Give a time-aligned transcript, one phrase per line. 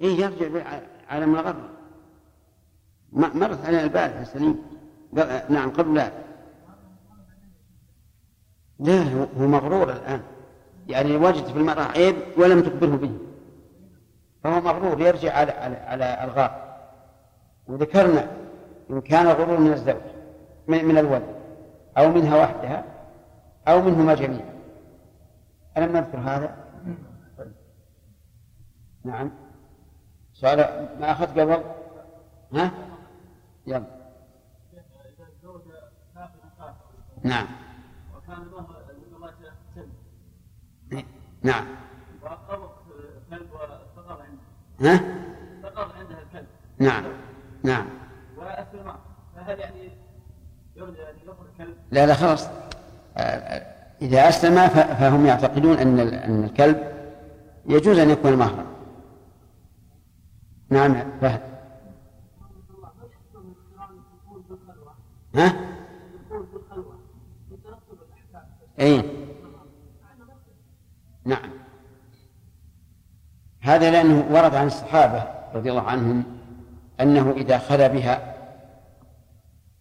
[0.00, 0.62] إيه يرجع
[1.08, 1.56] عالم الغرب
[3.12, 4.62] مرت علينا البارحة سليم.
[5.48, 6.12] نعم قبل لا.
[8.78, 9.02] لا
[9.38, 10.22] هو مغرور الآن.
[10.88, 13.18] يعني وجد في المرأة عيب ولم تخبره به.
[14.44, 16.76] فهو مغرور يرجع على على, على الغار.
[17.66, 18.30] وذكرنا
[18.90, 20.02] إن كان غرور من الزوج
[20.68, 21.36] من, من الولد
[21.98, 22.84] أو منها وحدها
[23.68, 24.56] أو منهما جميعا.
[25.76, 26.56] ألم نذكر هذا؟
[29.04, 29.45] نعم.
[30.40, 31.62] سؤال ما أخذت قبل؟
[32.52, 32.70] ها؟
[33.66, 33.96] يلا.
[37.24, 37.46] نعم.
[38.16, 38.66] وكان الله
[41.42, 41.64] نعم.
[43.96, 45.00] وفقر عنده ها؟
[45.62, 46.46] فقر عندها الكلب
[46.78, 47.04] نعم.
[47.64, 47.86] نعم.
[49.36, 49.90] فهل يعني
[50.76, 51.16] يرجى أن
[51.52, 52.48] الكلب؟ لا لا خلاص.
[54.02, 56.92] إذا أسلم فهم يعتقدون أن أن الكلب
[57.66, 58.75] يجوز أن يكون مهرا.
[60.70, 61.18] نعم.
[61.20, 61.40] فهد
[65.34, 65.52] ها؟
[68.80, 69.02] أي
[71.24, 71.50] نعم.
[73.60, 76.24] هذا لأنه ورد عن الصحابة رضي الله عنهم
[77.00, 78.36] أنه إذا خلا بها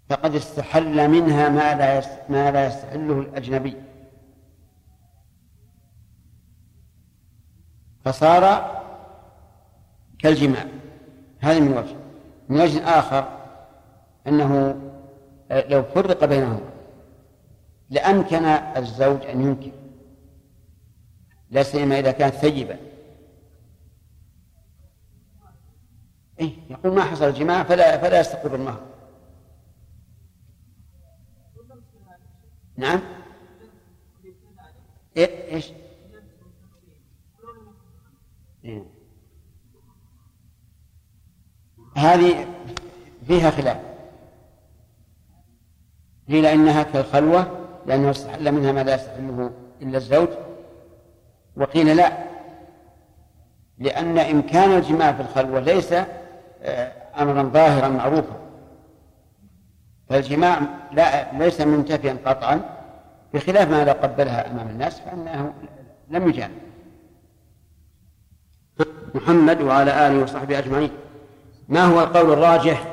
[0.09, 3.75] فقد استحل منها ما لا ما لا يستحله الأجنبي.
[8.05, 8.75] فصار
[10.19, 10.65] كالجماع.
[11.39, 11.95] هذا من وجه.
[12.49, 13.45] من وجه آخر
[14.27, 14.81] أنه
[15.51, 16.71] لو فرق بينهما
[17.89, 19.71] لأمكن الزوج أن ينكر.
[21.49, 22.77] لا سيما إذا كانت ثيبة
[26.39, 28.81] إيه يقول ما حصل الجماع فلا فلا يستقر المهر.
[32.77, 33.01] نعم؟
[35.17, 35.71] إيه إيش؟
[38.65, 38.94] إيه؟
[41.95, 42.47] هذه
[43.27, 43.77] فيها خلاف.
[46.29, 47.47] قيل إنها كالخلوة
[47.85, 50.27] لأنه استحل منها ما لا يستحله إلا الزوج.
[51.57, 52.11] وقيل لا
[53.77, 55.93] لأن إمكان الجماع في الخلوة ليس
[56.63, 58.35] آه، أمرا ظاهرا معروفا.
[60.09, 60.59] فالجماع
[60.91, 62.61] لا ليس منتفيا قطعا
[63.33, 65.53] بخلاف ما لو قبلها أمام الناس فإنه
[66.09, 66.53] لم يجامع.
[69.15, 70.91] محمد وعلى آله وصحبه أجمعين.
[71.69, 72.87] ما هو القول الراجح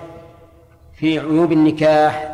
[0.95, 2.29] في عيوب النكاح؟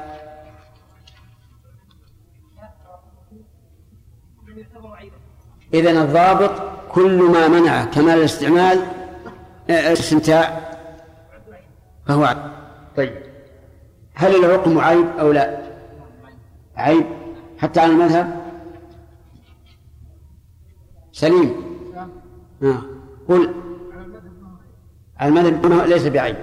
[5.75, 6.51] إذن الضابط
[6.93, 8.79] كل ما منع كمال الاستعمال
[9.71, 10.69] آه، الاستمتاع
[12.07, 12.39] فهو عيب.
[12.97, 13.23] طيب.
[14.15, 15.63] هل العقم عيب أو لا؟
[16.77, 17.07] عيب.
[17.59, 18.43] حتى على المذهب؟
[21.13, 21.53] سليم.
[22.63, 22.83] آه.
[23.29, 23.68] قل.
[25.23, 26.37] المذهب ليس بعيب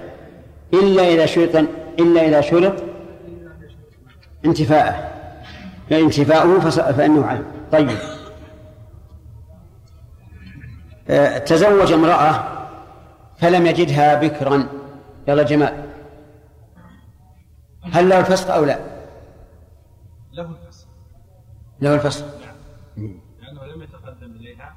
[0.74, 1.56] إلا إذا شرط
[1.98, 2.84] إلا إذا شرط
[4.44, 5.12] انتفاءه.
[5.90, 7.98] فانتفاؤه فإنه عيب طيب.
[11.08, 12.44] آه، تزوج امرأة
[13.38, 14.68] فلم يجدها بكرا.
[15.28, 15.86] يلا جمال
[17.92, 18.78] هل له الفسق أو لا؟
[20.32, 20.88] له الفسق
[21.80, 22.26] له الفسق
[22.96, 23.20] نعم.
[23.40, 24.76] لأنه لم يتقدم إليها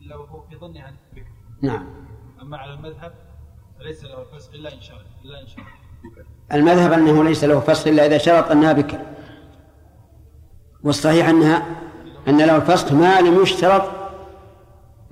[0.00, 1.26] إلا وهو في ظنها بكر.
[1.62, 1.86] نعم.
[2.58, 3.12] على المذهب
[3.78, 5.64] فليس له الفسق إلا إن شاء إلا إن شاء
[6.52, 8.98] المذهب أنه ليس له فسق إلا إذا شرط أنها بكر.
[10.84, 11.66] والصحيح أنها
[12.28, 13.82] أن له الفسق ما لم يشترط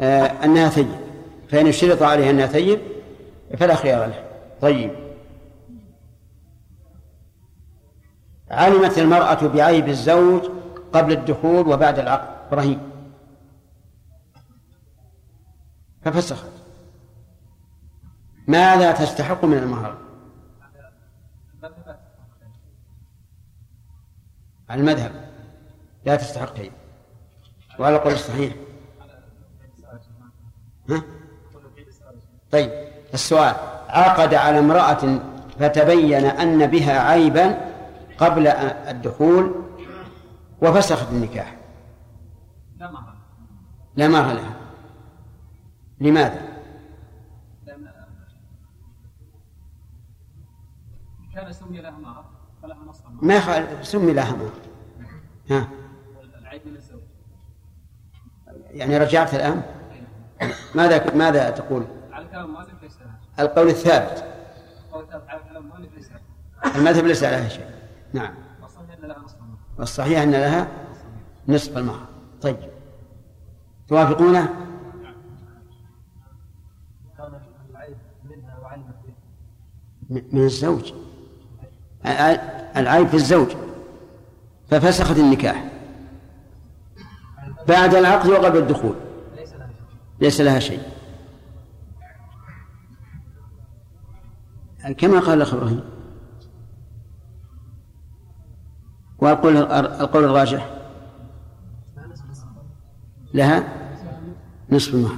[0.00, 0.88] آه، أنها ثيب.
[1.48, 2.80] فإن اشترط عليها أنها ثيب
[3.58, 4.24] فلا خيار له.
[4.60, 4.90] طيب.
[8.50, 10.42] علمت المرأة بعيب الزوج
[10.92, 12.28] قبل الدخول وبعد العقد.
[12.52, 12.90] إبراهيم.
[16.02, 16.59] ففسخت.
[18.50, 19.98] ماذا تستحق من المهر؟
[24.70, 25.12] على المذهب.
[26.04, 26.72] لا تستحق شيء.
[27.78, 28.54] وعلى القول الصحيح.
[30.90, 31.02] ها؟
[32.50, 32.70] طيب
[33.14, 33.54] السؤال.
[33.88, 35.20] عقد على امرأة
[35.58, 37.72] فتبين أن بها عيبا
[38.18, 39.64] قبل الدخول
[40.62, 41.56] وفسخت النكاح.
[42.78, 43.14] لا مهر.
[43.96, 44.56] لا مهر لها.
[46.00, 46.49] لماذا؟
[51.50, 52.24] كان سمي لها مهر
[52.62, 54.50] فلها نصف ما سمي لها مهر
[55.50, 55.68] ها.
[56.38, 57.00] العيب من الزوج.
[58.70, 59.62] يعني رجعت الآن؟
[60.74, 62.98] ماذا ماذا تقول؟ على كلام المؤلف ليس
[63.38, 64.24] القول الثابت.
[65.28, 66.10] على كلام المؤلف ليس
[66.76, 67.70] المذهب ليس عليها شيء.
[68.12, 68.34] نعم.
[68.62, 70.68] والصحيح أن لها نصف المهر والصحيح أن لها
[71.48, 72.06] نصف المهر
[72.42, 72.56] طيب.
[73.88, 74.48] توافقونه؟
[80.10, 80.92] من الزوج.
[82.76, 83.48] العيب في الزوج
[84.70, 85.64] ففسخت النكاح.
[87.68, 88.94] بعد العقد وقبل الدخول.
[90.20, 90.82] ليس لها شيء.
[94.98, 95.84] كما قال الأخ إبراهيم.
[99.18, 100.76] والقول القول الراجح.
[103.34, 103.68] لها
[104.70, 105.16] نصف المهر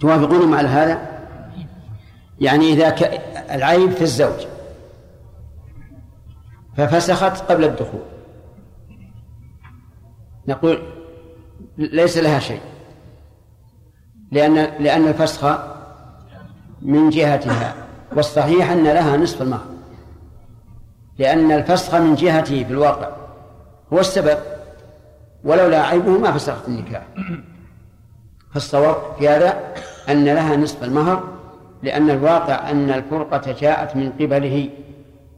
[0.00, 1.20] توافقون على هذا؟
[2.40, 3.02] يعني إذا ك...
[3.50, 4.53] العيب في الزوج.
[6.76, 8.02] ففسخت قبل الدخول.
[10.48, 10.82] نقول
[11.78, 12.60] ليس لها شيء.
[14.32, 15.58] لأن لأن الفسخ
[16.82, 17.74] من جهتها
[18.16, 19.66] والصحيح أن لها نصف المهر.
[21.18, 23.08] لأن الفسخ من جهته في الواقع
[23.92, 24.38] هو السبب
[25.44, 27.02] ولولا عيبه ما فسخت النكاح.
[28.54, 29.74] فالصواب في هذا
[30.08, 31.22] أن لها نصف المهر
[31.82, 34.70] لأن الواقع أن الفرقة جاءت من قبله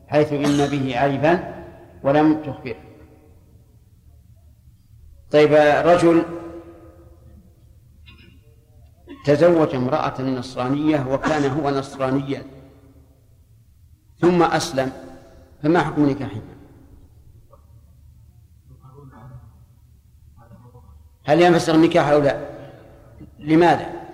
[0.08, 1.64] حيث إن به عيبا
[2.02, 2.76] ولم تخبره
[5.30, 5.52] طيب
[5.86, 6.22] رجل
[9.24, 12.42] تزوج امرأة نصرانية وكان هو نصرانيا
[14.18, 14.92] ثم أسلم
[15.62, 16.40] فما حكم نكاحه؟
[21.24, 22.56] هل ينفسخ النكاح أو لا؟
[23.38, 24.05] لماذا؟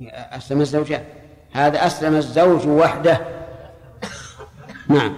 [0.00, 1.04] أسلم الزوجان
[1.52, 3.20] هذا أسلم الزوج وحده.
[4.88, 5.14] نعم.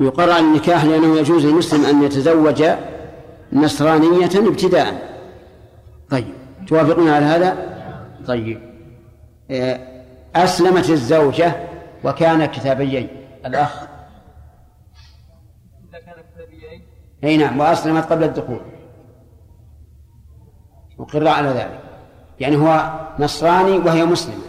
[0.00, 2.64] يقر على النكاح لأنه يجوز للمسلم أن يتزوج
[3.52, 5.20] نصرانية ابتداء.
[6.10, 6.34] طيب.
[6.66, 7.56] توافقون على هذا؟
[8.26, 8.60] طيب.
[9.50, 10.04] آه،
[10.36, 11.54] أسلمت الزوجة
[12.04, 13.08] وكان كتابيين.
[13.46, 13.82] الأخ.
[15.88, 16.82] إذا كان كتابيين.
[17.24, 18.60] أي نعم وأسلمت قبل الدخول.
[20.98, 21.80] مقر على ذلك.
[22.40, 24.44] يعني هو نصراني وهي مسلمة.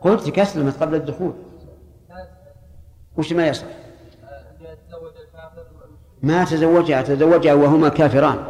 [0.00, 1.32] قلت لك أسلمت قبل الدخول.
[3.16, 3.66] وش ما يصح؟
[6.22, 8.44] ما تزوجها تزوجها وهما كافران.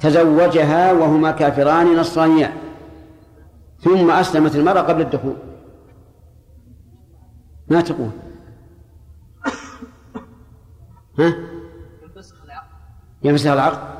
[0.00, 2.52] تزوجها وهما كافران نصرانيان
[3.80, 5.36] ثم أسلمت المرأة قبل الدخول.
[7.68, 8.10] ما تقول؟
[11.18, 11.34] ها؟
[13.22, 13.91] ينفسخ العقد.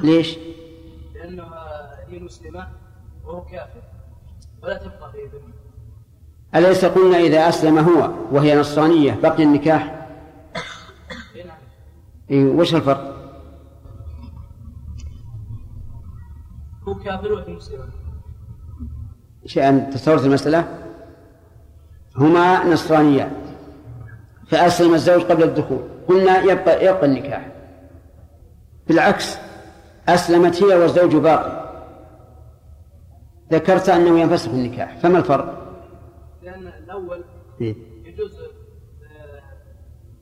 [0.00, 0.38] ليش؟
[1.14, 2.68] لأنها هي مسلمة
[3.24, 3.82] وهو كافر
[4.62, 5.54] ولا تبقى في ذمة
[6.54, 10.08] أليس قلنا إذا أسلم هو وهي نصرانية بقي النكاح؟
[12.30, 13.14] إيه وش الفرق؟
[16.88, 17.84] هو كافر وهي مسلمة
[19.46, 20.78] شيئا تصورت المسألة
[22.16, 23.32] هما نصرانيان
[24.46, 27.48] فأسلم الزوج قبل الدخول قلنا يبقى يبقى النكاح
[28.88, 29.36] بالعكس
[30.08, 31.68] أسلمت هي والزوج باقي.
[33.52, 35.76] ذكرت أنه ينفسخ النكاح فما الفرق؟
[36.42, 37.24] لأن الأول
[37.60, 37.74] إيه؟
[38.04, 38.32] يجوز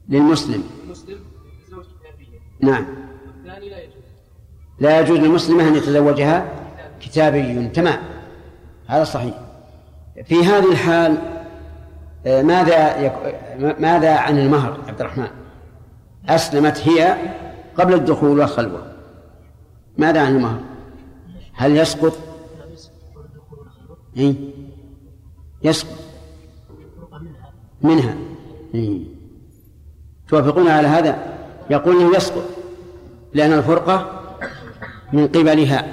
[0.09, 0.63] للمسلم.
[0.83, 1.19] المسلم
[1.61, 2.85] يتزوج كتابية نعم.
[3.27, 4.03] والثاني لا يجوز.
[4.79, 6.45] لا يجوز للمسلمة أن يتزوجها
[7.01, 7.99] كتابي تمام.
[8.87, 9.35] هذا صحيح.
[10.25, 11.17] في هذه الحال
[12.25, 13.13] آه، ماذا يك...
[13.79, 15.27] ماذا عن المهر عبد الرحمن؟
[16.29, 17.17] أسلمت هي
[17.77, 18.96] قبل الدخول والخلوة.
[19.97, 20.59] ماذا عن المهر
[21.53, 22.17] هل يسقط؟
[24.17, 24.35] إيه؟
[25.63, 25.97] يسقط.
[27.81, 28.15] منها.
[28.75, 29.01] إيه؟
[30.27, 31.37] توافقون على هذا؟
[31.69, 32.43] يقول إنه يسقط
[33.33, 34.21] لأن الفرقة
[35.13, 35.85] من قبلها.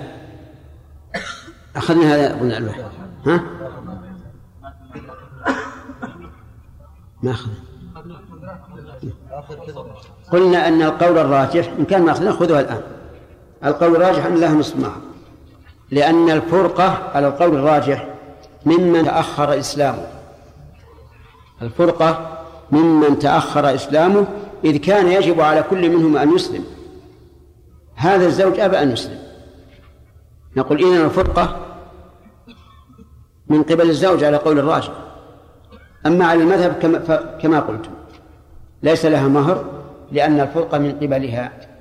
[1.76, 2.84] أخذنا هذا قلنا الوحيد
[3.26, 3.44] ها؟
[7.22, 7.54] ما أخذنا.
[10.32, 12.82] قلنا أن القول الراجح إن كان ما أخذنا خذوها الآن.
[13.64, 15.00] القول الراجح أن لها نصف مهر
[15.90, 18.06] لأن الفرقة على القول الراجح
[18.66, 20.06] ممن تأخر إسلامه.
[21.62, 22.38] الفرقة
[22.72, 24.26] ممن تأخر إسلامه
[24.64, 26.64] إذ كان يجب على كل منهم أن يسلم.
[27.94, 29.18] هذا الزوج أبى أن يسلم.
[30.56, 31.56] نقول إذن الفرقة
[33.48, 34.92] من قبل الزوج على قول الراجح.
[36.06, 36.98] أما على المذهب كما,
[37.42, 37.90] كما قلت
[38.82, 39.64] ليس لها مهر
[40.12, 41.73] لأن الفرقة من قبلها.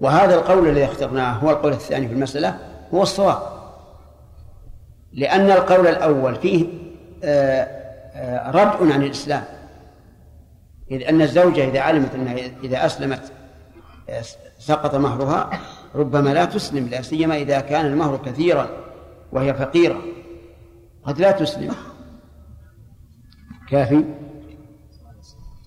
[0.00, 2.58] وهذا القول الذي اخترناه هو القول الثاني في المسألة
[2.94, 3.38] هو الصواب.
[5.12, 6.66] لأن القول الأول فيه
[7.24, 7.62] آه،
[8.14, 9.44] آه، ردع عن الإسلام.
[10.90, 13.32] إذ أن الزوجة إذا علمت أنها إذا أسلمت
[14.08, 14.22] آه،
[14.58, 15.50] سقط مهرها
[15.94, 18.68] ربما لا تسلم لا سيما إذا كان المهر كثيرا
[19.32, 20.02] وهي فقيرة.
[21.04, 21.74] قد لا تسلم.
[23.68, 24.04] كافي؟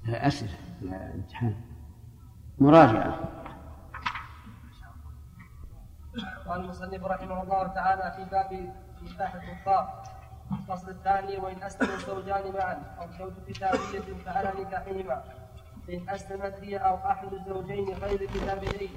[0.09, 0.51] أسئلة
[1.15, 1.55] امتحان.
[2.59, 3.38] مراجعة.
[6.49, 10.03] قال المصنف رحمه الله تعالى في باب نكاح الكفار
[10.51, 15.23] الفصل الثاني وإن أسلم الزوجان معا أو زوج كتابية فعلى نكاحهما.
[15.87, 18.91] فان أسلمت هي أو أحد الزوجين غير كتابيين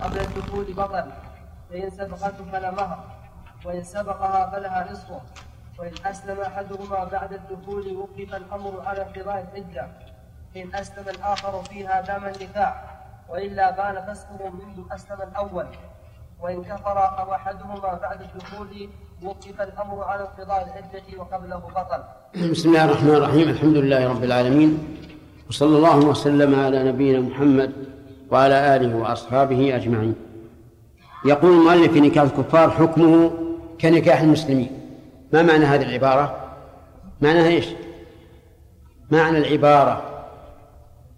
[0.00, 1.12] قبل الدخول بطل
[1.70, 3.04] فإن سبقته فلا مهر.
[3.64, 5.20] وإن سبقها فلها نصفه
[5.78, 9.88] وإن أسلم أحدهما بعد الدخول وقف الأمر على انقضاء العده
[10.56, 12.84] إن أسلم الآخر فيها دام النكاح.
[13.28, 15.66] وإلا بان فسقه منذ أسلم الأول.
[16.40, 18.88] وإن كفر أو أحدهما بعد الدخول
[19.22, 22.02] وقف الأمر على انقضاء العدة وقبله بطل.
[22.50, 24.96] بسم الله الرحمن الرحيم، الحمد لله رب العالمين
[25.48, 27.72] وصلى الله وسلم على نبينا محمد
[28.30, 30.14] وعلى آله وأصحابه أجمعين.
[31.24, 33.30] يقول المؤلف في نكاح الكفار حكمه
[33.80, 34.70] كنكاح المسلمين.
[35.32, 36.54] ما معنى هذه العبارة؟
[37.20, 37.66] معناها إيش؟
[39.10, 40.02] معنى العبارة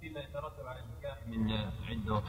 [0.00, 1.50] فيما يترتب على النكاح من
[1.88, 2.22] عدة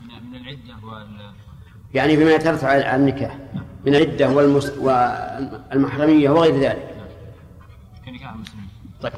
[0.00, 1.45] من من العدة وال
[1.94, 3.38] يعني بما يترتب على النكاح
[3.86, 4.70] من العدة والمس...
[4.78, 6.96] والمحرمية وغير ذلك.
[9.00, 9.12] طيب.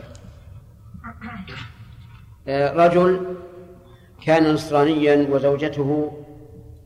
[2.48, 3.37] آه، رجل
[4.25, 6.18] كان نصرانيا وزوجته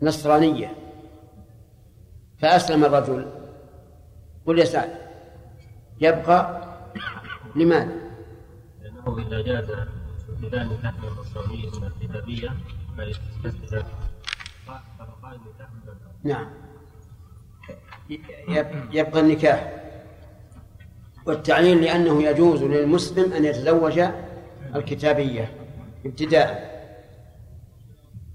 [0.02, 0.72] نصرانية.
[2.38, 3.26] فأسلم الرجل.
[4.46, 4.90] قل يا سعد
[6.00, 6.62] يبقى
[7.56, 7.92] لماذا؟
[8.82, 9.70] لأنه إذا جاز
[10.42, 12.52] نكاح النصرانية من الكتابية
[16.24, 16.46] نعم.
[18.92, 19.72] يبقى النكاح.
[21.26, 24.02] والتعليل لأنه يجوز للمسلم أن يتزوج
[24.74, 25.52] الكتابية
[26.06, 26.72] ابتداء.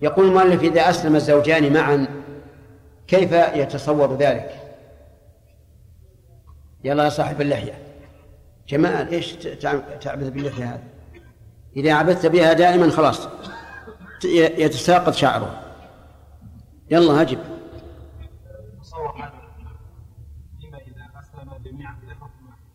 [0.01, 2.07] يقول المؤلف إذا أسلم الزوجان معا
[3.07, 4.61] كيف يتصور ذلك؟
[6.83, 7.73] يلا يا صاحب اللحية.
[8.67, 9.33] جمال إيش
[10.01, 10.83] تعبث باللحية هذا
[11.75, 13.27] إذا عبثت بها دائما خلاص
[14.33, 15.66] يتساقط شعره.
[16.91, 17.39] يلا أجب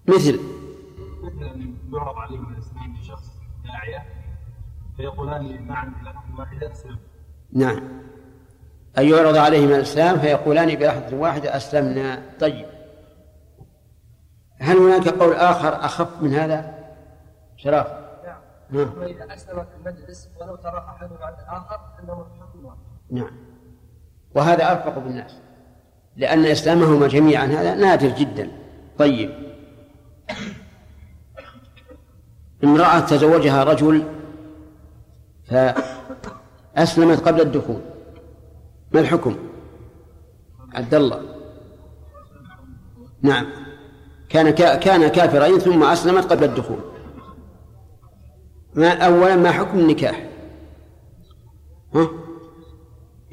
[0.09, 0.40] مثل.
[1.23, 4.07] مثلا يعرض عليهم الاسلام شخص داعية
[4.97, 6.99] فيقولان نعم إلى حكم واحدة أسلم.
[7.52, 8.02] نعم.
[8.99, 12.23] أن يعرض عليهم الإسلام فيقولان بلحظة واحدة أسلمنا.
[12.40, 12.66] طيب.
[14.59, 16.75] هل هناك قول آخر أخف من هذا؟
[17.57, 17.87] شراف.
[18.71, 18.99] نعم.
[18.99, 22.78] وإذا أسلم في المجلس ولو ترى أحدهم عن الآخر أنه حكم واحد.
[23.11, 23.51] نعم.
[24.34, 25.38] وهذا أرفق بالناس
[26.16, 28.50] لأن إسلامهما جميعا هذا نادر جدا
[28.98, 29.30] طيب
[32.64, 34.04] امرأة تزوجها رجل
[35.44, 37.80] فأسلمت قبل الدخول
[38.92, 39.36] ما الحكم؟
[40.74, 41.22] عبد الله
[43.22, 43.46] نعم
[44.28, 46.78] كان كان كافرين ثم أسلمت قبل الدخول
[48.74, 50.26] ما أولا ما حكم النكاح؟
[51.94, 52.08] ها؟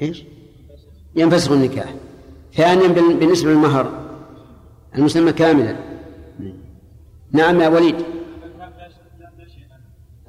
[0.02, 0.24] إيش؟
[1.16, 1.94] ينفسخ النكاح
[2.54, 3.92] ثانيا بالنسبة للمهر
[4.94, 5.76] المسلمة كاملة
[7.32, 7.96] نعم يا وليد.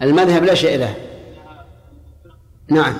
[0.01, 0.95] المذهب لا شيء له.
[2.69, 2.93] نعم.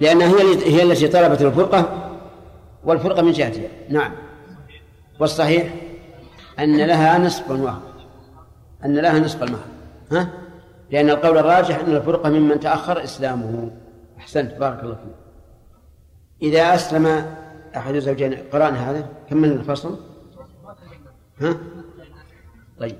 [0.00, 2.10] لأنها هي هي التي طلبت الفرقة
[2.84, 3.68] والفرقة من جهتها.
[3.88, 4.12] نعم.
[5.20, 5.74] والصحيح
[6.58, 7.82] أن لها نصف المهر.
[8.84, 9.66] أن لها نصف المهر.
[10.12, 10.28] ها؟
[10.90, 13.70] لأن القول الراجح أن الفرقة ممن تأخر إسلامه.
[14.18, 14.54] أحسنت.
[14.58, 15.21] بارك الله فيك.
[16.42, 17.06] إذا أسلم
[17.76, 19.98] أحد الزوجين قرأنا هذا؟ كملنا الفصل؟
[21.40, 21.56] ها؟
[22.78, 22.96] طيب.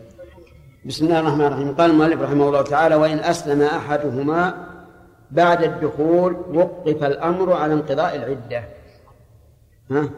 [0.85, 1.75] بسم الله الرحمن الرحيم.
[1.75, 4.69] قال المؤلف رحمه الله تعالى وإن أسلم أحدهما
[5.31, 8.65] بعد الدخول وقف الأمر على انقضاء العدة.
[9.91, 10.11] ها؟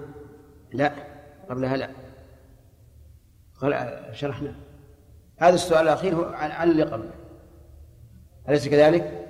[0.73, 0.93] لا
[1.51, 1.91] قبلها لا.
[3.61, 4.55] قال شرحنا.
[5.37, 7.15] هذا السؤال الأخير هو عن اللي قبله.
[8.49, 9.29] أليس كذلك؟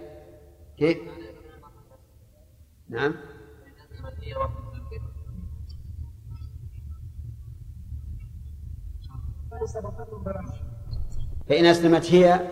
[0.78, 0.98] كيف؟
[2.88, 3.14] نعم.
[11.48, 12.50] فإن أسلمت هي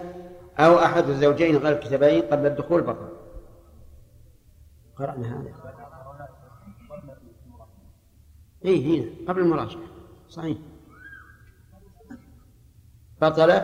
[0.58, 3.08] أو أحد الزوجين غير الكتابين قبل الدخول بطل
[4.96, 5.52] قرأنا هذا.
[8.64, 9.82] إيه هنا قبل المراجعة.
[10.28, 10.58] صحيح.
[13.22, 13.62] بطل.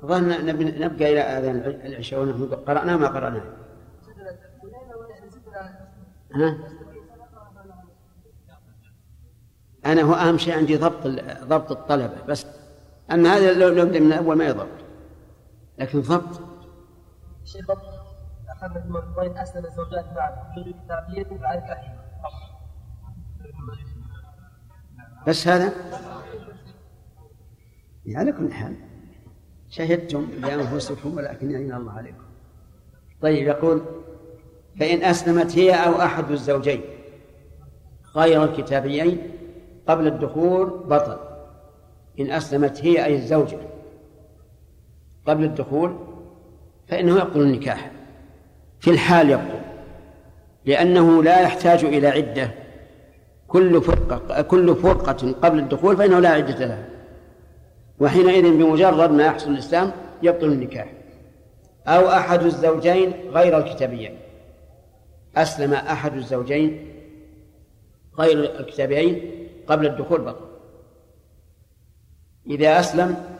[0.00, 0.46] ظن
[0.80, 1.56] نبقى إلى آذان
[1.86, 3.63] العشاء ونحن قرأنا ما قرأنا
[6.34, 6.58] ها؟
[9.86, 11.06] أنا هو أهم شيء عندي ضبط
[11.44, 12.46] ضبط الطلبة بس.
[13.12, 14.84] أما هذا لو نبدأ من الأول ما يضبط.
[15.78, 16.40] لكن ضبط.
[17.44, 17.94] شيء ضبط.
[18.48, 21.62] أخذ من وين أسلم الزوجات بعد وجود كتابية بعد
[25.26, 25.72] بس هذا؟
[28.08, 28.76] على كل حال
[29.68, 32.24] شهدتم لأنفسكم ولكن يعين الله عليكم.
[33.22, 33.82] طيب يقول
[34.80, 36.80] فإن أسلمت هي أو أحد الزوجين.
[38.16, 39.18] غير الكتابيين
[39.88, 41.16] قبل الدخول بطل.
[42.20, 43.58] إن أسلمت هي أي الزوجة
[45.26, 45.96] قبل الدخول
[46.88, 47.90] فإنه يبطل النكاح.
[48.80, 49.60] في الحال يبطل
[50.64, 52.50] لأنه لا يحتاج إلى عدة.
[53.48, 56.88] كل فرقة كل فرقة قبل الدخول فإنه لا عدة لها.
[58.00, 60.92] وحينئذ بمجرد ما يحصل الإسلام يبطل النكاح.
[61.86, 64.23] أو أحد الزوجين غير الكتابيين.
[65.36, 66.94] أسلم أحد الزوجين
[68.18, 70.48] غير الكتابيين قبل الدخول بطل
[72.46, 73.38] إذا أسلم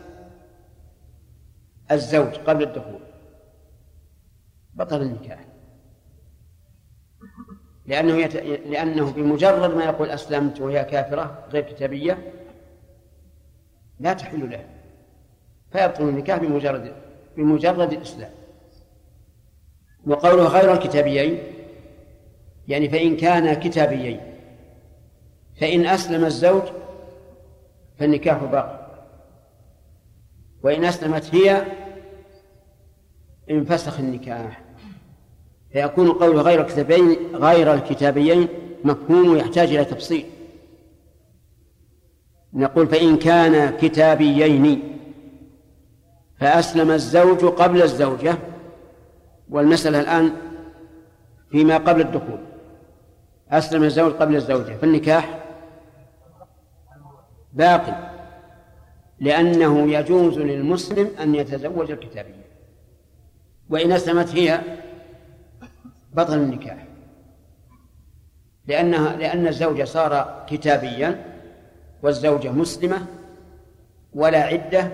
[1.91, 2.99] الزوج قبل الدخول
[4.73, 5.45] بطل النكاح.
[7.85, 8.35] لأنه يت...
[8.65, 12.33] لأنه بمجرد ما يقول أسلمت وهي كافرة غير كتابية
[13.99, 14.69] لا تحل له.
[15.71, 16.95] فيبطل النكاح بمجرد
[17.37, 18.31] بمجرد الإسلام
[20.07, 21.54] وقوله غير الكتابيين
[22.67, 24.19] يعني فإن كان كتابيين
[25.61, 26.63] فإن أسلم الزوج
[27.99, 28.85] فالنكاح باق
[30.63, 31.65] وإن أسلمت هي
[33.51, 34.61] انفسخ النكاح.
[35.71, 38.47] فيكون قوله غير الكتابين غير الكتابيين
[38.83, 40.25] مفهوم يحتاج إلى تفصيل.
[42.53, 44.83] نقول فإن كان كتابيين
[46.39, 48.37] فأسلم الزوج قبل الزوجة
[49.49, 50.31] والمسألة الآن
[51.51, 52.39] فيما قبل الدخول.
[53.51, 55.39] أسلم الزوج قبل الزوجة فالنكاح
[57.53, 58.15] باقي
[59.19, 62.45] لأنه يجوز للمسلم أن يتزوج الكتابية.
[63.69, 64.61] وإن أسلمت هي
[66.13, 66.87] بطل النكاح
[68.67, 71.25] لأنها لأن الزوج صار كتابيا
[72.03, 73.05] والزوجة مسلمة
[74.13, 74.91] ولا عدة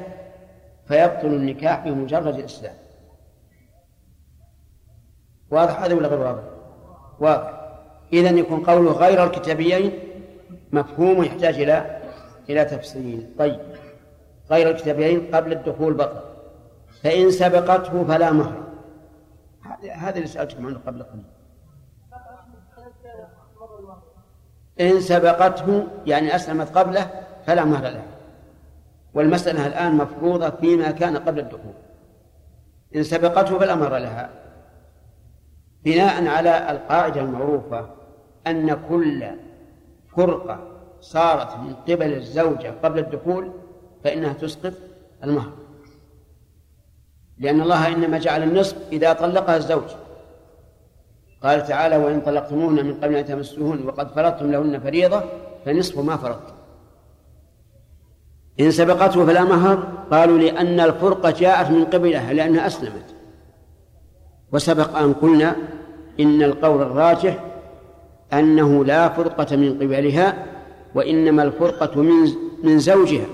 [0.88, 2.76] فيبطل النكاح بمجرد الإسلام.
[5.52, 6.44] واضح هذا ولا غير واضح؟
[7.20, 7.61] واضح.
[8.14, 9.92] إذا يكون قوله غير الكتابيين
[10.72, 12.02] مفهوم يحتاج إلى
[12.50, 13.30] إلى تفصيل.
[13.40, 13.60] طيب.
[14.52, 16.22] غير الكتابيين قبل الدخول بطل.
[17.04, 18.64] فإن سبقته فلا مهر.
[19.94, 21.24] هذا اللي سألتكم عنه قبل قليل.
[24.82, 27.10] إن سبقته يعني أسلمت قبله
[27.46, 28.06] فلا مهر لها
[29.14, 31.74] والمسألة الآن مفروضة فيما كان قبل الدخول.
[32.96, 34.30] إن سبقته فلا مهر لها.
[35.84, 38.01] بناء على القاعدة المعروفة
[38.48, 39.26] أن كل
[40.18, 40.60] فرقة
[41.02, 43.52] صارت من قبل الزوجة قبل الدخول
[44.04, 44.74] فإنها تسقط
[45.24, 45.52] المهر.
[47.38, 49.90] لأن الله إنما جعل النصف إذا طلقها الزوج.
[51.44, 55.24] قال تعالى وإن طلقتموهن من قبل أن تمسوهن وقد فرضتم لهن فريضة
[55.66, 56.54] فنصف ما فرضتم.
[58.60, 59.76] إن سبقته فلا مهر.
[60.12, 63.16] قالوا لأن الفرقة جاءت من قبلها لأنها أسلمت.
[64.52, 65.56] وسبق أن قلنا
[66.20, 67.51] إن القول الراجح
[68.34, 70.46] أنه لا فرقة من قبلها
[70.96, 72.14] وإنما الفرقة من
[72.64, 73.26] من زوجها.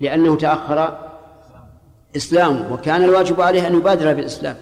[0.00, 0.98] لأنه تأخر
[2.16, 4.56] إسلامه وكان الواجب عليه أن يبادر بالإسلام.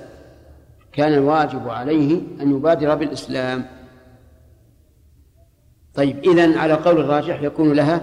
[0.93, 3.67] كان الواجب عليه أن يبادر بالإسلام.
[5.95, 8.03] طيب إذن على قول الراجح يكون لها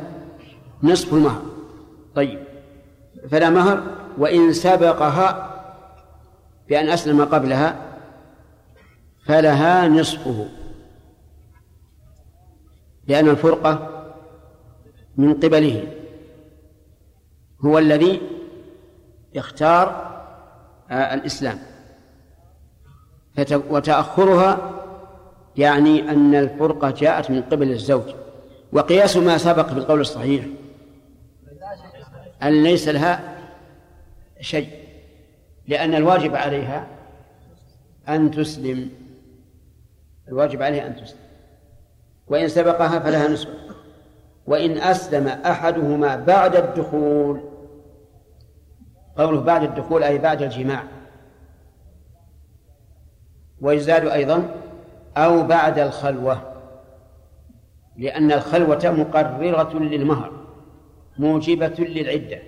[0.83, 1.41] نصف المهر.
[2.15, 2.39] طيب
[3.29, 3.83] فلا مهر
[4.17, 5.53] وإن سبقها
[6.69, 7.87] بأن أسلم قبلها
[9.27, 10.47] فلها نصفه.
[13.07, 13.89] لأن الفرقة
[15.17, 15.87] من قبله.
[17.65, 18.21] هو الذي
[19.35, 20.07] اختار
[20.91, 21.59] آه، الإسلام.
[23.51, 24.71] وتأخرها
[25.57, 28.15] يعني أن الفرقة جاءت من قبل الزوج.
[28.73, 30.45] وقياس ما سبق بالقول الصحيح
[32.43, 33.37] أن ليس لها
[34.41, 34.69] شيء
[35.67, 36.87] لأن الواجب عليها
[38.09, 39.06] أن تسلم.
[40.27, 41.19] الواجب عليها أن تسلم.
[42.27, 43.49] وإن سبقها فلها نصف.
[44.47, 47.41] وإن أسلم أحدهما بعد الدخول
[49.17, 50.83] قوله بعد الدخول أي بعد الجماع.
[53.61, 54.55] ويزاد أيضا
[55.17, 56.53] أو بعد الخلوة
[57.97, 60.31] لأن الخلوة مقررة للمهر
[61.17, 62.39] موجبة للعدة.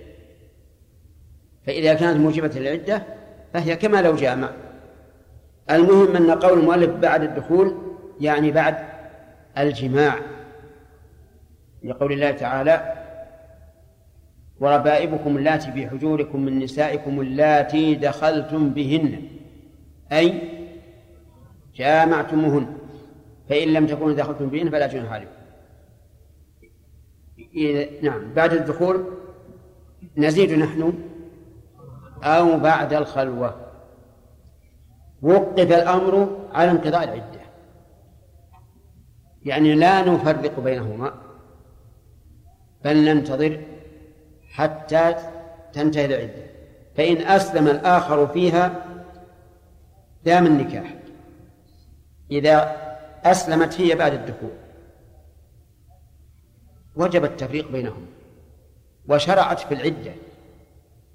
[1.66, 3.02] فإذا كانت موجبة للعدة
[3.52, 4.50] فهي كما لو جامع.
[5.70, 7.74] المهم أن قول المؤلف بعد الدخول
[8.20, 8.76] يعني بعد
[9.58, 10.18] الجماع
[11.84, 12.94] لقول الله تعالى
[14.60, 19.22] وربائبكم اللاتي في حجوركم من نسائكم اللاتي دخلتم بهن
[20.12, 20.40] أي
[21.74, 22.66] جامعتموهن
[23.48, 25.32] فإن لم تكونوا دخلتم بهن فلا جناح عليكم.
[28.02, 29.04] نعم بعد الدخول
[30.16, 30.92] نزيد نحن
[32.22, 33.69] أو بعد الخلوة.
[35.22, 37.40] وقف الأمر على انقضاء العدة.
[39.44, 41.14] يعني لا نفرق بينهما
[42.84, 43.60] بل ننتظر
[44.50, 45.14] حتى
[45.72, 46.50] تنتهي العدة.
[46.96, 48.84] فإن أسلم الآخر فيها
[50.24, 50.94] دام النكاح.
[52.30, 52.76] إذا
[53.24, 54.50] أسلمت هي بعد الدخول.
[56.96, 58.06] وجب التفريق بينهم.
[59.08, 60.12] وشرعت في العدة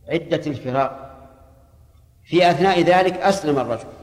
[0.09, 1.01] عدة الفراق.
[2.23, 3.94] في أثناء ذلك أسلم الرجل.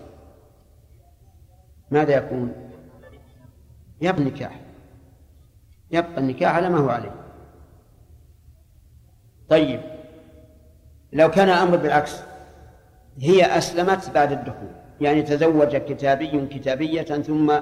[1.93, 2.53] ماذا يكون؟
[4.01, 4.61] يبقى النكاح
[5.91, 7.15] يبقى النكاح على ما هو عليه.
[9.49, 9.81] طيب
[11.13, 12.21] لو كان الأمر بالعكس
[13.19, 14.71] هي أسلمت بعد الدخول.
[15.01, 17.53] يعني تزوج كتابي كتابية ثم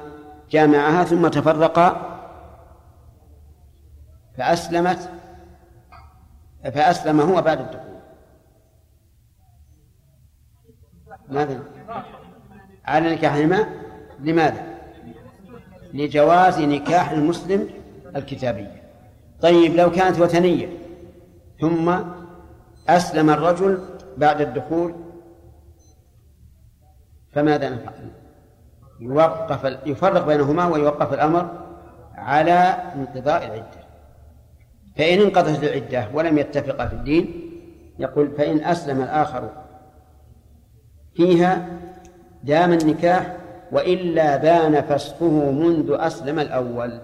[0.50, 2.16] جامعها ثم تفرقا
[4.36, 5.10] فأسلمت
[6.64, 8.00] فأسلم هو بعد الدخول.
[11.28, 11.64] ماذا؟
[12.84, 13.89] على نكاحهما
[14.22, 14.64] لماذا؟
[15.94, 17.68] لجواز نكاح المسلم
[18.16, 18.82] الكتابية
[19.40, 20.68] طيب لو كانت وثنية
[21.60, 21.98] ثم
[22.88, 23.78] أسلم الرجل
[24.16, 24.94] بعد الدخول
[27.32, 28.10] فماذا نفعل؟
[29.00, 31.50] يوقف يفرق بينهما ويوقف الأمر
[32.14, 33.80] على انقضاء العدة
[34.96, 37.50] فإن انقضت العدة ولم يتفقا في الدين
[37.98, 39.50] يقول فإن أسلم الآخر
[41.14, 41.66] فيها
[42.44, 43.36] دام النكاح
[43.72, 47.00] وإلا بان فسخه منذ أسلم الأول.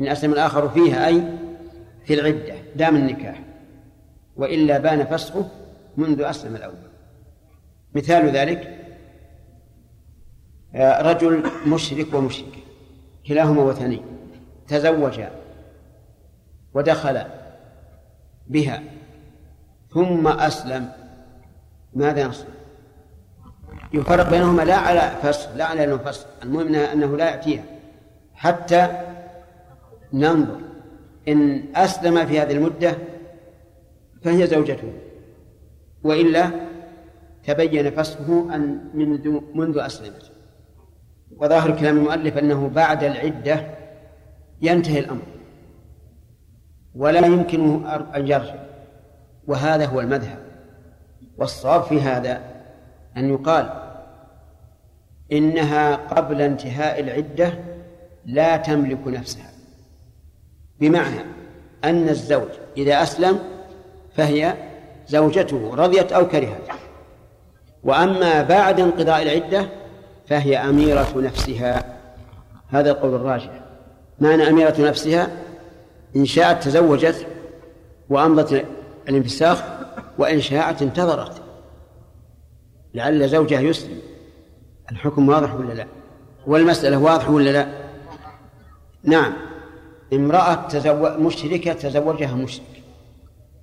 [0.00, 1.22] إن أسلم الآخر فيها أي
[2.04, 3.42] في العدة دام النكاح.
[4.36, 5.48] وإلا بان فسخه
[5.96, 6.88] منذ أسلم الأول.
[7.94, 8.78] مثال ذلك
[10.74, 12.60] آه، رجل مشرك ومشركة
[13.26, 14.00] كلاهما وثني
[14.68, 15.30] تزوجا
[16.74, 17.22] ودخل
[18.46, 18.82] بها
[19.90, 20.92] ثم أسلم.
[21.94, 22.57] ماذا يصنع؟
[23.92, 27.64] يفرق بينهما لا على فصل لا على أنه فصل المهم انه لا يأتيها.
[28.34, 28.88] حتى
[30.12, 30.60] ننظر
[31.28, 32.94] إن أسلم في هذه المدة
[34.22, 34.92] فهي زوجته.
[36.04, 36.50] وإلا
[37.44, 40.32] تبين فسخه أن منذ منذ أسلمت.
[41.36, 43.66] وظاهر كلام المؤلف أنه بعد العدة
[44.62, 45.22] ينتهي الأمر.
[46.94, 48.54] ولا يمكنه أن يرجع.
[49.46, 50.38] وهذا هو المذهب.
[51.38, 52.57] والصواب في هذا
[53.18, 53.70] أن يقال
[55.32, 57.52] إنها قبل انتهاء العدة
[58.26, 59.50] لا تملك نفسها.
[60.80, 61.20] بمعنى
[61.84, 63.38] أن الزوج إذا أسلم
[64.16, 64.54] فهي
[65.08, 66.62] زوجته رضيت أو كرهت.
[67.84, 69.68] وأما بعد انقضاء العدة
[70.26, 71.84] فهي أميرة نفسها.
[72.68, 73.50] هذا القول الراجح.
[74.20, 75.28] معنى أميرة نفسها؟
[76.16, 77.26] إن شاءت تزوجت
[78.08, 78.64] وأمضت
[79.08, 79.62] الانفساخ
[80.18, 81.47] وإن شاءت انتظرت.
[82.94, 83.98] لعل زوجها يسلم.
[84.92, 85.86] الحكم واضح ولا لا؟
[86.46, 87.68] والمسألة واضحة ولا لا؟
[89.04, 89.32] نعم.
[90.12, 92.82] امرأة تزوج مشركة تزوجها مشرك.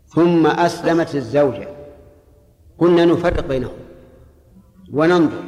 [0.08, 1.68] ثم أسلمت الزوجة.
[2.78, 3.78] قلنا نفرق بينهم.
[4.94, 5.44] وننظر.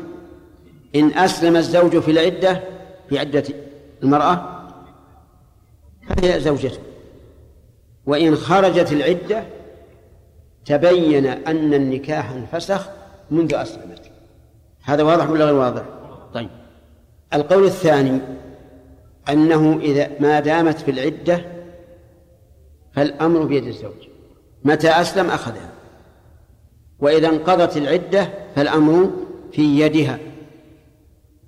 [0.95, 2.63] إن أسلم الزوج في العدة
[3.09, 3.43] في عدة
[4.03, 4.63] المرأة
[6.09, 6.79] فهي زوجته.
[8.05, 9.43] وإن خرجت العدة
[10.65, 12.89] تبين أن النكاح انفسخ
[13.31, 14.01] منذ أسلمت
[14.83, 15.83] هذا واضح ولا غير واضح؟
[16.33, 16.49] طيب.
[17.33, 18.21] القول الثاني
[19.29, 21.45] أنه إذا ما دامت في العدة
[22.93, 24.07] فالأمر بيد الزوج.
[24.63, 25.69] متى أسلم أخذها.
[26.99, 29.11] وإذا انقضت العدة فالأمر
[29.51, 30.19] في يدها.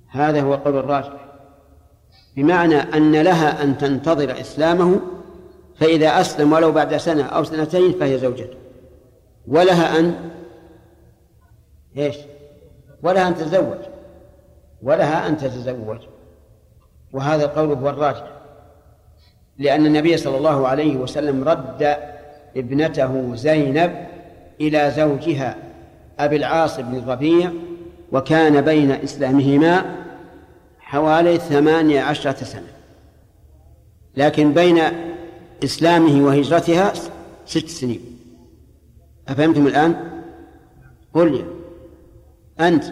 [0.08, 1.12] هذا هو القول الراجح.
[2.36, 5.00] بمعنى أن لها أن تنتظر إسلامه
[5.76, 8.56] فإذا أسلم ولو بعد سنة أو سنتين فهي زوجته.
[9.48, 10.30] ولها أن
[11.96, 12.16] إيش؟
[13.02, 13.78] ولها أن تتزوج.
[14.82, 15.98] ولها أن تتزوج.
[17.12, 18.24] وهذا القول هو الراجح.
[19.58, 21.96] لأن النبي صلى الله عليه وسلم رد
[22.56, 24.06] ابنته زينب
[24.60, 25.56] إلى زوجها
[26.18, 27.50] أبي العاص بن الربيع
[28.12, 29.96] وكان بين إسلامهما
[30.78, 32.72] حوالي ثمانية عشرة سنة.
[34.16, 34.78] لكن بين
[35.64, 36.92] إسلامه وهجرتها
[37.46, 38.18] ست سنين.
[39.28, 40.10] أفهمتم الآن؟
[41.14, 41.44] قل
[42.68, 42.84] أنت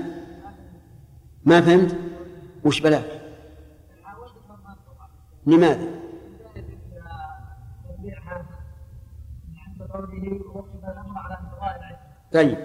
[1.44, 1.96] ما فهمت؟
[2.64, 3.04] وش بلاك؟
[5.46, 5.88] لماذا؟
[12.32, 12.58] طيب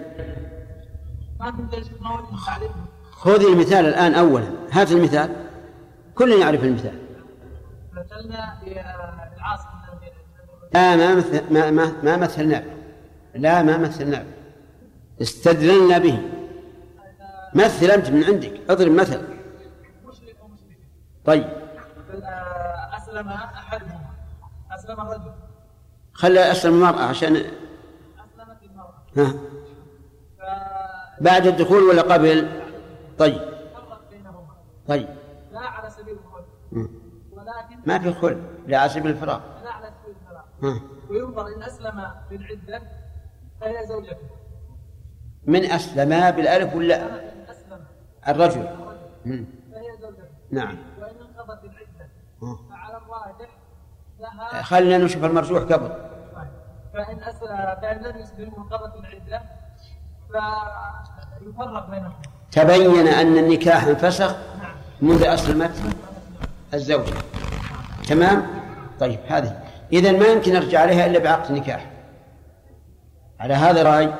[3.12, 5.36] خذ المثال الآن أولا هات المثال
[6.14, 6.98] كل يعرف المثال
[7.92, 8.58] مثلنا
[10.74, 11.70] لا ما مثل ما
[12.02, 12.64] ما, مثلنا.
[13.34, 14.24] لا ما مثلنا.
[15.22, 16.18] استدللنا به
[17.54, 18.60] مثل انت من عندك.
[18.70, 19.22] اضرب مثل.
[20.04, 20.36] مشرك
[21.24, 21.48] طيب.
[22.96, 24.00] أسلم أحدهما.
[24.72, 25.32] أسلم الرجل
[26.12, 29.02] خلى أسلم المرأة عشان أسلمت المرأة.
[29.16, 29.34] ها
[31.20, 32.48] بعد الدخول ولا قبل؟
[33.18, 33.40] طيب.
[34.88, 35.08] طيب.
[35.52, 36.46] لا على سبيل الخلق.
[37.32, 39.40] ولكن ما في خل لا على سبيل الفراغ.
[39.64, 40.14] لا على سبيل
[40.62, 40.80] ها.
[41.10, 42.82] وينظر إن أسلم بالعدة
[43.60, 44.16] فهي زوجته.
[45.46, 47.20] من أسلم بالألف ولا
[48.28, 48.66] الرجل.
[49.24, 50.76] فهي زوجته نعم.
[51.00, 52.08] وإن انقضت العدة.
[52.42, 52.58] ها.
[52.70, 53.50] فعلى الراجح
[54.20, 55.92] لها خلينا نشوف المرجوح قبل.
[56.94, 59.42] فإن أسلم فإن لم يسلم انقضت العدة
[61.40, 62.12] فيفرق بينهم
[62.52, 64.36] تبين أن النكاح انفسخ
[65.02, 65.74] منذ أسلمت
[66.74, 67.14] الزوجة
[68.08, 68.46] تمام؟
[69.00, 69.60] طيب هذه.
[69.92, 71.90] إذا ما يمكن نرجع عليها إلا بعقد نكاح
[73.40, 74.14] على هذا الرأي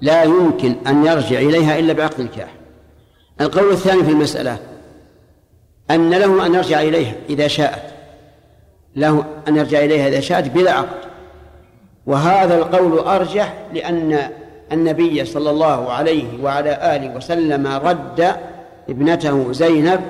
[0.00, 2.48] لا يمكن أن يرجع إليها إلا بعقد نكاح
[3.40, 4.58] القول الثاني في المسألة
[5.90, 7.82] أن له أن يرجع إليها إذا شاءت.
[8.96, 11.10] له أن يرجع إليها إذا شاءت بلا عقد.
[12.06, 14.30] وهذا القول أرجح لأن
[14.72, 18.36] النبي صلى الله عليه وعلى آله وسلم رد
[18.88, 20.00] ابنته زينب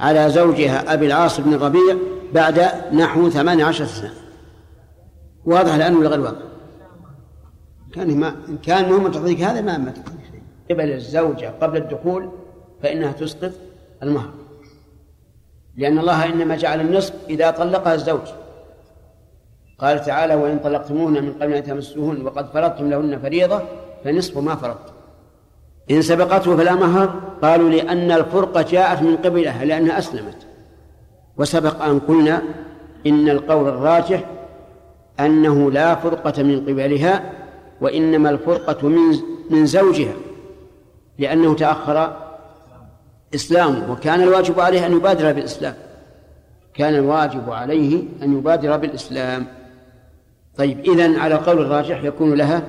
[0.00, 1.96] على زوجها أبي العاص بن الربيع
[2.32, 4.12] بعد نحو ثمان عشر سنة.
[5.44, 6.38] واضح الآن ولا غير واضح؟
[7.94, 10.42] كان ما إن كان مهم تعطيك هذا ما ما تعطيك شيء.
[10.70, 12.30] قبل الزوجة قبل الدخول
[12.82, 13.52] فإنها تسقط
[14.02, 14.30] المهر.
[15.76, 18.28] لأن الله إنما جعل النصف إذا طلقها الزوج.
[19.78, 23.62] قال تعالى وإن طلقتموهن من قبل أن تمسوهن وقد فرضتم لهن فريضة
[24.04, 24.92] فنصف ما فرضتم.
[25.90, 27.20] إن سبقته فلا مهر.
[27.42, 30.46] قالوا لأن الفرقة جاءت من قبلها لأنها أسلمت.
[31.36, 32.42] وسبق أن قلنا
[33.06, 34.24] إن القول الراجح
[35.20, 37.32] أنه لا فرقة من قبلها
[37.80, 39.18] وإنما الفرقة من
[39.50, 40.12] من زوجها
[41.18, 42.27] لأنه تأخر
[43.34, 45.74] إسلامه وكان الواجب عليه أن يبادر بالإسلام.
[46.74, 49.46] كان الواجب عليه أن يبادر بالإسلام.
[50.56, 52.62] طيب إذن على قول الراجح يكون لها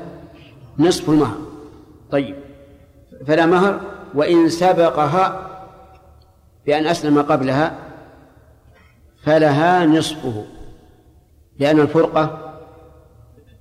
[0.80, 1.38] نصف المهر
[2.12, 2.36] طيب
[3.28, 3.82] فلا مهر
[4.15, 5.50] وإن سبقها
[6.65, 7.76] بأن أسلم قبلها
[9.24, 10.45] فلها نصفه
[11.60, 12.56] لأن الفرقة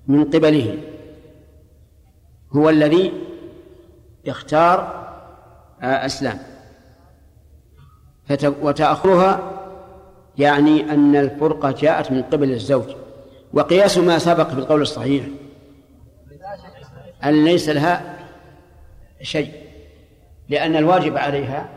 [0.07, 0.79] من قبله.
[2.53, 3.13] هو الذي
[4.29, 5.09] اختار
[5.83, 6.39] أسلام.
[8.63, 9.53] وتأخرها
[10.39, 12.85] يعني أن الفرقة جاءت من قبل الزوج.
[13.53, 15.25] وقياس ما سبق في القول الصحيح
[17.25, 18.17] أن ليس لها
[19.23, 19.53] شيء
[20.49, 21.69] لأن الواجب عليها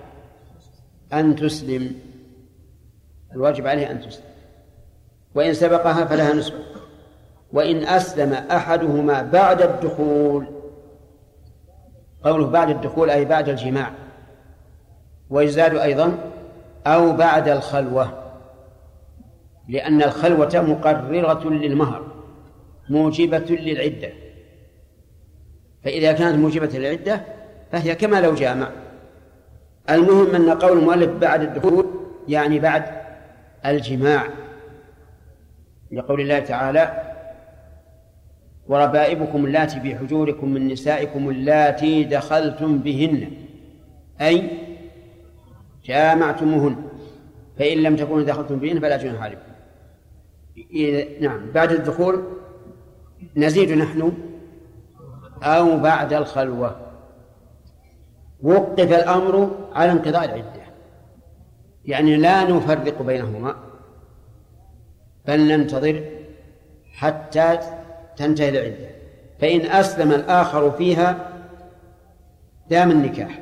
[1.13, 1.95] أن تسلم.
[3.33, 4.23] الواجب عليها أن تسلم.
[5.35, 6.53] وإن سبقها فلها نصف.
[7.53, 10.45] وإن أسلم أحدهما بعد الدخول
[12.23, 13.91] قوله بعد الدخول أي بعد الجماع.
[15.29, 16.30] ويزاد أيضا
[16.87, 18.21] أو بعد الخلوة
[19.67, 22.05] لأن الخلوة مقررة للمهر
[22.89, 24.09] موجبة للعدة.
[25.83, 27.21] فإذا كانت موجبة للعدة
[27.71, 28.69] فهي كما لو جامع.
[29.89, 31.85] المهم أن قول المؤلف بعد الدخول
[32.27, 32.83] يعني بعد
[33.65, 34.27] الجماع.
[35.91, 37.11] لقول الله تعالى
[38.67, 43.31] وربائبكم اللاتي في حجوركم من نسائكم اللاتي دخلتم بهن
[44.21, 44.49] أي
[45.85, 46.75] جامعتموهن.
[47.59, 49.51] فإن لم تكونوا دخلتم بهن فلا جناح عليكم.
[51.21, 52.23] نعم بعد الدخول
[53.35, 54.11] نزيد نحن
[55.43, 56.75] أو بعد الخلوة.
[58.43, 60.61] وقف الأمر على انقضاء العدة.
[61.85, 63.55] يعني لا نفرق بينهما
[65.27, 66.03] بل ننتظر
[66.93, 67.59] حتى
[68.17, 68.91] تنتهي العدة.
[69.39, 71.29] فإن أسلم الآخر فيها
[72.69, 73.39] دام النكاح.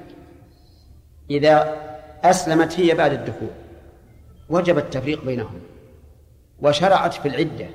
[1.29, 1.75] إذا
[2.23, 3.49] أسلمت هي بعد الدخول.
[4.49, 5.59] وجب التفريق بينهم.
[6.61, 7.67] وشرعت في العدة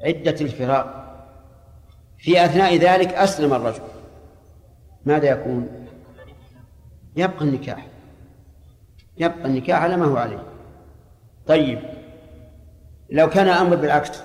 [0.00, 1.04] عدة الفراق.
[2.18, 3.82] في أثناء ذلك أسلم الرجل.
[5.06, 5.86] ماذا يكون؟
[7.16, 7.86] يبقى النكاح.
[9.18, 10.42] يبقى النكاح على ما هو عليه.
[11.46, 11.78] طيب
[13.10, 14.22] لو كان الأمر بالعكس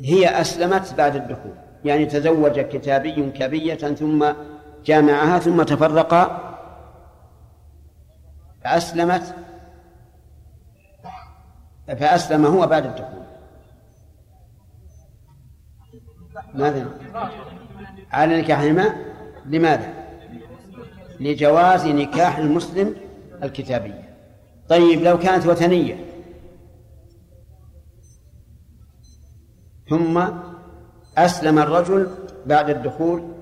[0.00, 1.54] هي أسلمت بعد الدخول.
[1.84, 4.32] يعني تزوج كتابي كبية ثم
[4.84, 6.47] جامعها ثم تفرقا
[8.68, 9.34] فأسلمت.
[11.86, 13.22] فأسلم هو بعد الدخول.
[16.54, 16.88] ماذا؟
[18.12, 18.94] على نكاحهما
[19.46, 19.94] لماذا؟
[21.20, 22.96] لجواز نكاح المسلم
[23.42, 24.16] الكتابية.
[24.68, 26.04] طيب لو كانت وثنية.
[29.90, 30.28] ثم
[31.18, 32.14] أسلم الرجل
[32.46, 33.32] بعد الدخول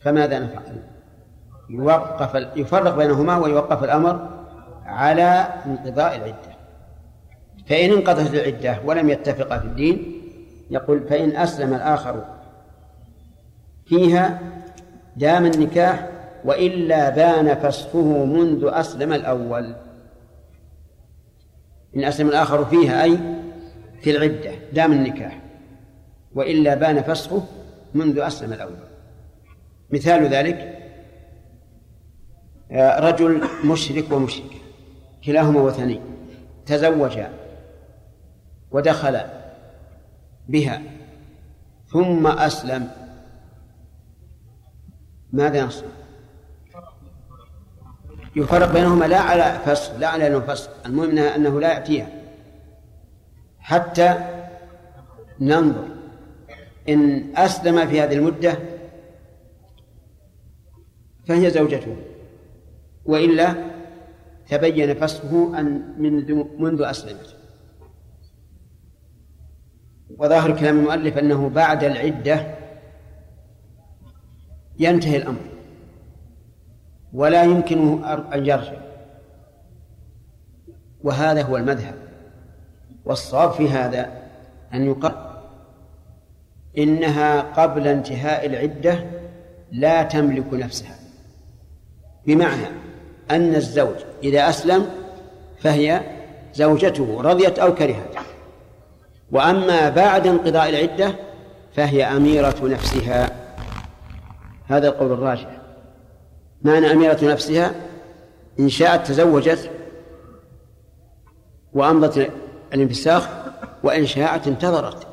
[0.00, 0.97] فماذا نفعل؟
[1.70, 4.28] يوقف يفرق بينهما ويوقف الأمر
[4.84, 6.58] على انقضاء العدة.
[7.66, 10.22] فإن انقضت العدة ولم يتفقا في الدين
[10.70, 12.24] يقول فإن أسلم الآخر
[13.86, 14.40] فيها
[15.16, 16.08] دام النكاح
[16.44, 19.74] وإلا بان فسخه منذ أسلم الأول.
[21.96, 23.18] إن أسلم الآخر فيها أي
[24.00, 25.40] في العدة دام النكاح
[26.34, 27.42] وإلا بان فسخه
[27.94, 28.76] منذ أسلم الأول.
[29.90, 30.77] مثال ذلك
[32.72, 34.52] رجل مشرك ومشرك
[35.24, 36.00] كلاهما وثني
[36.66, 37.32] تزوجا
[38.70, 39.20] ودخل
[40.48, 40.82] بها
[41.86, 42.90] ثم أسلم.
[45.32, 45.88] ماذا يصنع؟
[48.36, 52.08] يفرق بينهما لا على فصل لا على أنه فصل المهم أنه لا يأتيها.
[53.58, 54.14] حتى
[55.40, 55.88] ننظر
[56.88, 58.58] إن أسلم في هذه المدة
[61.26, 61.96] فهي زوجته.
[63.08, 63.54] وإلا
[64.48, 66.12] تبين فسخه أن من
[66.58, 67.36] منذ أسلمت.
[70.18, 72.54] وظاهر كلام المؤلف أنه بعد العدة
[74.78, 75.40] ينتهي الأمر.
[77.12, 78.80] ولا يمكنه أن يرجع.
[81.04, 81.94] وهذا هو المذهب.
[83.04, 84.12] والصواب في هذا
[84.74, 85.28] أن يقال
[86.78, 89.04] إنها قبل انتهاء العدة
[89.72, 90.98] لا تملك نفسها.
[92.26, 92.87] بمعنى
[93.30, 94.86] أن الزوج إذا أسلم
[95.58, 96.00] فهي
[96.54, 98.14] زوجته رضيت أو كرهت.
[99.32, 101.14] وأما بعد انقضاء العدة
[101.76, 103.30] فهي أميرة نفسها.
[104.66, 105.60] هذا القول الراجح.
[106.62, 107.74] معنى أميرة نفسها؟
[108.60, 109.70] إن شاءت تزوجت
[111.72, 112.30] وأمضت
[112.74, 113.28] الانفساخ
[113.82, 115.06] وإن شاءت انتظرت.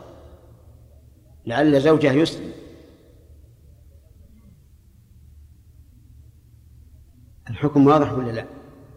[1.45, 2.51] لعل زوجها يسلم.
[7.49, 8.45] الحكم واضح ولا لا؟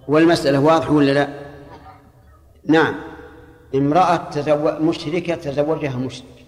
[0.08, 1.28] والمسألة واضحة ولا لا؟
[2.66, 2.94] نعم.
[3.74, 6.46] امرأة تزوج مشركة تزوجها مشرك.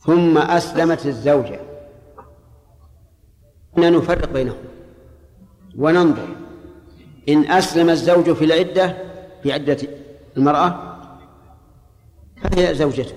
[0.00, 1.60] ثم أسلمت الزوجة.
[3.78, 4.64] أن نفرق بينهم.
[5.78, 6.28] وننظر.
[7.28, 8.96] إن أسلم الزوج في العدة
[9.42, 9.78] في عدة
[10.36, 10.96] المرأة
[12.42, 13.14] فهي زوجته.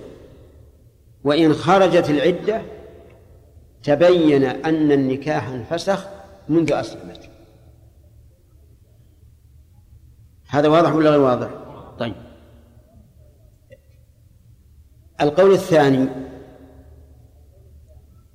[1.24, 2.62] وإن خرجت العدة
[3.84, 6.17] تبين أن النكاح انفسخ
[6.50, 7.30] منذ أسلمت
[10.48, 11.50] هذا واضح ولا غير واضح؟
[12.00, 12.16] طيب.
[15.22, 16.10] القول الثاني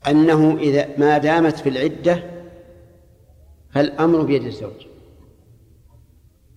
[0.08, 2.22] أنه إذا ما دامت في العدة
[3.70, 4.86] فالأمر بيد الزوج.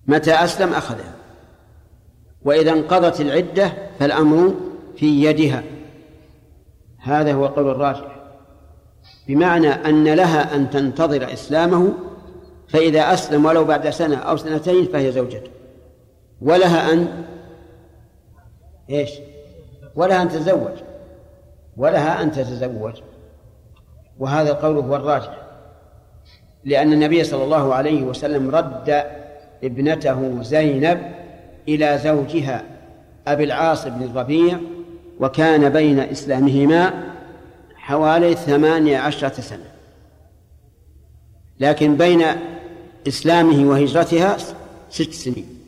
[0.06, 1.16] متى أسلم أخذها.
[2.42, 4.54] وإذا انقضت العدة فالأمر
[4.96, 5.62] في يدها.
[6.98, 8.15] هذا هو القول الراجح.
[9.28, 11.92] بمعنى أن لها أن تنتظر إسلامه
[12.68, 15.50] فإذا أسلم ولو بعد سنة أو سنتين فهي زوجته.
[16.42, 17.24] ولها أن
[18.90, 19.10] إيش؟
[19.94, 20.76] ولها أن تتزوج.
[21.76, 22.94] ولها أن تتزوج.
[24.18, 25.36] وهذا القول هو الراجح.
[26.64, 29.04] لأن النبي صلى الله عليه وسلم رد
[29.64, 31.00] ابنته زينب
[31.68, 32.64] إلى زوجها
[33.26, 34.58] أبي العاص بن الربيع
[35.20, 36.92] وكان بين إسلامهما
[37.86, 39.72] حوالي ثمانية عشرة سنة.
[41.60, 42.22] لكن بين
[43.08, 44.36] إسلامه وهجرتها
[44.90, 45.60] ست سنين.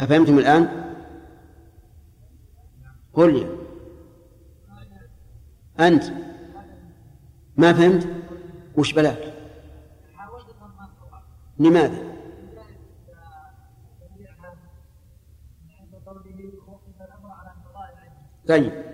[0.00, 0.94] أفهمتم الآن؟
[3.14, 3.46] قل لي.
[5.80, 6.04] أنت.
[7.56, 8.08] ما فهمت؟
[8.76, 9.34] وش بلاك؟
[11.58, 12.12] لماذا؟
[18.48, 18.91] طيب.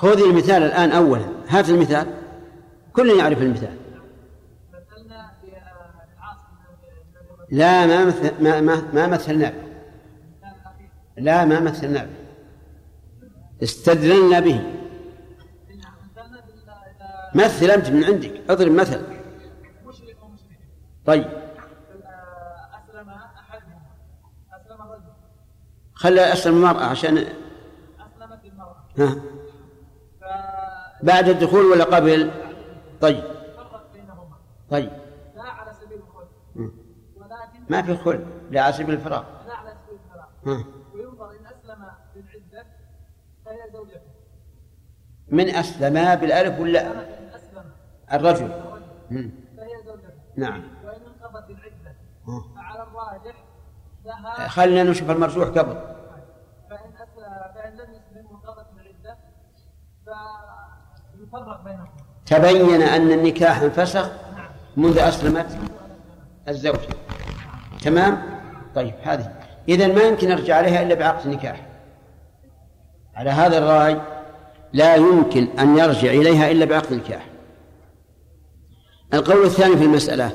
[0.00, 1.24] خذ المثال الآن أولا.
[1.48, 2.06] هات المثال.
[2.92, 3.76] كل يعرف المثال.
[7.50, 9.52] لا ما مثل ما ما, ما مثلنا
[11.16, 12.10] لا ما مثلنا به
[13.62, 14.60] استدللنا به.
[17.34, 18.40] مثل أنت من عندك.
[18.50, 19.02] اضرب مثل.
[21.06, 21.24] طيب.
[21.24, 23.82] أسلم أحدهم
[24.52, 25.02] أسلم الرجل
[25.94, 28.84] خلى أسلم المرأة عشان أسلمت المرأة.
[28.98, 29.39] ها.
[31.02, 32.30] بعد الدخول ولا قبل؟
[33.00, 33.24] طيب.
[34.70, 34.92] طيب.
[35.36, 36.28] لا على سبيل الخلع
[37.16, 38.20] ولكن ما في خلع
[38.50, 39.24] لا على سبيل الفراغ.
[39.46, 40.62] لا على سبيل الفراغ.
[40.94, 42.66] وينظر إن أسلم بالعدة
[43.44, 44.00] فهي زوجته.
[45.28, 47.06] من أسلم بالألف ولا؟
[48.12, 48.48] الرجل.
[49.56, 50.10] فهي زوجته.
[50.36, 50.62] نعم.
[50.84, 51.96] وإن انقضت العدة
[52.56, 53.44] فعلى الراجح
[54.48, 55.74] خلينا نشوف المرجوح قبل
[56.70, 59.18] فإن أتى فإن لم يسلم انقضت العدة
[60.04, 60.48] فيفرق
[61.14, 61.19] بينهم
[62.26, 64.10] تبين أن النكاح انفسخ
[64.76, 65.58] منذ أسلمت
[66.48, 66.88] الزوجة
[67.82, 68.22] تمام؟
[68.74, 69.32] طيب هذه.
[69.68, 71.66] إذا ما يمكن نرجع عليها إلا بعقد نكاح
[73.14, 74.00] على هذا الرأي
[74.72, 77.26] لا يمكن أن يرجع إليها إلا بعقد نكاح
[79.14, 80.32] القول الثاني في المسألة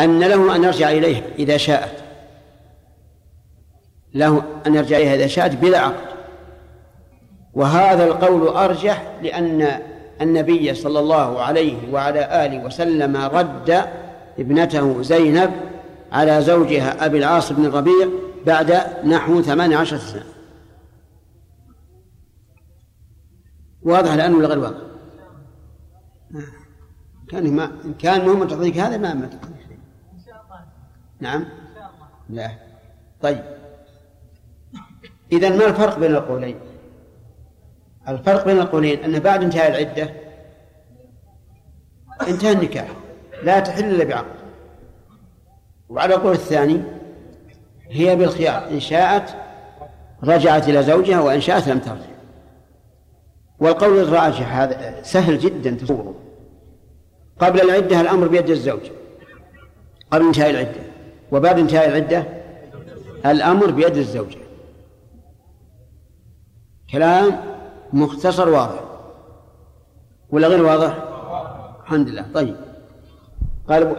[0.00, 2.04] أن له أن يرجع إليها إذا شاءت.
[4.14, 6.15] له أن يرجع إليها إذا شاءت بلا عقد.
[7.56, 9.82] وهذا القول أرجح لأن
[10.20, 13.84] النبي صلى الله عليه وعلى آله وسلم رد
[14.38, 15.50] ابنته زينب
[16.12, 18.08] على زوجها أبي العاص بن الربيع
[18.46, 18.72] بعد
[19.04, 20.24] نحو ثمان عشر سنة.
[23.82, 24.78] واضح الآن ولا غير واضح؟
[27.28, 29.56] كان ما إن كان مهم تعطيك هذا ما ما تعطيك
[31.20, 31.44] نعم.
[32.30, 32.50] لا.
[33.22, 33.44] طيب.
[35.32, 36.56] إذا ما الفرق بين القولين؟
[38.08, 40.10] الفرق بين القولين أن بعد انتهاء العدة
[42.28, 42.88] انتهى النكاح
[43.42, 44.36] لا تحل إلا بعقد.
[45.88, 46.82] وعلى القول الثاني
[47.90, 49.34] هي بالخيار إن شاءت
[50.24, 52.16] رجعت إلى زوجها وإن شاءت لم ترجع.
[53.60, 56.14] والقول الراجح هذا سهل جدا تصوره.
[57.38, 58.80] قبل العدة الأمر بيد الزوج.
[60.10, 60.80] قبل انتهاء العدة.
[61.32, 62.24] وبعد انتهاء العدة
[63.26, 64.38] الأمر بيد الزوجة.
[66.92, 67.55] كلام؟
[67.92, 68.80] مختصر واضح.
[70.30, 70.98] ولا غير واضح؟
[71.82, 72.26] الحمد لله.
[72.34, 72.56] طيب.
[73.68, 73.96] قال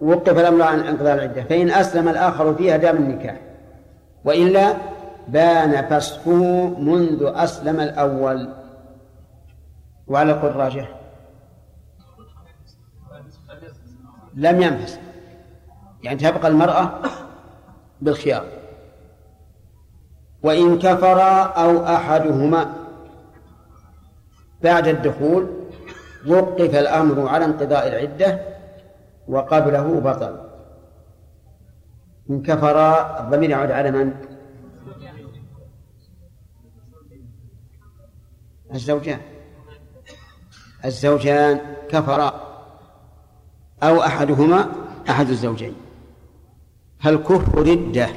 [0.00, 1.42] وقف الأمر عن انقضاء العدة.
[1.44, 3.40] فإن أسلم الآخر فيها دام النكاح.
[4.24, 4.74] وإلا
[5.28, 8.48] بان فسخه منذ أسلم الأول.
[10.06, 10.88] وعلى القول الراجح
[14.34, 14.98] لم ينفس
[16.02, 16.90] يعني تبقى المرأة
[18.00, 18.44] بالخيار.
[20.42, 21.20] وإن كفر
[21.56, 22.83] أو أحدهما
[24.64, 25.46] بعد الدخول
[26.26, 28.40] وقف الأمر على انقضاء العدة
[29.28, 30.40] وقبله بطل.
[32.30, 32.76] إن كفر
[33.20, 34.14] الضمير يعود على من؟
[38.74, 39.20] الزوجان.
[40.84, 42.28] الزوجان كفرا
[43.82, 44.72] أو أحدهما
[45.10, 45.74] أحد الزوجين.
[47.00, 48.08] فالكفر ردة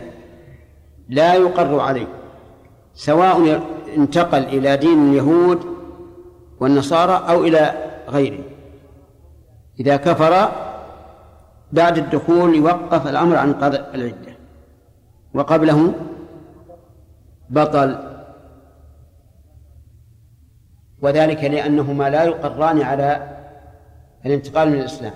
[1.09, 2.07] لا يقر عليه
[2.93, 3.61] سواء
[3.97, 5.76] انتقل إلى دين اليهود
[6.60, 7.74] والنصارى أو إلى
[8.10, 8.43] غيره
[9.80, 10.51] إذا كفر
[11.72, 14.38] بعد الدخول يوقف الأمر عن قضاء العدة.
[15.34, 15.93] وقبله
[17.49, 17.97] بطل.
[21.01, 23.38] وذلك لأنهما لا يقران على
[24.26, 25.14] الانتقال من الإسلام.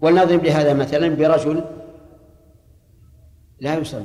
[0.00, 1.64] ولنضرب لهذا مثلا برجل
[3.60, 4.04] لا يصلي.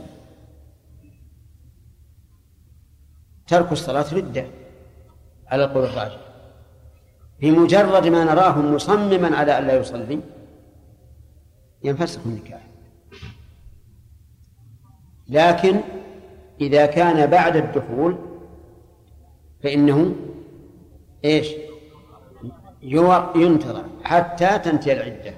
[3.47, 4.45] ترك الصلاة ردة
[5.47, 6.17] على القول الراجح
[7.39, 10.19] بمجرد ما نراه مصمما على أن لا يصلي
[11.83, 12.61] ينفسخ النكاح.
[15.29, 15.81] لكن
[16.61, 18.17] إذا كان بعد الدخول
[19.63, 20.15] فإنه
[21.25, 21.51] إيش؟
[23.35, 25.33] ينتظر حتى تنتهي العدة.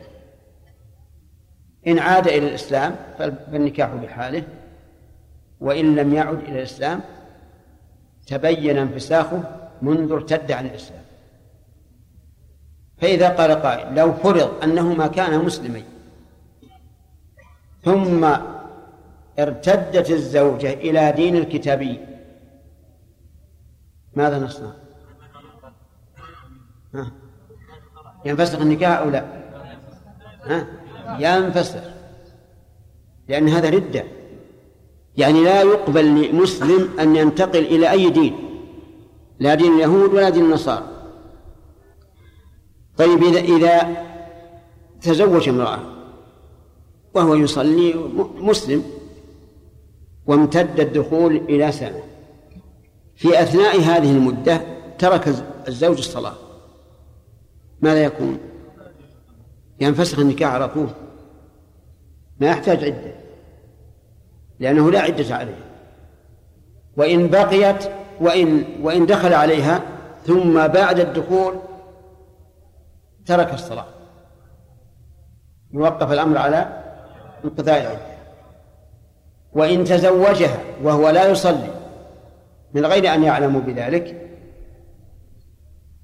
[1.87, 4.43] إن عاد إلى الإسلام فالنكاح بحاله.
[5.59, 7.01] وإن لم يعد إلى الإسلام
[8.27, 11.01] تبين انفساخه منذ ارتد عن الإسلام
[12.97, 15.85] فإذا قال قائل لو فرض أنهما كانا مسلمين
[17.85, 18.25] ثم
[19.39, 21.99] ارتدت الزوجة إلى دين الكتابي
[24.15, 24.71] ماذا نصنع؟
[26.93, 27.11] ها؟
[28.25, 29.25] ينفسخ النكاح أو لا؟
[30.43, 30.67] ها؟
[31.19, 31.83] ينفسخ
[33.27, 34.03] لأن هذا ردة
[35.17, 38.46] يعني لا يقبل لمسلم أن ينتقل إلى أي دين
[39.39, 40.87] لا دين اليهود ولا دين النصارى.
[42.97, 44.05] طيب إذا إذا
[45.01, 45.79] تزوج امرأة
[47.13, 47.93] وهو يصلي
[48.35, 48.83] مسلم
[50.25, 52.03] وامتد الدخول إلى سنة
[53.15, 54.61] في أثناء هذه المدة
[54.99, 55.27] ترك
[55.67, 56.33] الزوج الصلاة
[57.81, 58.39] ماذا يكون؟
[59.79, 60.87] ينفسخ النكاح على طول.
[62.39, 63.15] ما يحتاج عدة
[64.59, 65.59] لأنه لا عدة عليه.
[66.97, 67.83] وإن بقيت
[68.21, 69.81] وإن وإن دخل عليها
[70.25, 71.53] ثم بعد الدخول
[73.25, 73.85] ترك الصلاة.
[75.73, 76.83] يوقف الأمر على
[77.43, 77.99] العدة
[79.53, 81.69] وإن تزوجها وهو لا يصلي
[82.73, 84.29] من غير أن يعلموا بذلك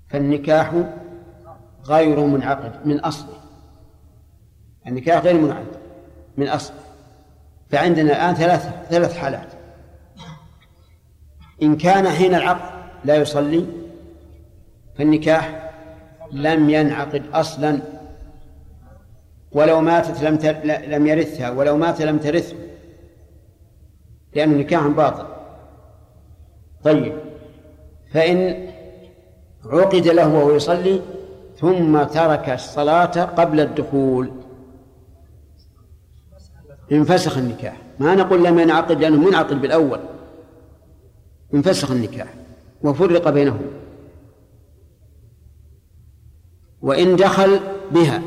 [0.09, 0.71] فالنكاح
[1.85, 3.43] غير منعقد من أصله
[4.87, 5.77] النكاح غير منعقد
[6.37, 6.73] من أصل.
[7.69, 9.52] فعندنا الآن ثلاث ثلاث حالات.
[11.61, 13.65] إن كان حين العقد لا يصلي
[14.97, 15.71] فالنكاح
[16.31, 17.79] لم ينعقد أصلا
[19.51, 20.37] ولو ماتت لم
[20.87, 22.55] لم يرثها ولو مات لم ترثه
[24.35, 25.25] لأنه نكاح باطل.
[26.83, 27.13] طيب
[28.13, 28.67] فإن
[29.65, 31.01] عقد له وهو يصلي
[31.57, 34.31] ثم ترك الصلاة قبل الدخول
[36.91, 37.77] انفسخ النكاح.
[37.99, 39.99] ما نقول لم ينعقد لأنه منعقد بالأول.
[41.53, 42.33] انفسخ النكاح
[42.83, 43.61] وفرق بينهم.
[46.81, 47.59] وإن دخل
[47.91, 48.21] بها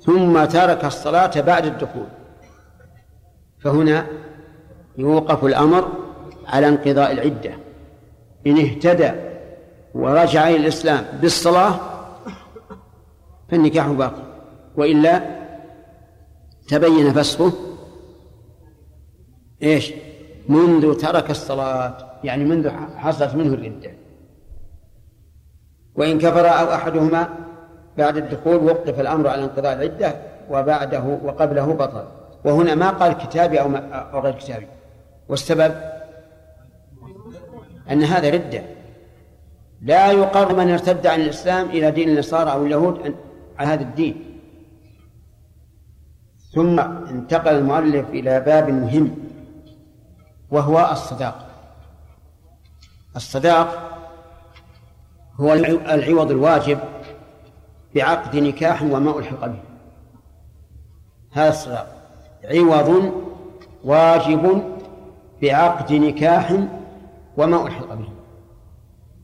[0.00, 2.06] ثم ترك الصلاة بعد الدخول
[3.58, 4.06] فهنا
[4.98, 5.92] يوقف الأمر
[6.46, 7.54] على انقضاء العدة.
[8.46, 9.10] إن اهتدى
[9.94, 11.80] ورجع إلى الإسلام بالصلاة
[13.48, 14.22] فالنكاح باقي
[14.76, 15.22] وإلا
[16.68, 17.52] تبين فسخه
[19.62, 19.92] إيش؟
[20.48, 22.05] منذ ترك الصلاة.
[22.26, 23.90] يعني منذ حصلت منه الردة.
[25.94, 27.28] وإن كفر أو أحدهما
[27.98, 30.14] بعد الدخول وقف الأمر على انقضاء العدة
[30.50, 32.04] وبعده وقبله بطل.
[32.44, 34.66] وهنا ما قال كتابي أو, أو غير كتابي.
[35.28, 35.74] والسبب؟
[37.90, 38.62] أن هذا ردة.
[39.82, 43.14] لا يقر من ارتد عن الإسلام إلى دين النصارى أو اليهود
[43.58, 44.40] على هذا الدين.
[46.54, 49.14] ثم انتقل المؤلف إلى باب مهم
[50.50, 51.45] وهو الصداق
[53.16, 53.92] الصداق
[55.40, 56.78] هو العوض الواجب
[57.94, 59.60] بعقد نكاح وما ألحق به.
[61.32, 61.92] هذا الصداق.
[62.44, 63.12] عوض
[63.84, 64.62] واجب
[65.42, 66.52] بعقد نكاح
[67.36, 68.08] وما ألحق به.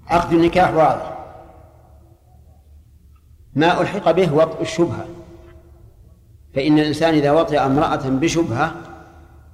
[0.06, 1.18] عقد النكاح واضح.
[3.54, 5.06] ما ألحق به وطء الشبهة.
[6.54, 8.74] فإن الإنسان إذا وطئ امرأة بشبهة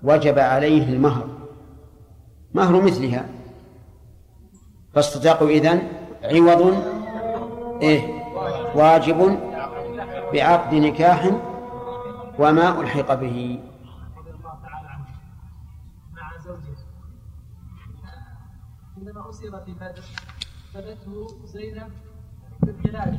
[0.03, 1.29] وجب عليه المهر.
[2.55, 3.38] مهر مثلها.
[4.99, 5.83] فالصداق إذن
[6.25, 6.83] عوض
[7.83, 8.23] إيه
[8.75, 9.39] واجب
[10.33, 11.31] بعقد نكاح
[12.39, 13.61] وما ألحق به.
[18.97, 20.03] عندما أسر في بدر
[20.75, 21.93] فدته زينب
[22.63, 23.15] بالخلاف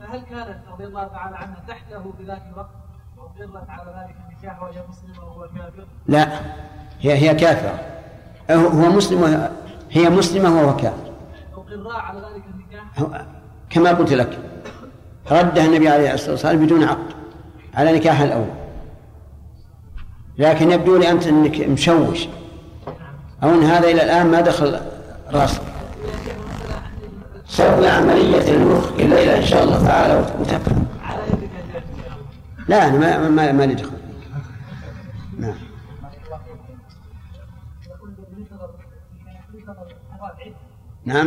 [0.00, 2.70] فهل كانت رضي الله تعالى عنها تحته في ذاك الوقت
[3.16, 6.40] وأقرت على ذلك النكاح وهي مسلمة وهو كافر؟ لا
[7.00, 7.96] هي هي كافرة.
[8.50, 9.48] هو مسلم
[9.90, 11.12] هي مسلمة وهو كافر.
[11.86, 13.26] على ذلك النكاح
[13.70, 14.38] كما قلت لك
[15.30, 17.14] ردها النبي عليه الصلاة والسلام بدون عقد
[17.74, 18.46] على نكاح الأول.
[20.38, 22.28] لكن يبدو لي أنت أنك مشوش.
[23.42, 24.80] أو أن هذا إلى الآن ما دخل
[25.32, 25.62] راسك.
[27.48, 30.86] سوي عملية المخ إلا إلى إن شاء الله تعالى وتفهم
[32.68, 33.90] لا أنا ما ما ما لي دخل.
[35.38, 35.54] نعم.
[41.06, 41.22] إذا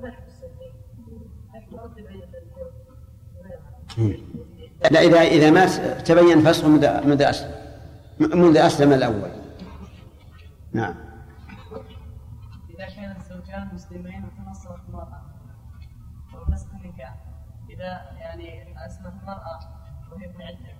[0.00, 0.16] ما
[4.90, 5.66] لا إذا إذا ما
[5.98, 7.54] تبين فسخه منذ أسلم.
[8.20, 9.30] منذ أسلم الأول.
[10.72, 10.94] نعم.
[12.70, 15.22] إذا كان الزوجان مسلمين وتنصرت المرأة.
[16.34, 17.14] وفسخ النكاح
[17.70, 19.60] إذا يعني أسلمت المرأة
[20.12, 20.72] وهي في العدة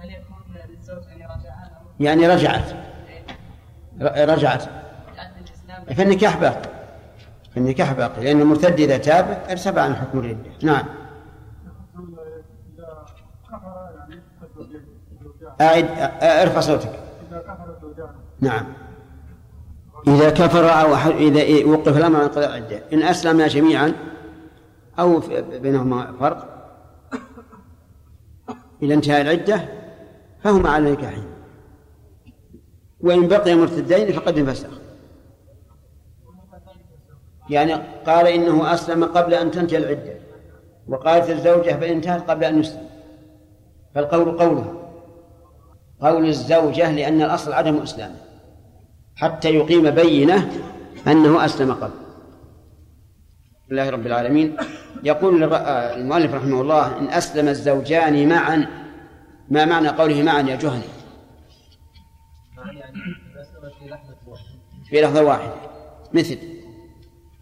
[0.00, 1.57] هل يكون للزوج أن يراجعها؟
[2.00, 2.72] يعني رجعت.
[4.00, 4.64] رجعت.
[5.96, 6.68] فالنكاح باقي.
[7.54, 8.24] فالنكاح باقي.
[8.24, 10.84] لأن المرتد إذا تاب ارتفع عن حكم الردة نعم.
[15.60, 15.88] أعد
[16.22, 16.92] ارفع صوتك.
[18.40, 18.66] نعم.
[20.08, 22.82] إذا كفر أو إذا وقف الأمر عن قضاء العدة.
[22.92, 23.92] إن أسلم جميعا
[24.98, 25.22] أو
[25.62, 26.58] بينهما فرق
[28.82, 29.68] إلى انتهاء العدة
[30.44, 31.37] فهما على نكاحهم
[33.00, 34.68] وإن بقي مرتدين فقد انفسخ.
[37.50, 37.74] يعني
[38.06, 40.14] قال إنه أسلم قبل أن تنتهي العدة
[40.88, 42.88] وقالت الزوجة فإن انتهت قبل أن يسلم.
[43.94, 44.74] فالقول قوله
[46.00, 48.16] قول الزوجة لأن الأصل عدم إسلامه
[49.16, 50.50] حتى يقيم بينة
[51.06, 51.94] أنه أسلم قبل.
[53.70, 54.56] لله رب العالمين.
[55.04, 58.66] يقول المؤلف رحمه الله إن أسلم الزوجان معا
[59.48, 60.82] ما معنى قوله معا يا جهني
[64.84, 65.54] في لحظة واحدة.
[66.14, 66.38] مثل.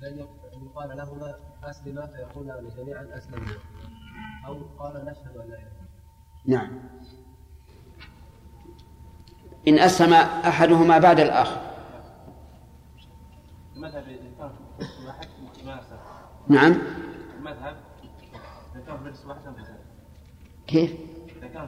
[0.01, 0.18] لأن
[0.66, 1.34] يقال لهما
[1.64, 3.53] أسلما فيقولان جميعا أسلمنا
[4.47, 5.59] أو قال نشهد أن لا
[6.47, 6.80] نعم.
[9.68, 11.61] إن أسلم أحدهما بعد الآخر.
[16.49, 16.72] نعم.
[17.38, 17.76] المذهب
[18.74, 19.40] إذا كان في رجس واحد.
[20.66, 20.92] كيف؟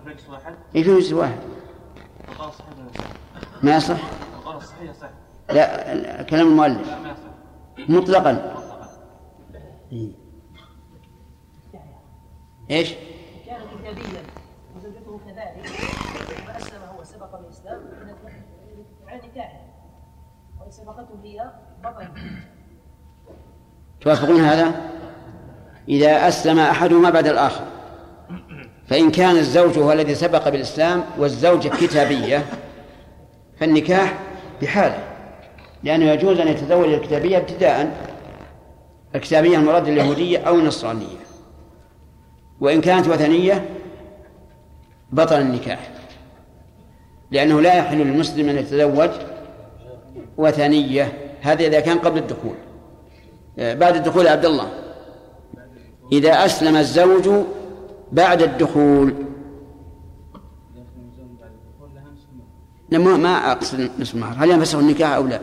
[0.03, 2.18] في رجس واحد جزء واحد القول الصحيح ولا يصح؟
[3.63, 3.99] ما يصح؟
[5.49, 6.89] لا كلام المؤلف.
[6.89, 7.89] لا ما يصح.
[7.89, 8.55] مطلقا.
[12.71, 12.95] إيش؟
[13.47, 14.23] كان كتابيا.
[14.77, 15.67] وزوجته كذلك.
[16.47, 17.41] فأسلم هو سبق
[19.25, 19.61] نكاحه.
[20.61, 21.53] وإن سبقته هي
[21.85, 22.09] بطل
[24.01, 24.91] توافقون هذا؟
[25.89, 27.65] إذا أسلم أحدهما بعد الآخر.
[28.89, 32.47] فإن كان الزوج هو الذي سبق بالإسلام والزوجة كتابية
[33.61, 34.19] فالنكاح
[34.63, 35.05] بحاله
[35.83, 37.93] لأنه يجوز أن يتزوج الكتابية ابتداء
[39.15, 41.19] الكتابية المراد اليهودية أو النصرانية.
[42.61, 43.69] وإن كانت وثنية
[45.13, 45.91] بطل النكاح
[47.31, 49.11] لأنه لا يحل للمسلم أن يتزوج
[50.37, 52.55] وثنية هذا إذا كان قبل الدخول.
[53.59, 54.69] بعد الدخول عبد الله.
[56.13, 57.45] إذا أسلم الزوج
[58.13, 59.15] بعد الدخول.
[62.91, 65.41] ما ما أقصد نصف المهر هل ينفسخ النكاح أو لا؟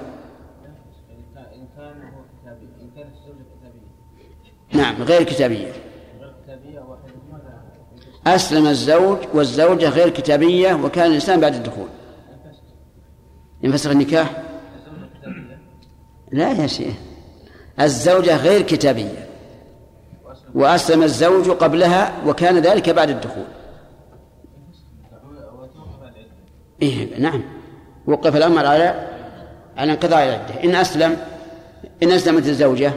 [4.74, 5.72] نعم غير لا
[8.28, 11.88] أسلم الزوج والزوجة غير كتابية وكان الإنسان بعد الدخول.
[13.63, 14.43] ينفسخ النكاح؟
[16.32, 16.93] لا يا شيخ.
[17.80, 19.24] الزوجة غير كتابية.
[20.55, 23.45] وأسلم الزوج قبلها وكان ذلك بعد الدخول.
[26.81, 27.43] إيه نعم.
[28.07, 29.07] وقف الأمر على
[29.77, 31.17] على انقضاء العدة إن أسلم
[32.03, 32.91] إن أسلمت الزوجة.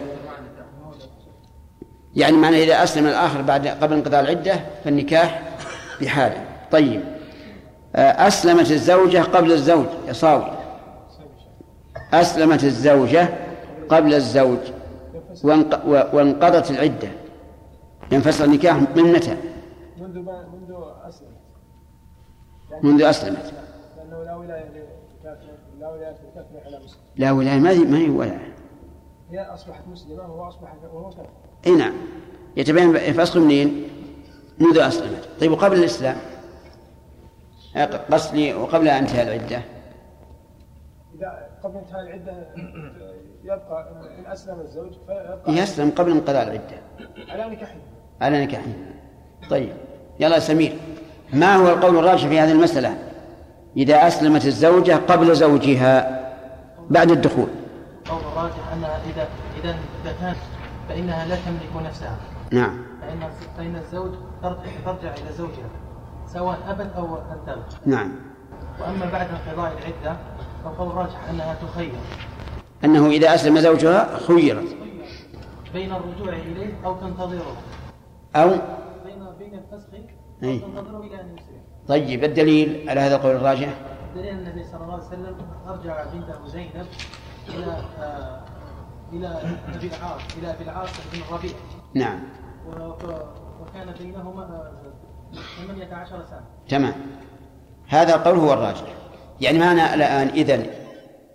[2.16, 5.42] يعني معنى إذا أسلم الآخر بعد قبل انقضاء العدة فالنكاح
[6.00, 7.00] بحاله طيب.
[7.96, 9.86] آه، أسلمت الزوجة قبل الزوج.
[10.08, 10.50] يا صاوي.
[12.12, 13.28] أسلمت الزوجة
[13.88, 14.58] قبل الزوج.
[16.12, 17.08] وانقضت العدة.
[18.12, 19.36] ينفصل النكاح من متى؟
[19.98, 20.74] منذ ما منذ
[21.08, 21.28] اسلم
[22.82, 23.52] منذ أسلمت.
[23.96, 24.64] لأنه لا ولاية
[25.20, 25.46] لكافر
[25.80, 27.00] لا ولاية لكافر على مسلم.
[27.16, 28.54] لا ولاية ما هي ما هي ولاية؟
[29.30, 31.28] هي أصبحت مسلمة وهو أصبح وهو كافر.
[31.66, 31.94] إي نعم.
[32.56, 33.88] يتبين الفصل منين؟
[34.58, 35.28] منذ أسلمت.
[35.40, 36.16] طيب وقبل الإسلام؟
[37.76, 39.62] آه، قصدي وقبل انتهاء العدة.
[41.14, 42.54] اذا قبل انتهاء العدة
[43.48, 43.88] يبقى
[44.18, 46.78] ان اسلم الزوج فيبقى يسلم قبل انقضاء العدة.
[47.28, 47.74] على نكاحه.
[48.20, 48.72] على نكاحه.
[49.50, 49.72] طيب.
[50.20, 50.76] يلا يا سمير
[51.32, 52.98] ما هو القول الراجح في هذه المسألة؟
[53.76, 56.20] إذا أسلمت الزوجة قبل زوجها
[56.90, 57.48] بعد الدخول.
[58.06, 59.28] القول الراجح أنها إذا
[59.62, 60.38] إذا اذا كانت
[60.88, 62.16] فإنها لا تملك نفسها.
[62.52, 62.78] نعم.
[63.00, 64.10] فإن فإن الزوج
[64.42, 65.68] ترجع ترجع إلى زوجها
[66.26, 68.12] سواء أبت أو لم تبت نعم.
[68.80, 70.16] وأما بعد انقضاء العدة
[70.64, 71.92] فالقول الراجح أنها تخير.
[72.84, 74.76] أنه إذا أسلم زوجها خيرت.
[75.72, 77.56] بين الرجوع إليه أو تنتظره.
[78.36, 78.50] أو
[79.04, 79.88] بين بين الفسخ
[80.42, 80.62] أي.
[80.62, 81.58] أو تنتظره إلى أن يسلم
[81.88, 83.68] طيب الدليل على هذا القول الراجح؟
[84.14, 85.36] دليل أن النبي صلى الله عليه وسلم
[85.68, 86.86] أرجع بنته زينب
[87.48, 88.40] إلى آه
[89.12, 89.28] إلى
[89.74, 91.50] أبي العاص إلى أبي العاص بن الربيع
[91.94, 92.20] نعم.
[93.60, 94.72] وكان بينهما آه،
[95.66, 96.44] 18 سنة.
[96.68, 96.94] تمام.
[97.88, 98.94] هذا القول هو الراجح.
[99.40, 100.66] يعني معنى الآن إذن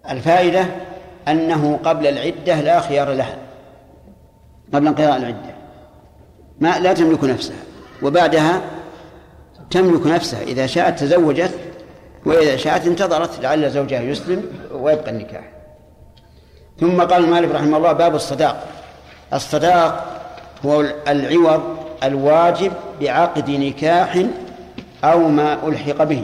[0.09, 0.65] الفائدة
[1.27, 3.37] أنه قبل العدة لا خيار لها.
[4.73, 5.55] قبل انقضاء العدة.
[6.59, 7.63] ما لا تملك نفسها.
[8.01, 8.61] وبعدها
[9.71, 10.41] تملك نفسها.
[10.41, 11.51] إذا شاءت تزوجت
[12.25, 15.51] وإذا شاءت انتظرت لعل زوجها يسلم ويبقى النكاح.
[16.79, 18.67] ثم قال المالك رحمه الله باب الصداق.
[19.33, 20.21] الصداق
[20.65, 22.71] هو العوض الواجب
[23.01, 24.25] بعقد نكاح
[25.03, 26.23] أو ما ألحق به.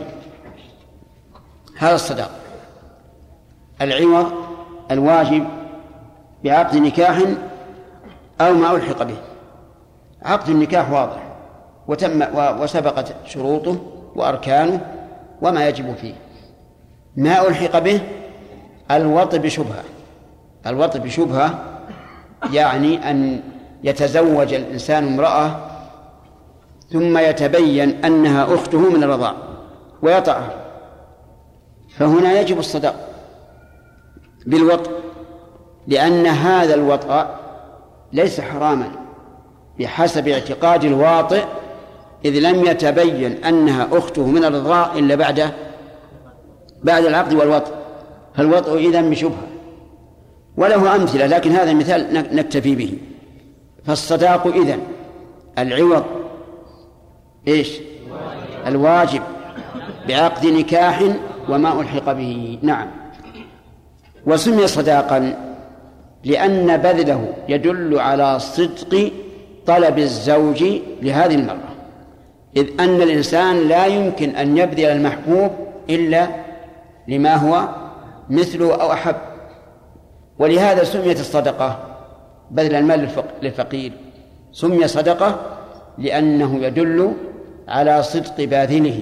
[1.77, 2.31] هذا الصداق.
[3.81, 4.48] العوض
[4.91, 5.47] الواجب
[6.43, 7.19] بعقد نكاح
[8.41, 9.17] أو ما ألحق به.
[10.21, 11.23] عقد النكاح واضح
[11.87, 12.21] وتم
[12.61, 13.77] وسبقت شروطه
[14.15, 14.81] وأركانه
[15.41, 16.13] وما يجب فيه.
[17.15, 18.01] ما ألحق به؟
[18.91, 19.83] الوط بشبهة.
[20.67, 21.59] الوط بشبهة
[22.53, 23.41] يعني أن
[23.83, 25.55] يتزوج الإنسان امرأة
[26.91, 29.33] ثم يتبين أنها أخته من الرضاع
[30.01, 30.53] ويطأها.
[31.97, 33.09] فهنا يجب الصداق
[34.49, 34.91] بالوطء
[35.87, 37.39] لأن هذا الوطأ
[38.13, 38.91] ليس حراما
[39.79, 41.43] بحسب اعتقاد الواطئ
[42.25, 45.51] إذ لم يتبين أنها أخته من الرضاع إلا بعد
[46.83, 47.71] بعد العقد والوطء.
[48.35, 49.47] فالوطء إذن بشبهة.
[50.57, 52.97] وله أمثلة لكن هذا المثال نك- نكتفي به.
[53.85, 54.79] فالصداق إذن
[55.57, 56.03] العوض.
[57.47, 57.79] إيش؟
[58.67, 59.21] الواجب
[60.07, 61.03] بعقد نكاح
[61.49, 62.59] وما ألحق به.
[62.61, 62.87] نعم.
[64.26, 65.36] وسمي صداقا
[66.24, 69.11] لأن بذله يدل على صدق
[69.65, 70.63] طلب الزوج
[71.01, 71.70] لهذه المرأة
[72.55, 75.51] إذ أن الإنسان لا يمكن أن يبذل المحبوب
[75.89, 76.28] إلا
[77.07, 77.67] لما هو
[78.30, 79.15] مثله أو أحب.
[80.39, 81.80] ولهذا سميت الصدقة
[82.51, 83.09] بذل المال
[83.41, 83.91] للفقير.
[84.51, 85.39] سمي صدقة
[85.97, 87.13] لأنه يدل
[87.67, 89.01] على صدق باذله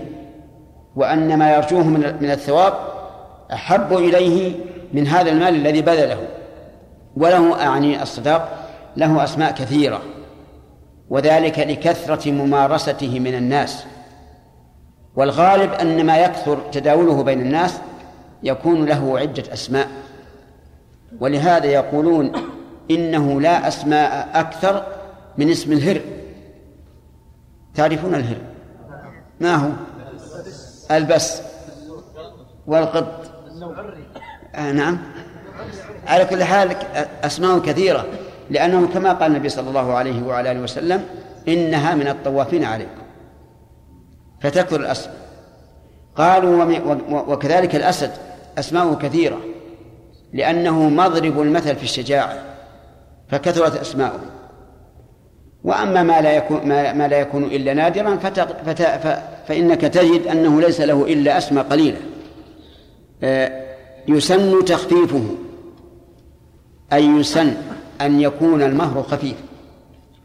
[0.95, 1.83] وأن ما يرجوه
[2.21, 2.73] من الثواب
[3.53, 4.55] أحب إليه
[4.93, 6.27] من هذا المال الذي بذله.
[7.17, 10.01] وله أعني الصداق له أسماء كثيرة.
[11.09, 13.85] وذلك لكثرة ممارسته من الناس.
[15.15, 17.79] والغالب أن ما يكثر تداوله بين الناس
[18.43, 19.87] يكون له عدة أسماء.
[21.19, 22.31] ولهذا يقولون
[22.91, 24.85] إنه لا أسماء أكثر
[25.37, 26.01] من اسم الهر.
[27.75, 28.37] تعرفون الهر؟
[29.39, 29.69] ما هو؟
[30.91, 31.41] البس.
[32.67, 33.31] والقط.
[34.55, 34.97] آه نعم.
[36.07, 36.75] على كل حال
[37.23, 38.05] أسماء كثيرة
[38.49, 41.05] لأنه كما قال النبي صلى الله عليه وعلى آله وسلم
[41.47, 43.01] إنها من الطوافين عليكم.
[44.41, 45.15] فتكثر الأسماء.
[46.15, 46.65] قالوا
[47.09, 48.11] وكذلك الأسد
[48.57, 49.37] أسماءه كثيرة
[50.33, 52.33] لأنه مضرب المثل في الشجاعة
[53.29, 54.19] فكثرت أسماؤه.
[55.63, 58.15] وأما ما لا يكون ما, لا يكون إلا نادرا
[59.47, 61.97] فإنك تجد أنه ليس له إلا أسماء قليلة.
[63.23, 63.66] آه،
[64.07, 65.23] يسن تخفيفه.
[66.93, 67.53] أي يسن
[68.01, 69.35] أن يكون المهر خفيف.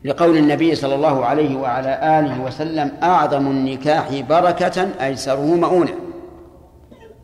[0.04, 5.94] لقول النبي صلى الله عليه وعلى آله وسلم أعظم النكاح بركة أيسره مؤونة.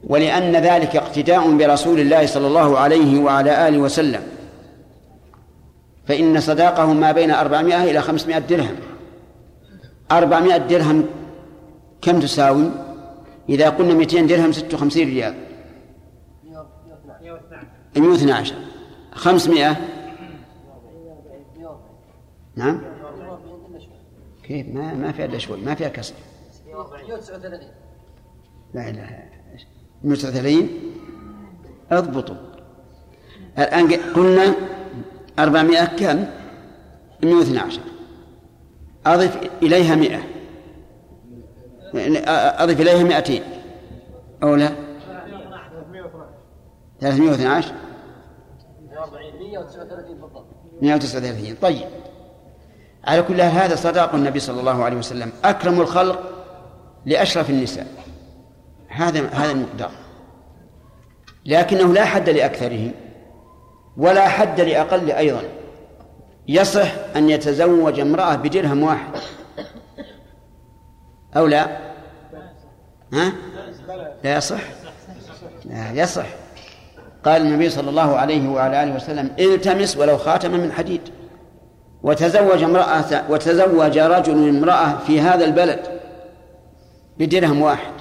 [0.04, 4.20] ولأن ذلك اقتداء برسول الله صلى الله عليه وعلى آله وسلم.
[6.06, 8.76] فإن صداقه ما بين أربعمائة إلى خمسمائة درهم.
[10.12, 11.04] أربعمائة درهم
[12.02, 12.70] كم تساوي؟
[13.48, 15.34] إذا قلنا 200 درهم 56 ريال.
[18.00, 18.54] 112
[19.12, 19.76] 500
[22.56, 22.80] نعم.
[24.42, 26.14] كيف؟ ما ما فيها إلا شوي ما فيها كسر.
[26.68, 27.60] 139
[28.74, 29.24] لا إله
[30.04, 30.68] 139
[31.90, 32.36] اضبطوا.
[33.58, 34.54] الآن قلنا
[35.38, 36.24] 400 كم؟
[37.22, 37.80] 112
[39.06, 40.22] أضف إليها 100
[42.62, 43.42] أضف إليها 200
[44.42, 44.72] أو لا؟
[47.00, 47.74] 312
[50.82, 51.88] 139 طيب.
[53.04, 55.32] على كل هذا صداق النبي صلى الله عليه وسلم.
[55.44, 56.20] أكرم الخلق
[57.06, 57.86] لأشرف النساء.
[58.88, 59.90] هذا هذا المقدار.
[61.46, 62.90] لكنه لا حد لأكثره
[63.96, 65.42] ولا حد لأقل أيضا.
[66.48, 69.10] يصح أن يتزوج امرأة بدرهم واحد.
[71.36, 71.78] أو لا؟
[73.12, 73.32] ها؟
[74.24, 74.60] لا يصح.
[75.64, 76.26] لا يصح.
[77.24, 81.00] قال النبي صلى الله عليه وعلى آله وسلم التمس ولو خاتما من حديد.
[82.02, 86.00] وتزوج امرأة وتزوج رجل امرأة في هذا البلد
[87.18, 87.92] بدرهم واحد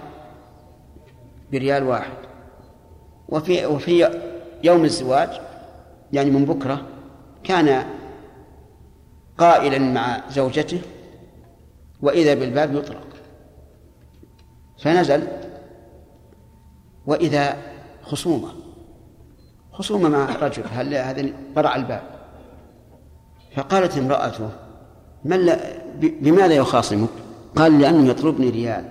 [1.51, 2.17] بريال واحد.
[3.29, 4.19] وفي وفي
[4.63, 5.29] يوم الزواج
[6.13, 6.81] يعني من بكرة
[7.43, 7.85] كان
[9.37, 10.81] قائلا مع زوجته
[12.01, 13.07] وإذا بالباب يطرق
[14.83, 15.27] فنزل
[17.05, 17.57] وإذا
[18.03, 18.66] خصومة.
[19.77, 22.01] خصومة مع رجل هل هذا برع الباب؟
[23.55, 24.49] فقالت امرأته
[25.25, 25.59] من لا
[25.99, 27.09] بماذا يخاصمك؟
[27.55, 28.89] قال لأنه يطلبني ريال.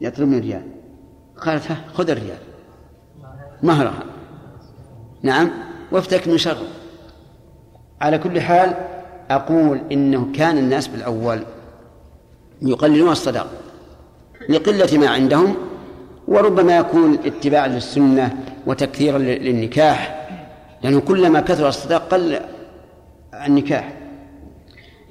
[0.00, 0.62] يطلبني ريال.
[1.36, 2.38] قالت ها خذ الريال.
[3.62, 4.02] مهرها
[5.22, 5.50] نعم
[5.92, 6.66] وافتك من شره
[8.00, 8.74] على كل حال
[9.30, 11.42] أقول إنه كان الناس بالأول
[12.62, 13.50] يقللون الصدقة
[14.48, 15.56] لقلة ما عندهم
[16.28, 20.28] وربما يكون اتباعا للسنة وتكثيرا للنكاح
[20.82, 22.40] لأنه كلما كثر الصداق قل
[23.46, 23.92] النكاح.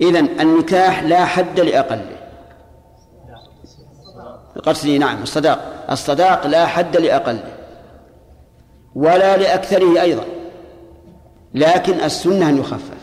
[0.01, 2.18] إذن النكاح لا حد لأقله.
[4.63, 5.86] قصدي نعم الصداق.
[5.91, 7.53] الصداق لا حد لأقله.
[8.95, 10.26] ولا لأكثره أيضا.
[11.53, 12.97] لكن السنة أن يخفف.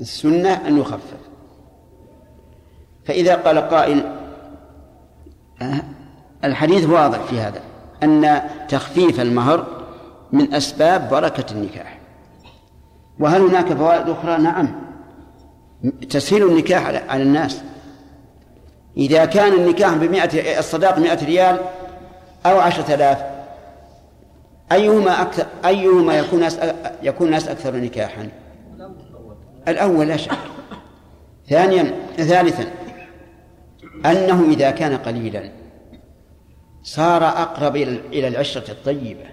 [0.00, 1.18] السنة أن يخفف.
[3.04, 4.02] فإذا قال قائل
[5.62, 5.82] آه،
[6.44, 7.60] الحديث واضح في هذا
[8.02, 9.66] أن تخفيف المهر
[10.32, 11.98] من أسباب بركة النكاح.
[13.20, 14.68] وهل هناك فوائد أخرى؟ نعم.
[16.10, 17.62] تسهيل النكاح على الناس.
[18.96, 21.60] إذا كان النكاح بمئة الصداق مئة ريال
[22.46, 23.18] أو عشرة آلاف
[24.72, 26.58] أيهما أكثر أيهما يكون ناس
[27.02, 28.28] يكون الناس أكثر نكاحا؟
[29.68, 30.38] الأول لا شك.
[31.48, 32.64] ثانيا ثالثا
[34.06, 35.57] أنه إذا كان قليلا.
[36.88, 37.76] صار أقرب
[38.12, 39.24] إلى العشرة الطيبة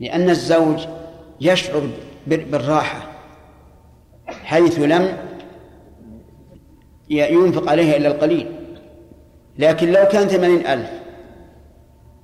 [0.00, 0.86] لأن الزوج
[1.40, 1.88] يشعر
[2.26, 3.02] بالراحة
[4.26, 5.16] حيث لم
[7.10, 8.52] ينفق عليها إلا القليل.
[9.58, 10.90] لكن لو كان ثمانين ألف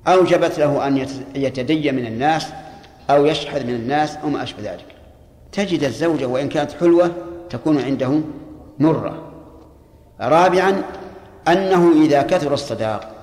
[0.06, 0.96] أوجبت له أن
[1.34, 2.46] يتدين من الناس
[3.10, 4.86] أو يشحذ من الناس أو ما أشبه ذلك.
[5.52, 7.12] تجد الزوجة وإن كانت حلوة
[7.50, 8.20] تكون عنده
[8.78, 9.32] مرة.
[10.20, 10.82] رابعا
[11.48, 13.17] أنه إذا كثر الصداق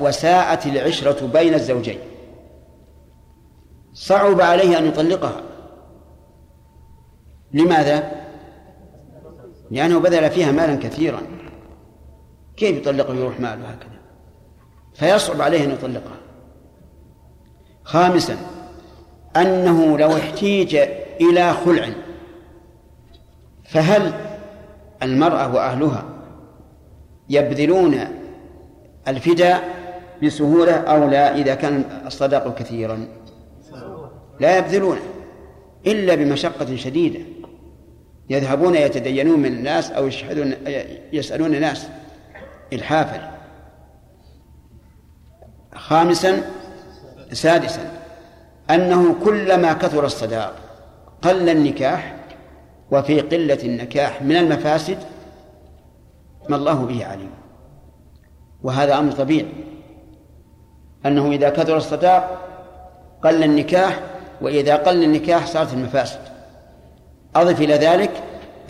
[0.00, 1.98] وساءت العشرة بين الزوجين.
[3.92, 5.42] صعب عليه أن يطلقها.
[7.52, 8.12] لماذا؟
[9.70, 11.20] لأنه بذل فيها مالا كثيرا.
[12.56, 14.00] كيف يطلقه يروح ماله هكذا؟
[14.94, 16.16] فيصعب عليه أن يطلقها.
[17.84, 18.36] خامسا
[19.36, 20.76] أنه لو احتيج
[21.20, 21.88] إلى خلع
[23.64, 24.12] فهل
[25.02, 26.04] المرأة وأهلها
[27.28, 28.21] يبذلون
[29.08, 29.62] الفداء
[30.22, 33.08] بسهولة أو لا إذا كان الصداق كثيرا.
[34.40, 35.00] لا يبذلونه
[35.86, 37.20] إلا بمشقة شديدة.
[38.30, 40.54] يذهبون يتدينون من الناس أو يشهدون
[41.12, 41.88] يسألون الناس
[42.72, 43.32] إلحافا.
[45.74, 46.42] خامسا
[47.32, 47.90] سادسا
[48.70, 50.54] أنه كلما كثر الصداق
[51.22, 52.16] قل النكاح
[52.90, 54.98] وفي قلة النكاح من المفاسد
[56.48, 57.30] ما الله به عليم.
[58.62, 59.46] وهذا أمر طبيعي.
[61.06, 62.48] أنه إذا كثر الصداق
[63.24, 64.00] قل النكاح
[64.40, 66.20] وإذا قل النكاح صارت المفاسد.
[67.36, 68.10] أضف إلى ذلك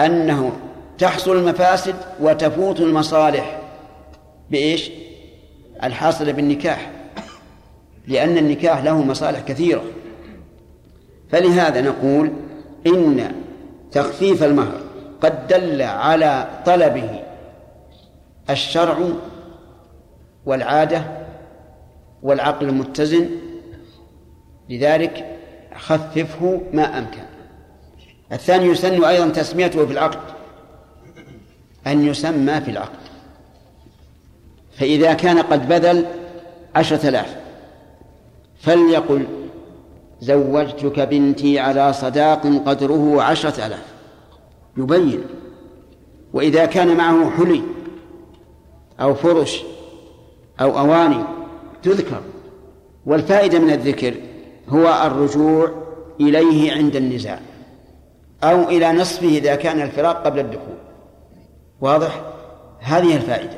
[0.01, 0.53] أنه
[0.99, 3.61] تحصل المفاسد وتفوت المصالح.
[4.51, 4.90] بإيش؟
[5.82, 6.90] الحاصلة بالنكاح.
[8.09, 9.82] لأن النكاح له مصالح كثيرة.
[11.30, 12.32] فلهذا نقول
[12.86, 13.32] إن
[13.93, 14.80] تخفيف المهر
[15.20, 17.20] قد دل على طلبه
[18.51, 18.99] الشرع
[20.47, 21.05] والعادة
[22.22, 23.30] والعقل المتزن
[24.68, 25.38] لذلك
[25.76, 27.22] خففه ما أمكن.
[28.32, 30.20] الثاني يسن أيضا تسميته في العقد
[31.86, 32.99] أن يسمى في العقد
[34.78, 36.07] فإذا كان قد بذل
[36.74, 37.36] عشرة آلاف
[38.61, 39.26] فليقل
[40.20, 43.84] زوجتك بنتي على صداق قدره عشرة آلاف.
[44.76, 45.24] يبين.
[46.32, 47.62] وإذا كان معه حلي
[49.01, 49.62] أو فرش
[50.61, 51.25] أو أواني
[51.83, 52.23] تذكر.
[53.07, 54.15] والفائدة من الذكر
[54.69, 55.71] هو الرجوع
[56.21, 57.41] إليه عند النزاع
[58.45, 60.79] أو إلى نصفه إذا كان الفراق قبل الدخول.
[61.81, 62.21] واضح؟
[62.81, 63.57] هذه الفائدة.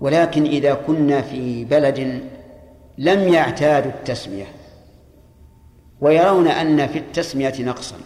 [0.00, 2.22] ولكن إذا كنا في بلد
[2.98, 4.46] لم يعتادوا التسمية
[6.00, 7.96] ويرون أن في التسمية نقصا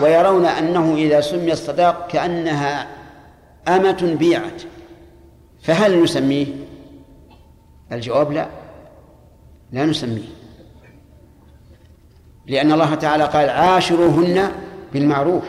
[0.00, 2.86] ويرون أنه إذا سمي الصداق كأنها
[3.68, 4.62] أمة بيعت
[5.62, 6.46] فهل نسميه
[7.92, 8.48] الجواب؟ لا.
[9.72, 10.28] لا نسميه
[12.46, 14.50] لأن الله تعالى قال عاشروهن
[14.92, 15.44] بالمعروف.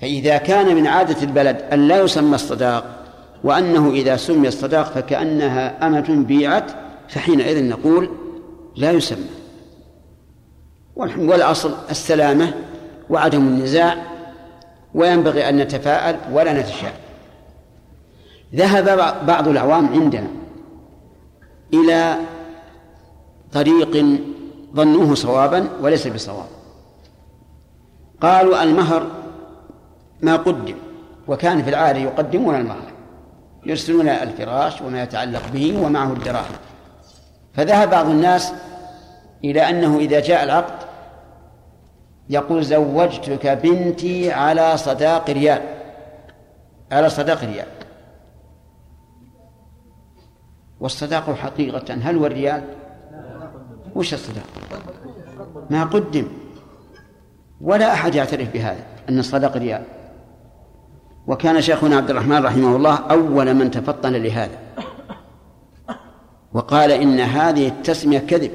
[0.00, 3.04] فإذا كان من عادة البلد أن لا يسمى الصداق
[3.44, 6.70] وأنه إذا سمي الصداق فكأنها أمة بيعت
[7.08, 8.10] فحينئذ نقول
[8.76, 9.28] لا يسمى.
[10.96, 12.54] والأصل السلامة
[13.10, 13.96] وعدم النزاع
[14.94, 17.07] وينبغي أن نتفاءل ولا نتشاء
[18.54, 18.84] ذهب
[19.26, 20.28] بعض العوام عندنا
[21.74, 22.16] إلى
[23.52, 24.18] طريق
[24.74, 26.46] ظنوه صوابا وليس بصواب.
[28.20, 29.06] قالوا المهر
[30.22, 30.74] ما قدم
[31.28, 32.92] وكان في العادة يقدمون المهر
[33.66, 36.56] يرسلون الفراش وما يتعلق به ومعه الدراهم.
[37.54, 38.52] فذهب بعض الناس
[39.44, 40.88] إلى أنه إذا جاء العقد
[42.30, 45.62] يقول زوجتك بنتي على صداق ريال
[46.92, 47.66] على صداق ريال.
[50.80, 51.94] والصداق حقيقة.
[51.94, 52.64] هل هو الريال؟
[53.94, 54.44] وش الصداق؟
[55.70, 56.28] ما قدم.
[57.60, 59.82] ولا أحد يعترف بهذا أن الصداق ريال.
[61.26, 64.58] وكان شيخنا عبد الرحمن رحمه الله أول من تفطن لهذا.
[66.52, 68.50] وقال إن هذه التسمية كذب.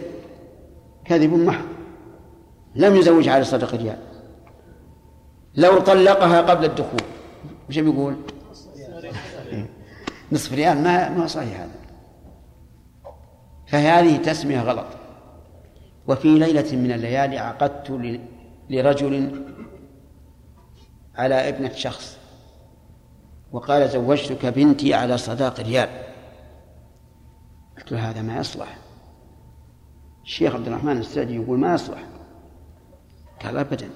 [1.05, 1.65] كذب محض.
[2.75, 3.97] لم يزوج على صدق ريال
[5.55, 7.01] لو طلقها قبل الدخول.
[7.69, 8.15] وش بيقول؟
[10.31, 10.83] نصف ريال.
[10.83, 11.82] ما ما صحيح هذا.
[13.67, 14.85] فهذه تسمية غلط.
[16.07, 17.91] وفي ليلة من الليالي عقدت
[18.69, 19.41] لرجل
[21.15, 22.17] على ابنة شخص
[23.51, 25.89] وقال زوجتك بنتي على صداق ريال
[27.77, 28.77] قلت له هذا ما يصلح.
[30.23, 32.03] الشيخ عبد الرحمن السعدي يقول ما يصلح.
[33.43, 33.89] قال ابدا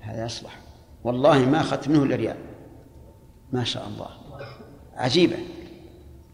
[0.00, 0.58] هذا يصلح.
[1.04, 2.36] والله ما أخذت منه إلا ريال
[3.52, 4.08] ما شاء الله.
[4.96, 5.36] عجيبة.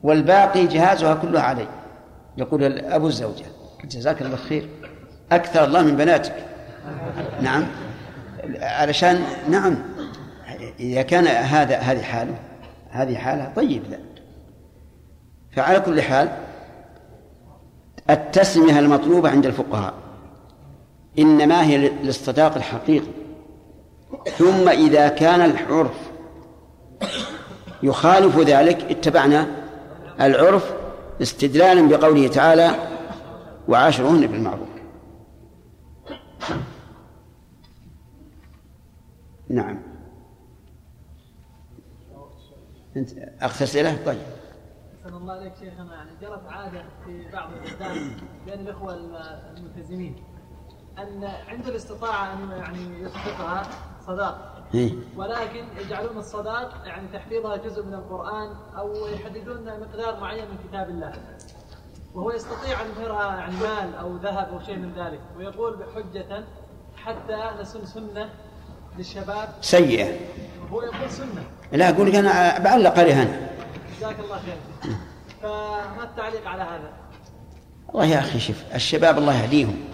[0.02, 1.68] والباقي جهازها كله علي.
[2.38, 3.44] يقول أبو الزوجة.
[3.82, 4.68] قلت جزاك الله خير.
[5.32, 6.34] أكثر الله من بناتك.
[7.42, 7.66] نعم.
[8.60, 9.78] علشان نعم.
[10.80, 12.34] إذا كان هذا هذه حاله
[12.90, 13.82] هذه حالة طيب.
[13.90, 13.98] لا
[15.52, 16.28] فعلى كل حال
[18.10, 19.94] التسمية المطلوبة عند الفقهاء
[21.18, 23.18] إنما هي للصداق الحقيقي.
[24.38, 26.08] ثم إذا كان العرف
[27.82, 29.46] يخالف ذلك اتبعنا
[30.20, 30.77] العرف
[31.22, 32.74] استدلالا بقوله تعالى
[33.68, 34.68] وعاشرهن بالمعروف
[39.48, 39.82] نعم.
[42.96, 43.10] أنت
[43.40, 44.18] أخذ أسئلة؟ طيب.
[45.04, 45.94] أحسن الله عليك شيخنا.
[45.94, 48.10] يعني جرت عادة في بعض البلدان
[48.46, 48.94] بين الإخوة
[49.56, 50.16] الملتزمين
[50.98, 53.62] أن عند الاستطاعة أن يعني يسبقها
[54.06, 54.57] صداق؟
[55.16, 61.12] ولكن يجعلون الصداق يعني تحفيظها جزء من القرآن أو يحددون مقدار معين من كتاب الله.
[62.14, 65.20] وهو يستطيع أن يظهرها يعني مال أو ذهب أو شيء من ذلك.
[65.38, 66.44] ويقول بحجة
[66.96, 68.30] حتى نسن سنة
[68.98, 69.48] للشباب.
[69.60, 70.18] سيئة.
[70.62, 71.44] وهو يقول سنة.
[71.72, 73.48] لا أقول لك أنا بعلق عليها أنا.
[73.98, 74.56] جزاك الله خير.
[75.42, 76.92] فما التعليق على هذا؟
[77.88, 79.84] والله يا أخي شوف الشباب الله يهديهم.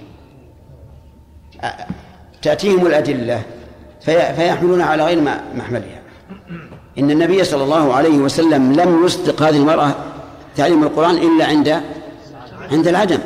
[2.43, 3.43] تأتيهم الأدلة.
[4.05, 6.03] في فيحملون على غير ما محملها
[6.99, 9.95] إن النبي صلى الله عليه وسلم لم يصدق هذه المرأة
[10.57, 11.81] تعليم القرآن إلا عند
[12.73, 13.19] عند العدم.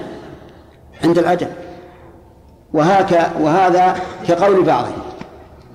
[1.04, 1.46] عند العدم.
[2.72, 3.96] وهاك وهذا
[4.28, 5.02] كقول بعضهم.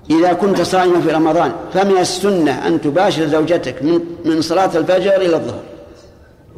[0.09, 5.35] إذا كنت صائما في رمضان فمن السنة أن تباشر زوجتك من من صلاة الفجر إلى
[5.35, 5.63] الظهر.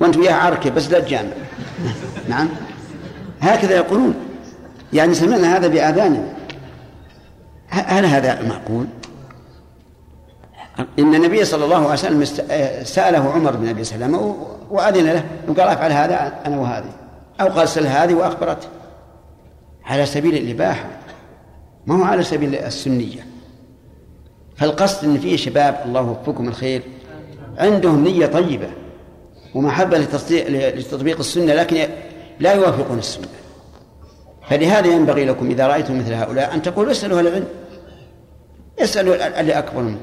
[0.01, 1.29] وأنت وياها عركة بس لا تجامع
[2.29, 2.49] نعم.
[3.41, 4.15] هكذا يقولون.
[4.93, 6.23] يعني سمعنا هذا بآذاننا
[7.69, 8.85] هل هذا معقول؟
[10.99, 12.25] إن النبي صلى الله عليه وسلم
[12.83, 14.35] سأله عمر بن أبي سلمة
[14.69, 16.93] وأذن له وقال أفعل هذا أنا وهذه
[17.41, 18.67] أو قال سل هذه وأخبرته
[19.85, 20.85] على سبيل الإباحة.
[21.85, 23.25] ما هو على سبيل السنية.
[24.57, 26.81] فالقصد أن فيه شباب الله يوفقكم الخير
[27.57, 28.67] عندهم نية طيبة
[29.55, 31.87] ومحبة لتطبيق السنة لكن
[32.39, 33.27] لا يوافقون السنة.
[34.49, 37.47] فلهذا ينبغي لكم إذا رأيتم مثل هؤلاء أن تقولوا اسألوا أهل العلم.
[38.79, 40.01] اسألوا اللي أكبر منكم.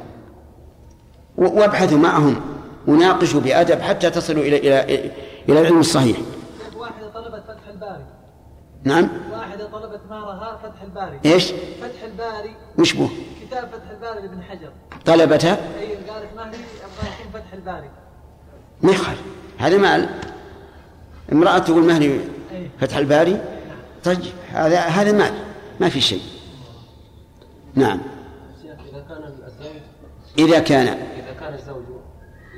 [1.37, 2.41] وابحثوا معهم.
[2.87, 5.11] وناقشوا بأدب حتى تصلوا إلى إلى
[5.49, 6.17] إلى العلم الصحيح.
[6.77, 8.05] واحدة طلبت فتح الباري.
[8.85, 9.09] نعم.
[9.33, 11.21] واحدة طلبت مهرها فتح الباري.
[11.25, 12.57] إيش؟ فتح الباري.
[12.79, 13.09] وش هو؟
[13.47, 14.73] كتاب فتح الباري لابن حجر.
[15.05, 17.91] طلبتها أي قالت مهري أبغى يكون فتح الباري.
[18.83, 19.23] ما يخالف.
[19.59, 20.09] هذا مال
[21.33, 22.21] امرأة تقول مهري
[22.81, 23.41] فتح الباري؟
[24.05, 24.19] طيب
[24.53, 25.33] هذا هذا مال
[25.81, 26.23] ما في شيء.
[27.75, 28.01] نعم.
[28.65, 29.83] إذا كان الزوج
[30.39, 31.83] إذا كان إذا كان الزوج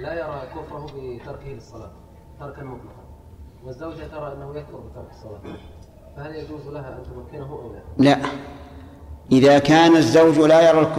[0.01, 1.91] لا يرى كفره بتركه للصلاة
[2.41, 3.05] تركا مطلقا.
[3.65, 5.57] والزوجة ترى أنه يكفر بترك الصلاة.
[6.17, 8.19] فهل يجوز لها أن تمكنه أو لا؟ لا.
[9.33, 10.93] إذا كان الزوج لا يرى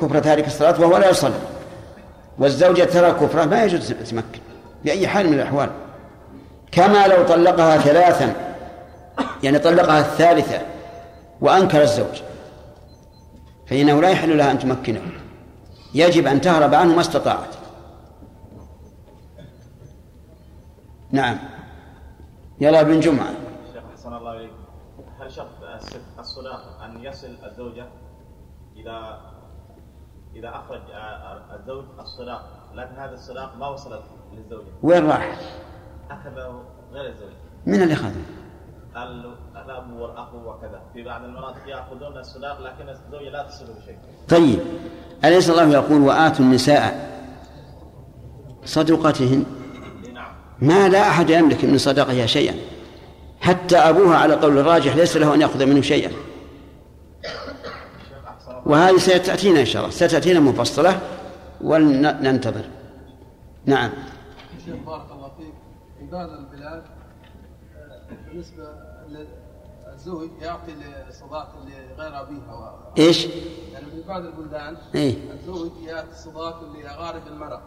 [0.00, 1.40] كفر تارك الصلاة وهو لا يصلي.
[2.38, 4.40] والزوجة ترى كفره ما يجوز تمكن
[4.84, 5.70] بأي حال من الأحوال.
[6.72, 8.51] كما لو طلقها ثلاثا
[9.42, 10.60] يعني طلقها الثالثة
[11.40, 12.22] وأنكر الزوج.
[13.66, 15.00] فإنه لا يحل لها أن تمكنه.
[15.94, 17.54] يجب أن تهرب عنه ما استطاعت.
[21.10, 21.38] نعم.
[22.60, 23.34] يلا ابن جمعة.
[23.72, 24.52] شيخ أحسن الله إليك.
[25.20, 25.48] هل شرط
[26.18, 27.86] الصداق أن يصل الزوجة
[28.76, 29.20] اذا
[30.36, 35.40] إذا أخرج آه، الزوج الصداق لكن هذا الصداق ما وصل للزوجة؟ وين راح؟
[36.10, 37.32] أخذه غير الزوج
[37.66, 38.22] من اللي أخذه؟
[38.96, 39.34] ال-
[39.64, 40.80] الاب والاخ وكذا.
[40.94, 43.98] في بعض المناطق يأخذون الصداق لكن الزوجه لا تصل بشيء.
[44.28, 44.58] طيب
[45.24, 47.12] أليس الله يقول وآتوا النساء
[48.64, 49.44] صدقاتهن
[50.14, 50.32] نعم.
[50.60, 52.54] ما لا أحد يملك من صدقها شيئا.
[53.40, 56.10] حتى أبوها على قول الراجح ليس له أن يأخذ منه شيئا.
[58.66, 59.94] وهذه ستأتينا إن شاء الله.
[59.94, 61.00] ستأتينا مفصلة
[61.60, 62.64] ولننتظر.
[63.66, 63.90] نعم.
[64.64, 65.54] شيخ بارك الله فيك.
[65.98, 66.82] في بعض البلاد
[68.38, 69.06] آه،
[69.94, 70.72] للزوج يعطي
[71.10, 73.26] صداق لغير أبيها و- إيش؟
[73.72, 75.14] يعني في بعض البلدان إيه.
[75.32, 77.62] الزوج يعطي صداق لأقارب المرأة.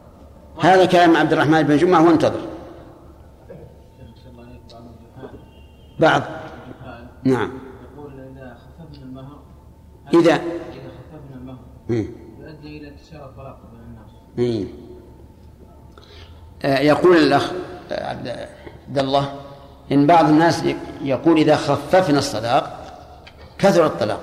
[0.62, 2.48] هذا كلام عبد الرحمن بن جمعة وانتظر
[6.00, 6.22] بعض.
[7.24, 7.52] نعم.
[7.94, 9.40] يقول إذا خففنا المهر
[10.14, 10.42] إذا إذا
[10.90, 11.60] خففنا المهر
[11.90, 12.08] إيه.
[12.40, 14.10] يؤدي إلى انتشار الطلاق بين الناس
[14.40, 14.66] إيه.
[16.64, 17.40] آه، يقول آه،
[17.92, 18.28] عبد
[18.88, 19.40] عبد الله
[19.92, 20.64] إن بعض الناس
[21.02, 22.82] يقول إذا خففنا الصداق
[23.58, 24.20] كثر الطلاق.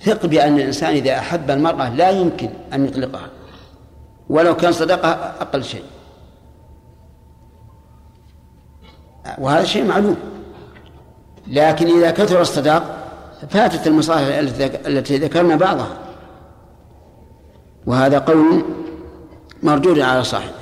[0.00, 3.28] ثق بأن الإنسان إذا أحب المرأة لا يمكن أن يطلقها
[4.28, 5.84] ولو كان صداقها أقل شيء.
[9.38, 10.16] وهذا شيء معلوم.
[11.46, 13.08] لكن إذا كثر الصداق
[13.50, 14.36] فاتت المصالح
[14.86, 15.96] التي- ذكرنا بعضها.
[17.86, 18.64] وهذا قول
[19.62, 20.52] مردود على صاحبه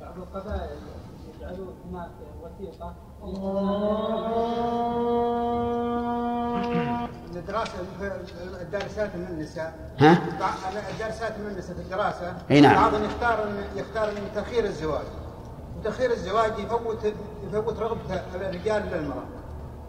[0.00, 0.76] بعض القبائل
[1.36, 2.10] يجعلوا هناك
[2.42, 2.94] وثيقة
[7.36, 7.72] الدراسة
[8.60, 9.74] الدارسات من النساء.
[9.98, 10.18] ها؟
[10.92, 12.34] الدارسات من النساء في الدراسة.
[12.50, 12.74] أي نعم.
[12.74, 15.04] بعضهم يختار يختار من تأخير الزواج.
[15.78, 17.12] وتأخير الزواج يفوت
[17.52, 18.00] يفوت رغبة
[18.34, 19.24] الرجال للمرأة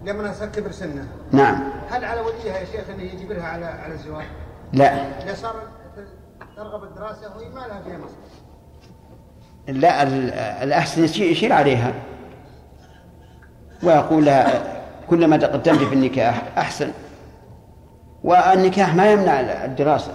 [0.04, 1.08] لما كبر سنه.
[1.32, 1.64] نعم.
[1.90, 4.26] هل على وليها يا شيخ إنه يجبرها على على الزواج؟
[4.74, 5.24] لا.
[5.24, 5.56] إذا صار
[6.58, 8.38] ترغب الدراسة وهي ما لها فيها مصلحة.
[9.68, 10.34] لا ال-
[10.64, 11.94] الأحسن يشير عليها.
[13.84, 14.32] ويقول
[15.10, 16.92] كلما تقدمت في النكاح أحسن.
[18.24, 20.12] والنكاح ما يمنع الدراسة.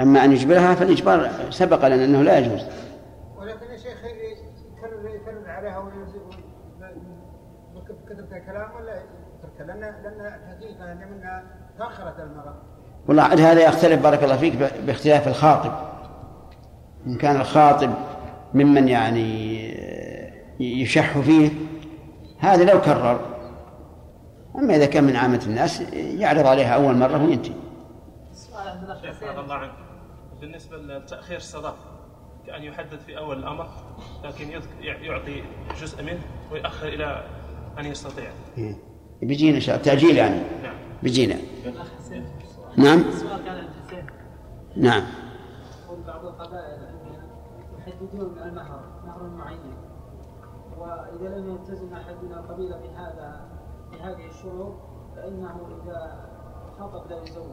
[0.00, 2.64] أما أن يجبرها فالإجبار سبق لنا أنه لا يجوز.
[3.38, 3.98] ولكن يا شيخ
[4.78, 5.84] يكرر يكرر عليها
[8.06, 11.42] كتبت الكلام ولا يتركها لأن لأن الحقيقة أن منها
[11.78, 12.54] تأخرت المرأة.
[13.08, 15.72] والله عاد هذا يختلف بارك الله فيك باختلاف الخاطب.
[17.06, 17.90] إن كان الخاطب
[18.54, 19.83] ممن يعني
[20.60, 21.50] يشح فيه
[22.38, 23.20] هذا لو كرر.
[24.56, 27.54] أما إذا كان من عامة الناس يعرض عليها أول مرة وينتهي.
[29.38, 29.72] الله عنك.
[30.40, 31.76] بالنسبة لتأخير الصداق
[32.46, 33.68] كأن يحدد في أول الأمر
[34.24, 34.50] لكن
[34.80, 35.42] يعطي
[35.80, 36.20] جزء منه
[36.52, 37.24] ويأخر إلى
[37.78, 38.30] أن يستطيع.
[39.22, 40.40] بيجينا إن شاء الله تأجيل يعني.
[40.62, 40.74] نعم.
[41.02, 41.36] بيجينا.
[42.76, 43.04] نعم؟
[44.76, 45.02] نعم.
[46.06, 46.78] بعض القبائل
[47.78, 49.58] يحددون المهر مهر معين.
[50.78, 53.40] وإذا لم يلتزم أحد من القبيلة بهذا
[53.92, 54.74] بهذه الشروط
[55.16, 56.16] فإنه إذا
[56.80, 57.44] خطب لا يزوج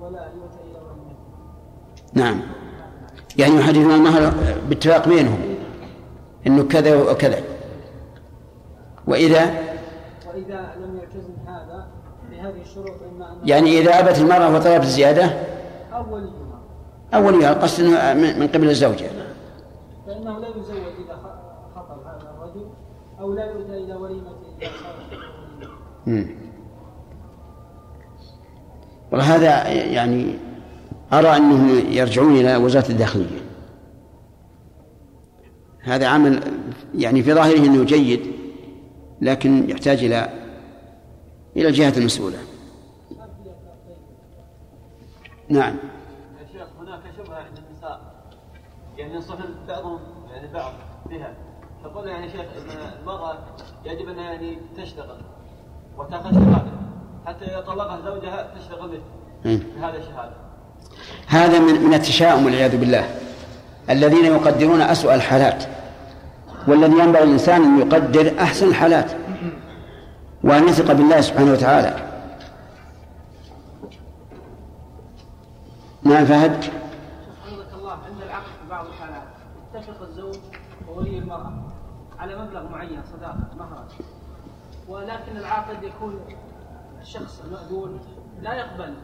[0.00, 1.16] ولا يؤتى إلى وليه
[2.14, 2.40] نعم.
[3.38, 4.32] يعني يحددون المهر
[4.68, 5.38] باتفاق بينهم.
[6.46, 7.40] إنه كذا وكذا.
[9.08, 9.54] وإذا؟
[10.28, 11.86] وإذا لم يلتزم هذا
[12.30, 15.24] بهذه الشروط أن يعني إذا أبت المرأة وطلبت الزياده
[15.92, 16.30] أو وليها
[17.14, 19.06] اولها القصد إنه من قبل الزوجة.
[20.06, 22.66] فإنه لا يزوج إذا خ- خطب هذا الرجل
[23.20, 24.30] أو لا يؤتى إلى وليمة
[24.62, 25.74] إذا صارت وليمة.
[26.06, 26.26] مم.
[29.12, 30.38] والله هذا يعني
[31.12, 33.40] أرى أنهم يرجعون إلى وزارة الداخلية.
[35.82, 36.40] هذا عمل
[36.94, 38.32] يعني في ظاهره إنه جيد
[39.20, 40.28] لكن يحتاج إلى
[41.56, 42.38] إلى الجهه المسؤولة.
[45.48, 45.76] نعم.
[46.40, 48.24] يا شيخ هناك شبهة عند النساء
[48.96, 49.36] يعني ينصح
[49.68, 49.98] بعضهم
[50.30, 50.72] يعني بعض
[51.10, 51.49] بها.
[51.84, 53.38] تقول يعني شيخ إن المرأة
[53.84, 55.16] يجب انها يعني تشتغل
[55.98, 56.70] وتاخذ شهادة
[57.26, 59.00] حتى إذا طلقها زوجها تشتغل به.
[59.44, 60.32] بهذا الشهادة.
[61.26, 63.14] هذا من من التشاؤم والعياذ بالله.
[63.90, 65.64] الذين يقدرون أسوأ الحالات
[66.68, 69.12] والذي ينبغي الإنسان أن يقدر أحسن الحالات
[70.44, 72.10] وأن يثق بالله سبحانه وتعالى.
[76.02, 76.64] نعم فهد
[77.44, 79.22] حفظك الله عند العقد في بعض الحالات
[79.74, 80.36] اتفق الزوج
[80.88, 81.52] وولي المرأة
[82.18, 83.88] على مبلغ معين صداقة مهرا
[85.00, 86.20] ولكن العاقد يكون
[87.00, 88.00] الشخص المأذون
[88.40, 88.94] لا يقبل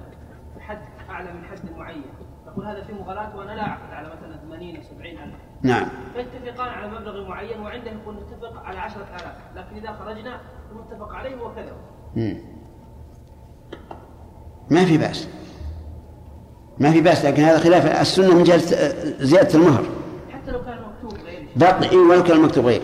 [0.60, 0.78] حد
[1.10, 2.04] أعلى من حد معين.
[2.46, 5.34] يقول هذا في مغالاة وأنا لا أعقد على مثلا 80 أو 70 ألف.
[5.62, 5.86] نعم.
[6.14, 9.36] فيتفقان على مبلغ معين وعنده يكون نتفق على عشرة آلاف.
[9.56, 10.40] لكن إذا خرجنا
[10.72, 11.76] المتفق عليه هو كذا.
[14.70, 15.28] ما في بأس.
[16.78, 18.00] ما في بأس لكن هذا خلاف.
[18.00, 18.58] السنة من جهة
[19.24, 19.84] زيادة المهر.
[20.32, 21.48] حتى لو كان مكتوب غير.
[21.56, 22.82] بقي ولو كان المكتوب غير.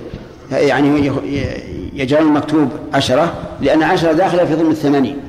[0.53, 1.13] يعني
[1.95, 5.21] يجعل المكتوب عشرة لأن عشرة داخلة في ضمن الثمانين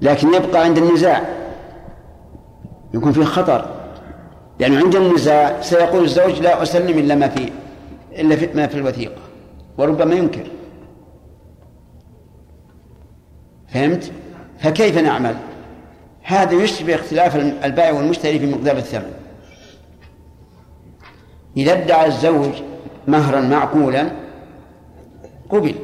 [0.00, 1.24] لكن يبقى عند النزاع.
[2.94, 3.70] يكون فيه خطر.
[4.58, 7.52] لأنه عند النزاع سيقول الزوج لا أسلم إلا ما في
[8.12, 9.22] إلا في ما في الوثيقة.
[9.78, 10.46] وربما ينكر.
[13.68, 14.12] فهمت؟
[14.58, 15.36] فكيف نعمل؟
[16.22, 19.12] هذا يشبه اختلاف البائع والمشتري في مقدار الثمن.
[21.56, 22.52] إذا ادعى الزوج
[23.08, 24.10] مهرا معقولا
[25.50, 25.74] قبل.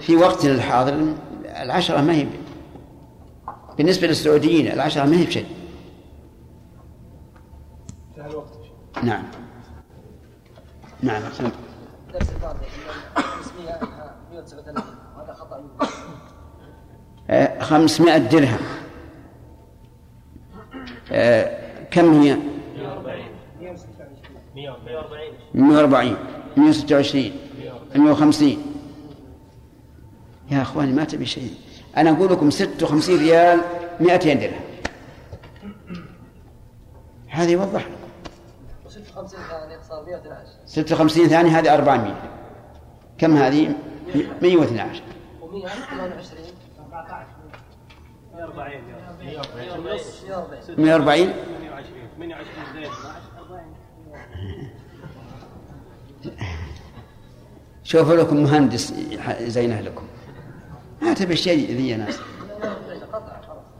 [0.00, 2.26] في وقتنا الحاضر العشرة ما هي
[3.78, 5.46] بالنسبة للسعوديين العشرة ما هي بشيء.
[9.02, 9.22] نعم.
[11.02, 11.54] نعم أحسنت.
[12.12, 12.58] درس الفاضل
[13.16, 13.80] 500
[14.30, 14.84] 139
[15.18, 15.58] هذا خطأ.
[15.58, 15.88] مني.
[17.30, 18.58] آه، خمسمائة درهم.
[21.12, 22.36] آه، كم هي؟
[24.56, 26.16] 140
[26.56, 27.30] 126
[27.94, 28.56] 150
[30.50, 31.54] يا أخواني ما تبي شيء.
[31.96, 33.60] أنا أقول لكم 56 ريال
[34.00, 34.60] 200 درهم.
[37.28, 37.96] هذا يوضح لكم.
[38.88, 42.14] 56 ثانية صار 112 56 ثانية هذه؟ 400
[43.18, 43.74] كم هذه
[44.42, 45.02] 112
[45.42, 45.56] و128
[46.80, 47.26] 14
[48.34, 48.82] 140
[50.78, 51.32] 140 140
[52.16, 52.90] 28 زائد
[57.86, 58.94] شوفوا لكم مهندس
[59.40, 60.04] زينه لكم.
[61.02, 62.18] ما تبي شيء ذي يا ناس.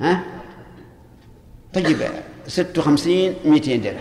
[0.00, 0.24] ها؟
[1.74, 1.96] طيب
[2.46, 3.96] 56 200 درهم.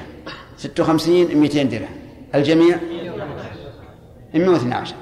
[0.58, 1.96] 56 200 درهم.
[2.36, 2.80] الجميع؟
[4.34, 4.96] 112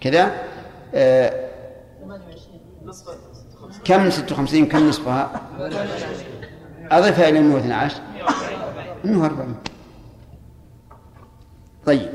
[0.00, 0.32] كذا؟
[0.94, 1.48] آه
[3.84, 5.42] كم 56 كم نصفها؟
[6.90, 7.96] أضفها إلى 112
[9.04, 9.54] 140
[11.86, 12.10] طيب.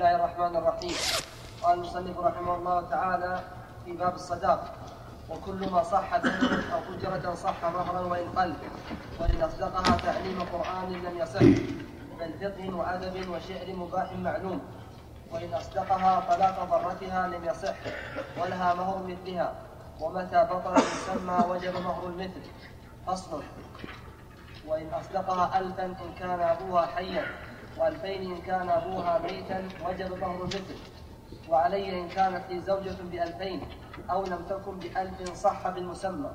[0.00, 0.96] الله الرحمن الرحيم.
[1.62, 3.40] قال المصنف رحمه الله تعالى
[3.84, 4.74] في باب الصداق
[5.28, 6.14] وكل ما صح
[6.72, 8.54] أو أجرة صح مهرا وإن قل
[9.20, 11.40] وإن أصدقها تعليم قرآن لم يصح
[12.20, 14.60] بل فقه وأدب وشعر مباح معلوم
[15.32, 17.76] وإن أصدقها طلاق ضرتها لم يصح
[18.40, 19.54] ولها مهر مثلها
[20.00, 22.42] ومتى بطل المسمى وجب مهر المثل
[23.06, 23.42] فصل.
[24.66, 27.26] وإن أصدقها ألفا إن كان أبوها حيا
[27.80, 30.76] وألفين إن كان أبوها ميتا وجب مهر المثل
[31.48, 33.60] وعليه إن كانت لي زوجة بألفين
[34.10, 36.30] أو لم تكن بألف صح بالمسمى.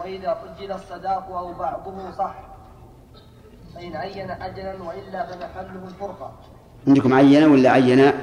[0.00, 2.34] وإذا أجل الصداق أو بعضه صح.
[3.74, 6.32] فإن عين أجلا وإلا فمحله الفرقة.
[6.88, 8.14] عندكم عينا ولا عينا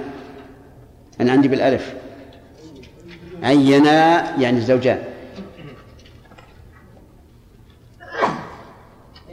[1.21, 1.95] أنا عندي بالألف.
[3.43, 5.03] عينا يعني الزوجان.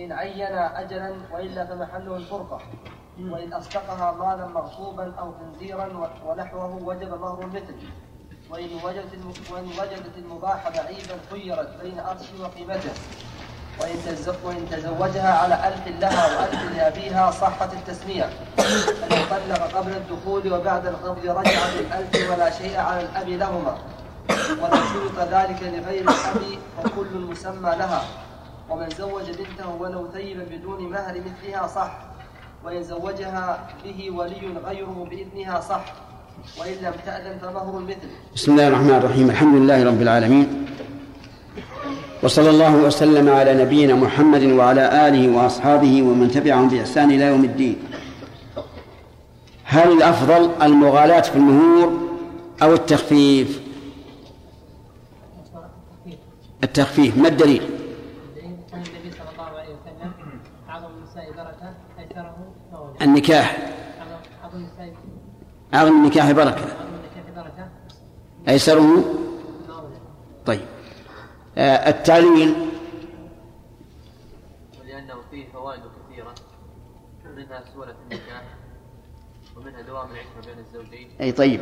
[0.04, 2.60] إن عين أجلا وإلا فمحله الفرقة.
[3.20, 5.88] وإن أصدقها مالا مغصوبا أو خنزيرا
[6.26, 7.74] ونحوه وجب مهر المثل.
[8.50, 9.18] وإن وجدت
[9.52, 12.92] وإن وجدت المباح بعيدا خيرت بين أرشه وقيمته
[13.80, 13.96] وإن
[14.44, 18.28] وإن تزوجها على ألف لها وألف لأبيها صحت التسمية.
[18.56, 23.78] فإن طلق قبل الدخول وبعد القبض رجع بالألف ولا شيء على الأب لهما.
[24.62, 28.02] ولو شرط ذلك لغير الأب فكل مسمى لها.
[28.70, 31.92] ومن زوج بنته ولو ثيبا بدون مهر مثلها صح
[32.64, 35.84] وإن زوجها به ولي غيره بإذنها صح
[36.58, 38.08] وإن لم تأذن فمهر المثل.
[38.34, 39.30] بسم الله الرحمن الرحيم.
[39.30, 40.66] الحمد لله رب العالمين.
[42.22, 47.76] وصلى الله وسلم على نبينا محمد وعلى آله وأصحابه ومن تبعهم بإحسان إلى يوم الدين.
[49.64, 51.92] هل الأفضل المغالاة في المهور
[52.62, 53.60] أو التخفيف؟
[56.64, 57.16] التخفيف.
[57.18, 57.62] ما الدليل
[58.70, 60.12] كان النبي صلى الله عليه وسلم
[60.68, 63.58] اعظم النساء بركه ايسره مولى النكاح.
[65.74, 66.66] أعظم النكاح بركة.
[68.48, 69.04] أيسره
[70.46, 70.66] طيب.
[71.58, 72.54] آه التعليل.
[74.80, 76.34] ولأنه فيه فوائد كثيرة
[77.36, 78.42] منها سهولة النكاح
[79.56, 81.08] ومنها دوام العشرة بين الزوجين.
[81.20, 81.60] أي طيب.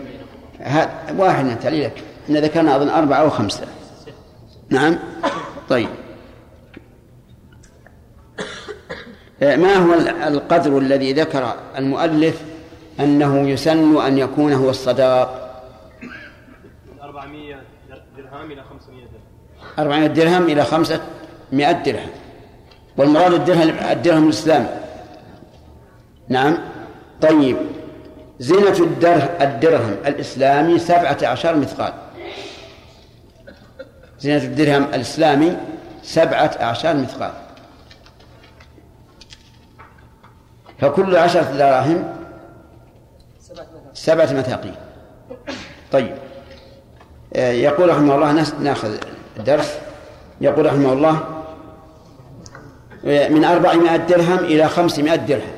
[0.59, 3.66] هذا واحد من التعليلك إن ذكرنا أظن أربعة أو خمسة.
[4.70, 4.99] نعم.
[5.69, 5.89] طيب
[8.39, 12.43] آه، ما هو ال- القدر الذي ذكر المؤلف
[13.01, 15.39] أنه يسن أن يكون هو الصداق؟
[16.02, 17.55] من 400
[18.16, 19.78] درهم إلى 500 درهم.
[19.78, 22.09] 400 درهم إلى 500 درهم.
[22.97, 23.60] والمراد الدرهم
[23.90, 24.66] الدرهم الإسلامي
[26.28, 26.59] نعم.
[27.20, 27.56] طيب.
[28.40, 31.93] زينة الدرهم الدرهم الإسلامي سبعة عشر مثقال.
[34.20, 35.56] زينة الدرهم الإسلامي
[36.02, 37.32] سبعة عشر مثقال.
[40.82, 42.04] فكل عشرة دراهم
[43.94, 44.74] سبعة مثاقيل
[45.92, 46.14] طيب.
[47.36, 48.96] آه، يقول رحمه الله ناخذ
[49.36, 49.78] الدرس
[50.40, 51.20] يقول رحمه الله
[53.06, 55.52] آه، من أربعمائة درهم إلى خمسمائة درهم.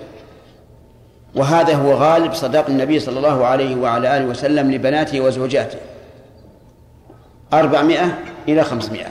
[1.34, 5.78] وهذا هو غالب صداق النبي صلى الله عليه وعلى آله وسلم لبناته وزوجاته.
[7.52, 8.18] أربعمائة
[8.48, 9.09] إلى خمسمائة.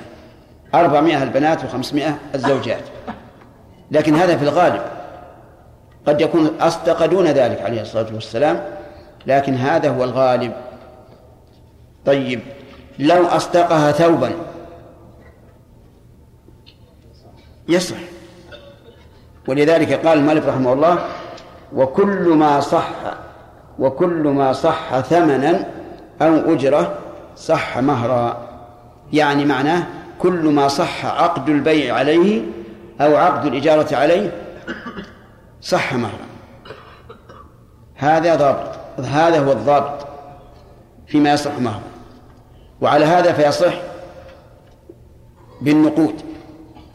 [0.76, 2.84] أربعمائة البنات وخمسمائة الزوجات.
[3.92, 5.03] لكن هذا في الغالب.
[6.08, 8.64] قد يكون أصدق دون ذلك عليه الصلاة والسلام
[9.28, 10.54] لكن هذا هو الغالب.
[12.06, 12.40] طيب
[13.00, 14.32] لو أصدقها ثوبا.
[17.70, 17.98] يصح.
[19.48, 21.06] ولذلك قال المالك رحمه الله
[21.76, 22.90] وكل ما صح
[23.80, 25.68] وكل ما صح ثمنا
[26.22, 26.98] أو أجرة
[27.36, 28.48] صح مهرا.
[29.14, 29.84] يعني معناه
[30.20, 32.42] كل ما صح عقد البيع عليه
[33.02, 34.32] أو عقد الإجارة عليه
[35.64, 36.28] صح مهرا
[37.96, 38.80] هذا ضابط.
[39.00, 40.08] هذا هو الضابط
[41.08, 41.82] فيما يصح مهرا
[42.82, 43.74] وعلى هذا فيصح
[45.62, 46.22] بالنقود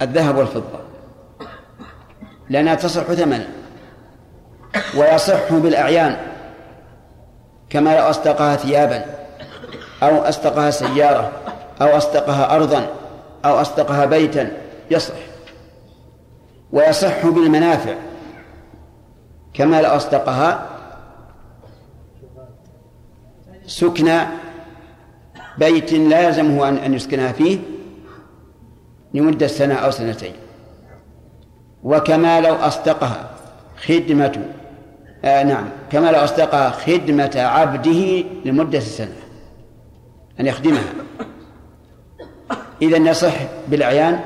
[0.02, 0.78] الذهب والفضة.
[2.48, 3.48] لأنها تصح ثمنا
[4.96, 6.16] ويصح بالأعيان
[7.70, 9.04] كما لو أصدقها ثيابا
[10.02, 11.32] أو أصدقها سيارة
[11.80, 12.86] أو أصدقها أرضا
[13.44, 14.52] أو أصدقها بيتا
[14.90, 15.14] يصح.
[16.72, 17.94] ويصح بالمنافع.
[19.59, 20.66] كما لو أصدقها
[23.66, 24.18] سكن
[25.59, 27.59] بيت لا يلزمه أن يسكنها فيه
[29.14, 30.32] لمدة سنة أو سنتين.
[31.82, 33.30] وكما لو أصدقها
[33.86, 34.44] خدمة
[35.24, 35.68] آه نعم.
[35.90, 39.16] كما لو أصدقها خدمة عبده لمدة سنة
[40.40, 40.93] أن يخدمها.
[42.82, 43.35] إذا يصح
[43.68, 44.20] بالأعيان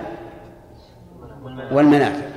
[1.73, 2.32] والمنافع.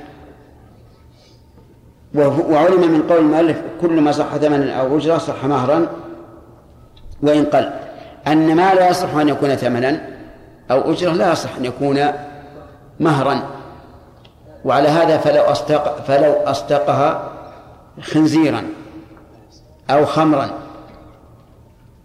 [2.14, 5.86] وعلم من قول المؤلف كل ما صح ثمنا أو أجرة صح مهرا
[7.22, 7.70] وإن قل
[8.26, 10.00] أن ما لا يصح أن يكون ثمنا
[10.70, 12.00] أو أجرة لا يصح أن يكون
[13.00, 13.42] مهرا.
[14.64, 17.32] وعلى هذا فلو أصدق فلو أصدقها
[18.00, 18.62] خنزيرا
[19.90, 20.50] أو خمرا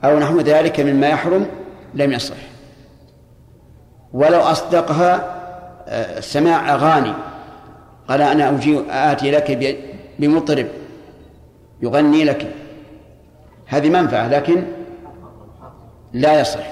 [0.03, 1.45] أو نحو ذلك مما يحرم
[1.93, 2.35] لم يصح.
[4.13, 5.41] ولو أصدقها
[5.87, 7.13] آه، سماع أغاني
[8.07, 9.51] قال أنا أجي آتي لك
[10.21, 10.67] بمطرب
[11.81, 12.47] يغني لك.
[13.65, 14.63] هذه منفعة لكن
[16.13, 16.67] لا يصح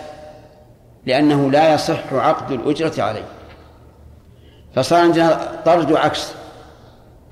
[1.05, 3.25] لأنه لا يصح عقد الأجرة عليه.
[4.75, 6.33] فصار عندنا طرد عكس.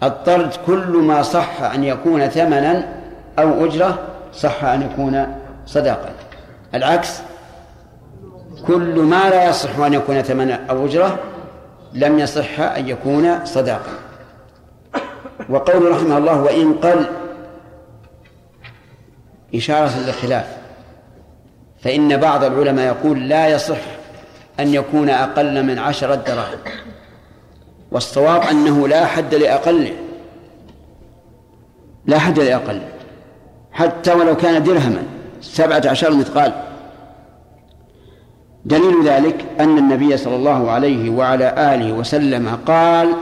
[0.04, 3.02] الطرد كل ما صح أن يكون ثمنا
[3.40, 4.00] أو أجرة
[4.34, 5.36] صح أن يكون
[5.66, 6.10] صداقا.
[6.74, 7.22] العكس
[8.68, 11.20] كل ما لا يصح أن يكون ثمنا أو أجرة
[11.94, 14.07] لم يصح أن يكون صداقا.
[15.50, 17.06] وقول رحمه الله وإن قل
[19.56, 20.58] إشارة للخلاف
[21.80, 23.82] فإن بعض العلماء يقول لا يصح
[24.60, 26.60] أن يكون أقل من عشرة دراهم
[27.92, 29.94] والصواب أنه لا حد لأقله.
[32.06, 32.88] لا حد لأقله.
[33.72, 35.04] حتى ولو كان درهما
[35.42, 36.54] سبعة عشر مثقال.
[38.66, 43.14] دليل ذلك أن النبي صلى الله عليه وعلى آله وسلم قال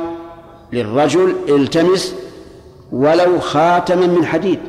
[0.75, 2.15] للرجل التمس
[2.91, 4.59] ولو خاتما من حديد.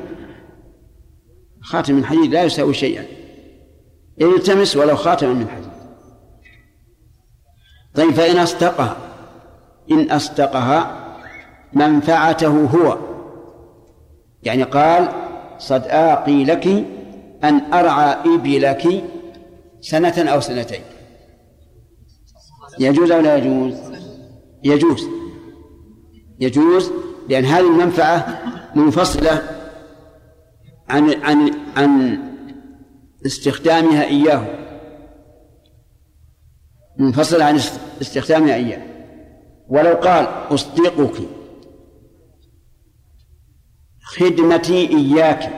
[1.61, 3.05] خاتم من حديد لا يساوي شيئا.
[4.21, 5.71] التمس ولو خاتما من حديد.
[7.95, 8.97] طيب فإن أصدقها
[9.91, 11.07] إن أصدقها
[11.73, 12.99] منفعته هو.
[14.43, 15.09] يعني قال
[15.59, 16.67] صدآقي لك
[17.45, 19.05] أن أرعى إبلك
[19.81, 20.81] سنة أو سنتين.
[22.79, 23.75] يجوز أو لا يجوز؟
[24.65, 25.09] يجوز.
[26.41, 26.93] يجوز
[27.29, 28.43] لأن هذه المنفعة
[28.75, 29.43] منفصلة
[30.89, 32.19] عن عن عن
[33.27, 34.47] استخدامها إياه.
[36.99, 37.57] منفصلة عن
[38.01, 38.83] استخدامها إياه.
[39.69, 41.23] ولو قال أصدقك
[44.03, 45.53] خدمتي إياك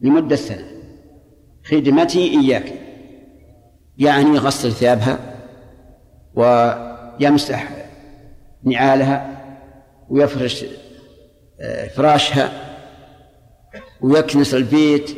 [0.00, 0.66] لمدة سنة.
[1.64, 2.72] خدمتي إياك.
[3.98, 5.18] يعني غسل ثيابها
[6.34, 7.81] ويمسح
[8.64, 9.42] نعالها
[10.10, 10.64] ويفرش
[11.60, 12.52] آه، فراشها
[14.00, 15.16] ويكنس البيت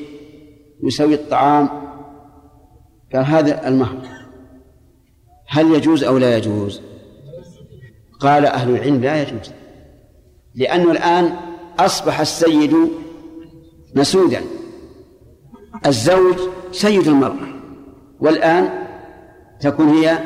[0.83, 1.69] ويسوي الطعام.
[3.15, 3.97] قال هذا المهر.
[5.49, 6.81] هل يجوز أو لا يجوز؟
[8.21, 9.51] قال أهل العلم لا يجوز
[10.55, 11.37] لأنه الآن
[11.79, 12.75] أصبح السيد
[13.95, 14.41] مسودا
[15.87, 16.37] الزوج
[16.73, 17.49] سيد المرأة
[18.21, 18.69] والآن
[19.61, 20.19] تكون هي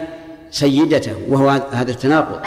[0.50, 2.46] سيدته وهو هذا التناقض.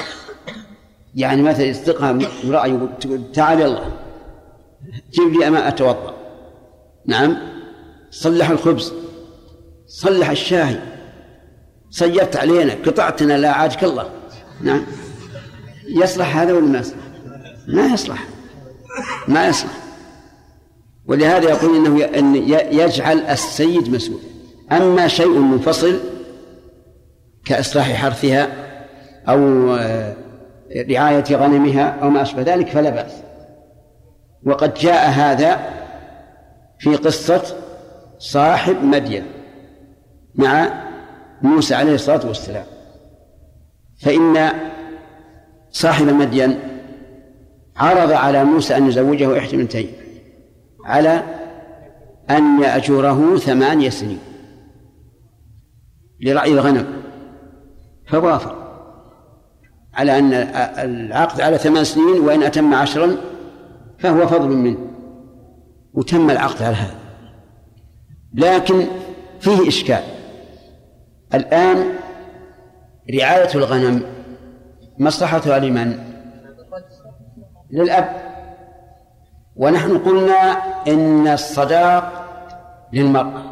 [1.15, 2.11] يعني مثلا يصدقها
[2.43, 3.85] امرأة يقول تعال يلا
[5.11, 6.13] جيب لي أماء أتوضأ.
[7.05, 7.37] نعم؟
[8.11, 8.93] صلح الخبز
[9.87, 10.79] صلح الشاي
[11.89, 14.09] صيرت علينا قطعتنا لا عاجك الله.
[14.61, 14.85] نعم؟
[15.87, 16.95] يصلح هذا ولا ما يصلح؟
[17.67, 18.27] ما يصلح.
[19.27, 19.77] ما يصلح.
[21.05, 22.35] ولهذا يقول إنه إن
[22.71, 24.19] يجعل السيد مسؤول.
[24.71, 25.99] أما شيء منفصل
[27.45, 28.49] كإصلاح حرثها
[29.27, 29.69] أو
[30.75, 33.23] رعاية غنمها أو ما أشبه ذلك فلا بأس.
[34.45, 35.59] وقد جاء هذا
[36.79, 37.41] في قصة
[38.17, 39.25] صاحب مدين
[40.35, 40.83] مع
[41.41, 42.65] موسى عليه الصلاة والسلام.
[44.01, 44.51] فإن
[45.71, 46.59] صاحب مدين
[47.77, 49.91] عرض على موسى أن يزوجه إحدى بنتين
[50.85, 51.23] على
[52.29, 54.19] أن يأجره ثمانية سنين
[56.21, 57.01] لرعي الغنم.
[58.07, 58.60] فوافق.
[59.93, 60.33] على أن
[60.89, 63.17] العقد على ثمان سنين وإن أتم عشرا
[63.99, 64.77] فهو فضل منه
[65.93, 66.95] وتم العقد على هذا
[68.33, 68.87] لكن
[69.39, 70.03] فيه إشكال
[71.33, 71.93] الآن
[73.15, 74.03] رعاية الغنم
[74.99, 75.99] مصلحتها لمن؟
[77.71, 78.21] للأب
[79.55, 80.57] ونحن قلنا
[80.87, 82.27] إن الصداق
[82.93, 83.43] للمرأة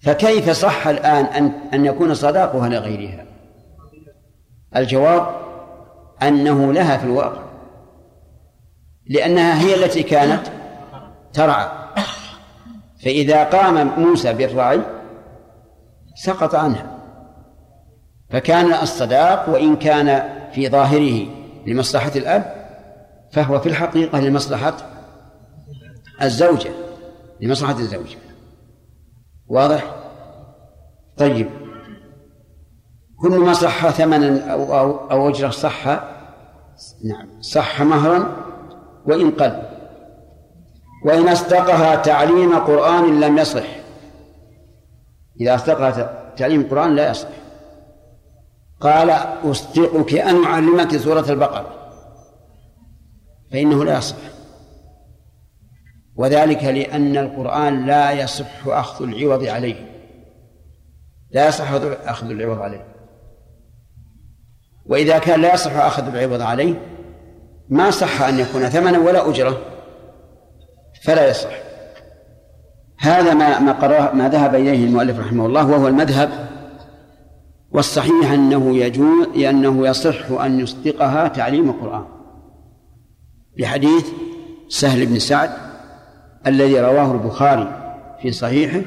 [0.00, 3.33] فكيف صح الآن أن أن يكون صداقها لغيرها؟
[4.76, 5.26] الجواب
[6.22, 7.42] أنه لها في الواقع
[9.06, 10.46] لأنها هي التي كانت
[11.32, 11.68] ترعى.
[13.04, 14.80] فإذا قام موسى بالرعي
[16.14, 16.98] سقط عنها
[18.30, 20.22] فكان الصداق وإن كان
[20.52, 21.26] في ظاهره
[21.66, 22.64] لمصلحة الأب
[23.32, 24.76] فهو في الحقيقة لمصلحة
[26.22, 26.70] الزوجة
[27.40, 28.16] لمصلحة الزوجة.
[29.46, 29.94] واضح؟
[31.16, 31.63] طيب.
[33.24, 35.86] كل ما صح ثمنا أو أو, أو أجرة صح
[37.04, 38.36] نعم صح مهرا
[39.06, 39.62] وإن قل.
[41.04, 43.66] وإن أصدقها تعليم قرآن لم يصح.
[45.40, 47.28] إذا أصدقها تعليم القرآن لا يصح.
[48.80, 49.10] قال
[49.50, 51.90] أصدقك أن أعلمك سورة البقرة.
[53.52, 54.16] فإنه لا يصح.
[56.16, 59.94] وذلك لأن القرآن لا يصح أخذ العوض عليه.
[61.30, 61.72] لا يصح
[62.04, 62.93] أخذ العوض عليه.
[64.86, 66.74] وإذا كان لا يصح أخذ العوض عليه
[67.68, 69.58] ما صح أن يكون ثمنا ولا أجرة
[71.04, 71.50] فلا يصح.
[72.98, 76.30] هذا ما ما قرأ ما ذهب إليه المؤلف رحمه الله وهو المذهب
[77.70, 82.04] والصحيح أنه يجوز أنه يصح أن يصدقها تعليم القرآن.
[83.56, 84.06] لحديث
[84.68, 85.50] سهل بن سعد
[86.46, 88.80] الذي رواه البخاري في صحيحه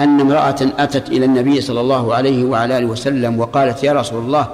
[0.00, 4.48] أن امرأة أتت إلى النبي صلى الله عليه وعلى آله وسلم وقالت يا رسول الله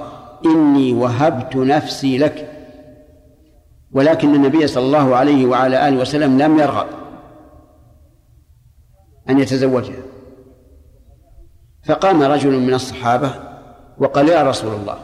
[0.45, 2.51] إني وهبت نفسي لك.
[3.91, 6.87] ولكن النبي صلى الله عليه وعلى آله وسلم لم يرغب
[9.29, 10.03] أن يتزوجها.
[11.85, 13.33] فقام رجل من الصحابة
[13.97, 14.97] وقال يا رسول الله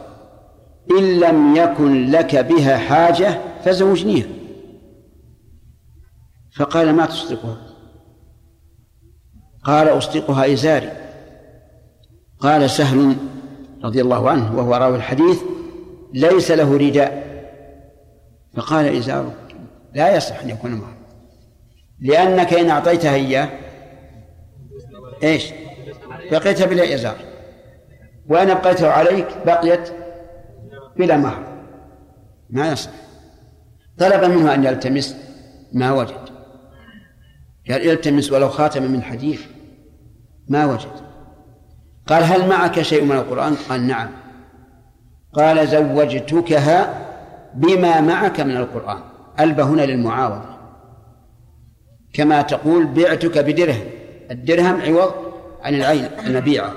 [0.99, 4.27] إن لم يكن لك بها حاجة فزوجنيها.
[6.55, 7.74] فقال ما تصدقها؟
[9.65, 10.91] قال أصدقها إزاري.
[12.39, 13.15] قال سهل
[13.83, 15.41] رضي الله عنه وهو راوي الحديث
[16.13, 17.25] ليس له رداء.
[18.57, 19.33] فقال إزاره
[19.93, 20.97] لا يصح أن يكون معه.
[21.99, 23.49] لأنك إن أعطيتها إياه
[25.23, 25.51] إيش؟
[26.31, 27.15] بقيت بلا إزار.
[28.27, 29.89] وإن أبقيته عليك بقيت
[30.97, 31.43] بلا مهر.
[32.49, 32.91] ما يصح.
[33.97, 35.15] طلب منه أن يلتمس
[35.73, 36.25] ما وجد.
[37.69, 39.41] قال التمس ولو خاتما من حديث.
[40.49, 41.05] ما وجد.
[42.07, 44.09] قال هل معك شيء من القرآن؟ قال نعم.
[45.33, 47.05] قال زوجتكها
[47.53, 48.99] بما معك من القرآن.
[49.39, 50.55] ألب هنا للمعاوضة.
[52.13, 53.85] كما تقول بعتك بدرهم.
[54.31, 55.13] الدرهم عوض
[55.63, 56.73] عن العين المبيعة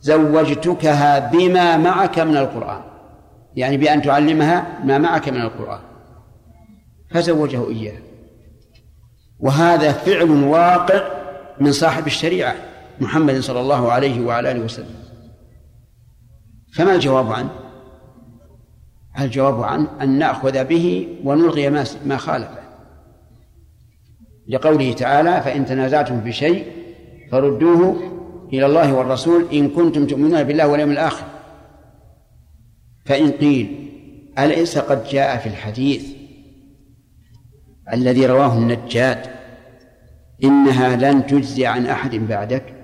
[0.00, 2.80] زوجتكها بما معك من القرآن.
[3.56, 5.80] يعني بأن تعلمها ما معك من القرآن.
[7.10, 7.98] فزوجه إياه.
[9.40, 11.08] وهذا فعل واقع
[11.60, 12.54] من صاحب الشريعة.
[13.00, 14.94] محمد صلى الله عليه وعلى آله وسلم.
[16.74, 17.50] فما الجواب عنه؟
[19.20, 22.58] الجواب عنه أن نأخذ به ونلغي ما ما خالفه.
[24.48, 26.66] لقوله تعالى فإن تنازعتم في شيء
[27.30, 27.96] فردوه
[28.52, 31.26] إلى الله والرسول إن كنتم تؤمنون بالله واليوم الآخر.
[33.04, 33.90] فإن قيل
[34.38, 36.06] أليس قد جاء في الحديث
[37.92, 39.26] الذي رواه النجاد
[40.44, 42.75] إنها لن تجزي عن أحد بعدك؟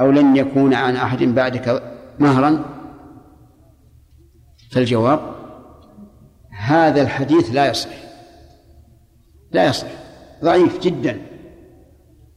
[0.00, 1.82] أو لن يكون عن أحد بعدك
[2.18, 2.64] مهرا؟
[4.72, 5.20] فالجواب
[6.58, 7.90] هذا الحديث لا يصح.
[9.52, 9.86] لا يصح.
[10.44, 11.20] ضعيف جدا.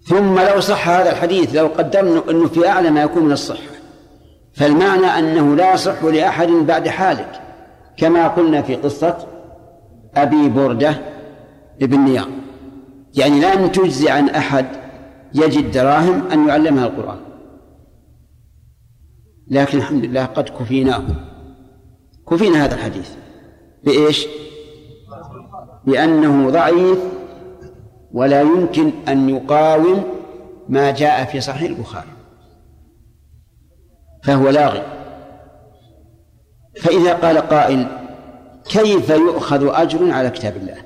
[0.02, 3.69] ثم لو صح هذا الحديث لو قدرنا أنه في أعلى ما يكون من الصحة
[4.53, 7.41] فالمعنى أنه لا يصح لأحد بعد حالك.
[7.98, 9.27] كما قلنا في قصة
[10.15, 10.95] أبي بردة
[11.81, 12.30] ابن نيار
[13.14, 14.65] يعني لن تجزي عن أحد
[15.34, 17.28] يجد دراهم أن يعلمها القرآن.
[19.49, 21.03] لكن الحمد لله قد كفيناه
[22.30, 23.09] كفينا هذا الحديث
[23.84, 24.27] بإيش؟
[25.85, 26.99] بأنه ضعيف
[28.11, 30.03] ولا يمكن أن يقاوم
[30.69, 32.09] ما جاء في صحيح البخاري
[34.23, 34.84] فهو لاغي
[36.81, 37.88] فإذا قال قائل
[38.69, 40.77] كيف يؤخذ أجر على كتاب الله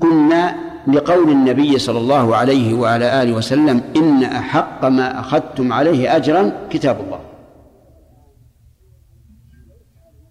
[0.00, 6.52] قلنا لقول النبي صلى الله عليه وعلى آله وسلم إن أحق ما أخذتم عليه أجرا
[6.70, 7.20] كتاب الله.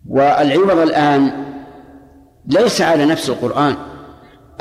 [0.09, 1.31] والعوض الآن
[2.45, 3.75] ليس على نفس القرآن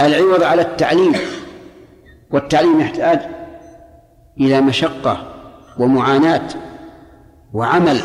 [0.00, 1.12] العوض على التعليم
[2.30, 3.20] والتعليم يحتاج
[4.40, 5.26] إلى مشقة
[5.78, 6.48] ومعاناة
[7.52, 8.00] وعمل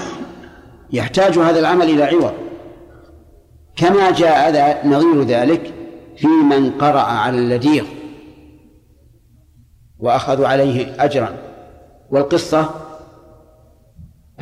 [0.94, 2.34] يحتاج هذا العمل إلى عوض.
[3.76, 5.74] كما جاء نظير ذلك
[6.18, 7.86] في من قرأ على اللديغ
[10.00, 11.38] وأخذوا عليه أجرا.
[12.12, 12.70] والقصة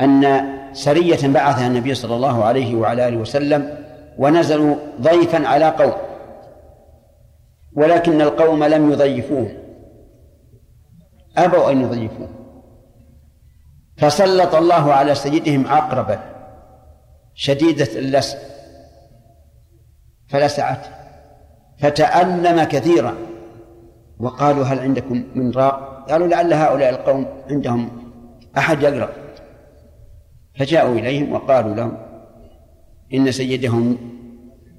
[0.00, 3.84] أن سرية بعثها النبي صلى الله عليه وعلى آله وسلم
[4.18, 5.92] ونزلوا ضيفا على قوم
[7.76, 9.48] ولكن القوم لم يضيفوه
[11.36, 12.28] أبوا أن يضيفوه
[13.96, 16.20] فسلط الله على سيدهم عقربا
[17.34, 18.38] شديدة اللسع
[20.28, 21.05] فلسعته
[21.78, 23.14] فتألم كثيرا.
[24.20, 27.90] وقالوا هل عندكم من راق؟ قالوا لعل هؤلاء القوم عندهم
[28.58, 29.08] أحد يقرأ.
[30.58, 31.96] فجاءوا إليهم وقالوا لهم
[33.14, 33.98] إن سيدهم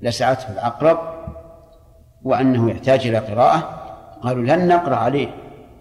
[0.01, 0.99] لسعته العقرب
[2.23, 3.57] وأنه يحتاج إلى قراءة.
[4.21, 5.27] قالوا لن نقرأ عليه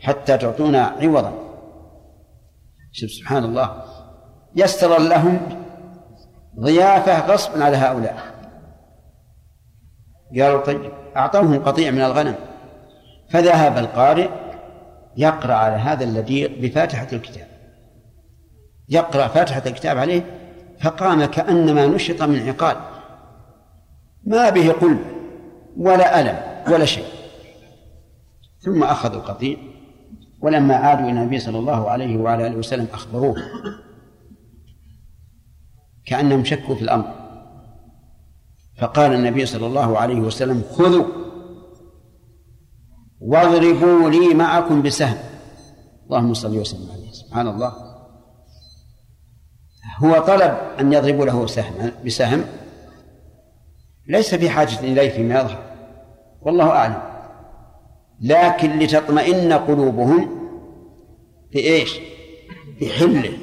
[0.01, 1.33] حتى تعطونا عوضا.
[2.93, 3.83] شوف سبحان الله.
[4.57, 5.41] يسر لهم
[6.61, 8.36] ضيافة غصبا على هؤلاء.
[10.31, 12.35] قالوا طيب أعطوهم قطيع من الغنم.
[13.31, 14.29] فذهب القارئ
[15.17, 17.47] يقرأ على هذا اللديق بفاتحة الكتاب.
[18.89, 20.23] يقرأ فاتحة الكتاب عليه
[20.81, 22.77] فقام كأنما نشط من عقال.
[24.25, 25.01] ما به قلب
[25.77, 26.39] ولا ألم
[26.73, 27.07] ولا شيء.
[28.61, 29.57] ثم أخذوا القطيع
[30.43, 33.37] ولما عادوا إلى النبي صلى الله عليه وعلى آله وسلم أخبروه
[36.07, 37.26] كأنهم شكوا في الأمر.
[38.79, 41.05] فقال النبي صلى الله عليه وسلم خذوا
[43.21, 45.19] واضربوا لي معكم بسهم.
[46.07, 47.11] اللهم صل وسلم عليه.
[47.13, 47.73] سبحان الله.
[49.99, 52.45] هو طلب أن يضربوا له سهم بسهم.
[54.09, 55.63] ليس في حاجة إليه فيما يظهر.
[56.43, 57.03] والله أعلم.
[58.21, 60.31] لكن لتطمئن قلوبهم
[61.53, 62.01] بإيش؟
[62.81, 63.39] بحله.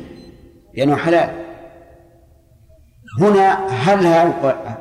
[0.74, 1.43] لأنه حلال.
[3.20, 4.06] هنا هل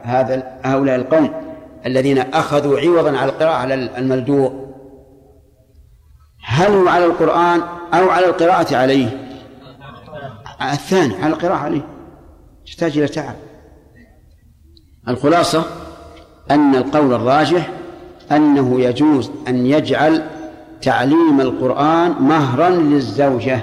[0.02, 1.30] هذا هؤلاء القوم
[1.86, 4.72] الذين أخذوا عوضا على القراءة على الملدوء
[6.44, 7.60] هل هو على القرآن
[7.94, 9.36] أو على القراءة عليه؟
[10.62, 11.86] الثاني على القراءة عليه
[12.66, 13.34] يحتاج إلى تعب.
[15.08, 15.64] الخلاصة
[16.50, 17.70] أن القول الراجح
[18.32, 20.26] أنه يجوز أن يجعل
[20.82, 23.62] تعليم القرآن مهرا للزوجة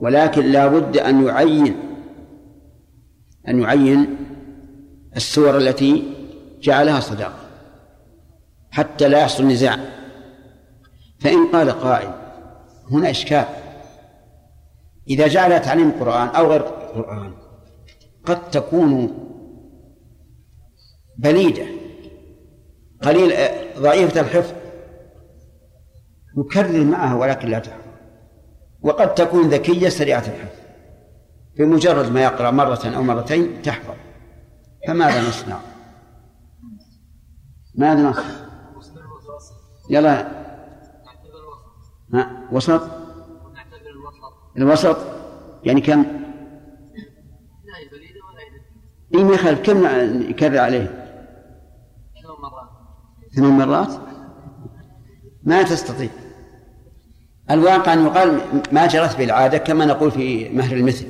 [0.00, 1.91] ولكن لا بد أن يعين
[3.48, 4.16] أن يعين
[5.16, 6.04] السور التي
[6.60, 7.42] جعلها صداقة
[8.70, 9.78] حتى لا يحصل نزاع.
[11.20, 12.10] فإن قال قائل
[12.90, 13.44] هنا إشكال.
[15.08, 17.34] إذا جعل تعليم القرآن أو غير القرآن
[18.24, 19.18] قد تكون
[21.18, 21.66] بليدة
[23.02, 23.32] قليل
[23.78, 24.54] ضعيفة الحفظ
[26.38, 27.82] يكرر معها ولكن لا تحفظ.
[28.82, 30.61] وقد تكون ذكية سريعة الحفظ.
[31.58, 33.94] بمجرد ما يقرأ مرة أو مرتين تحفظ
[34.88, 35.60] فماذا نصنع؟
[37.74, 38.24] ماذا نصنع؟
[39.90, 40.42] يلا
[42.14, 42.82] ها وسط
[44.56, 44.96] الوسط
[45.64, 46.04] يعني كم؟
[49.14, 49.86] إيه ما يخالف كم
[50.30, 51.02] يكرر عليه؟
[53.36, 53.92] ثمان مرات
[55.42, 56.10] ما تستطيع
[57.50, 58.40] الواقع أن يقال
[58.72, 61.06] ما جرت بالعادة كما نقول في مهر المثل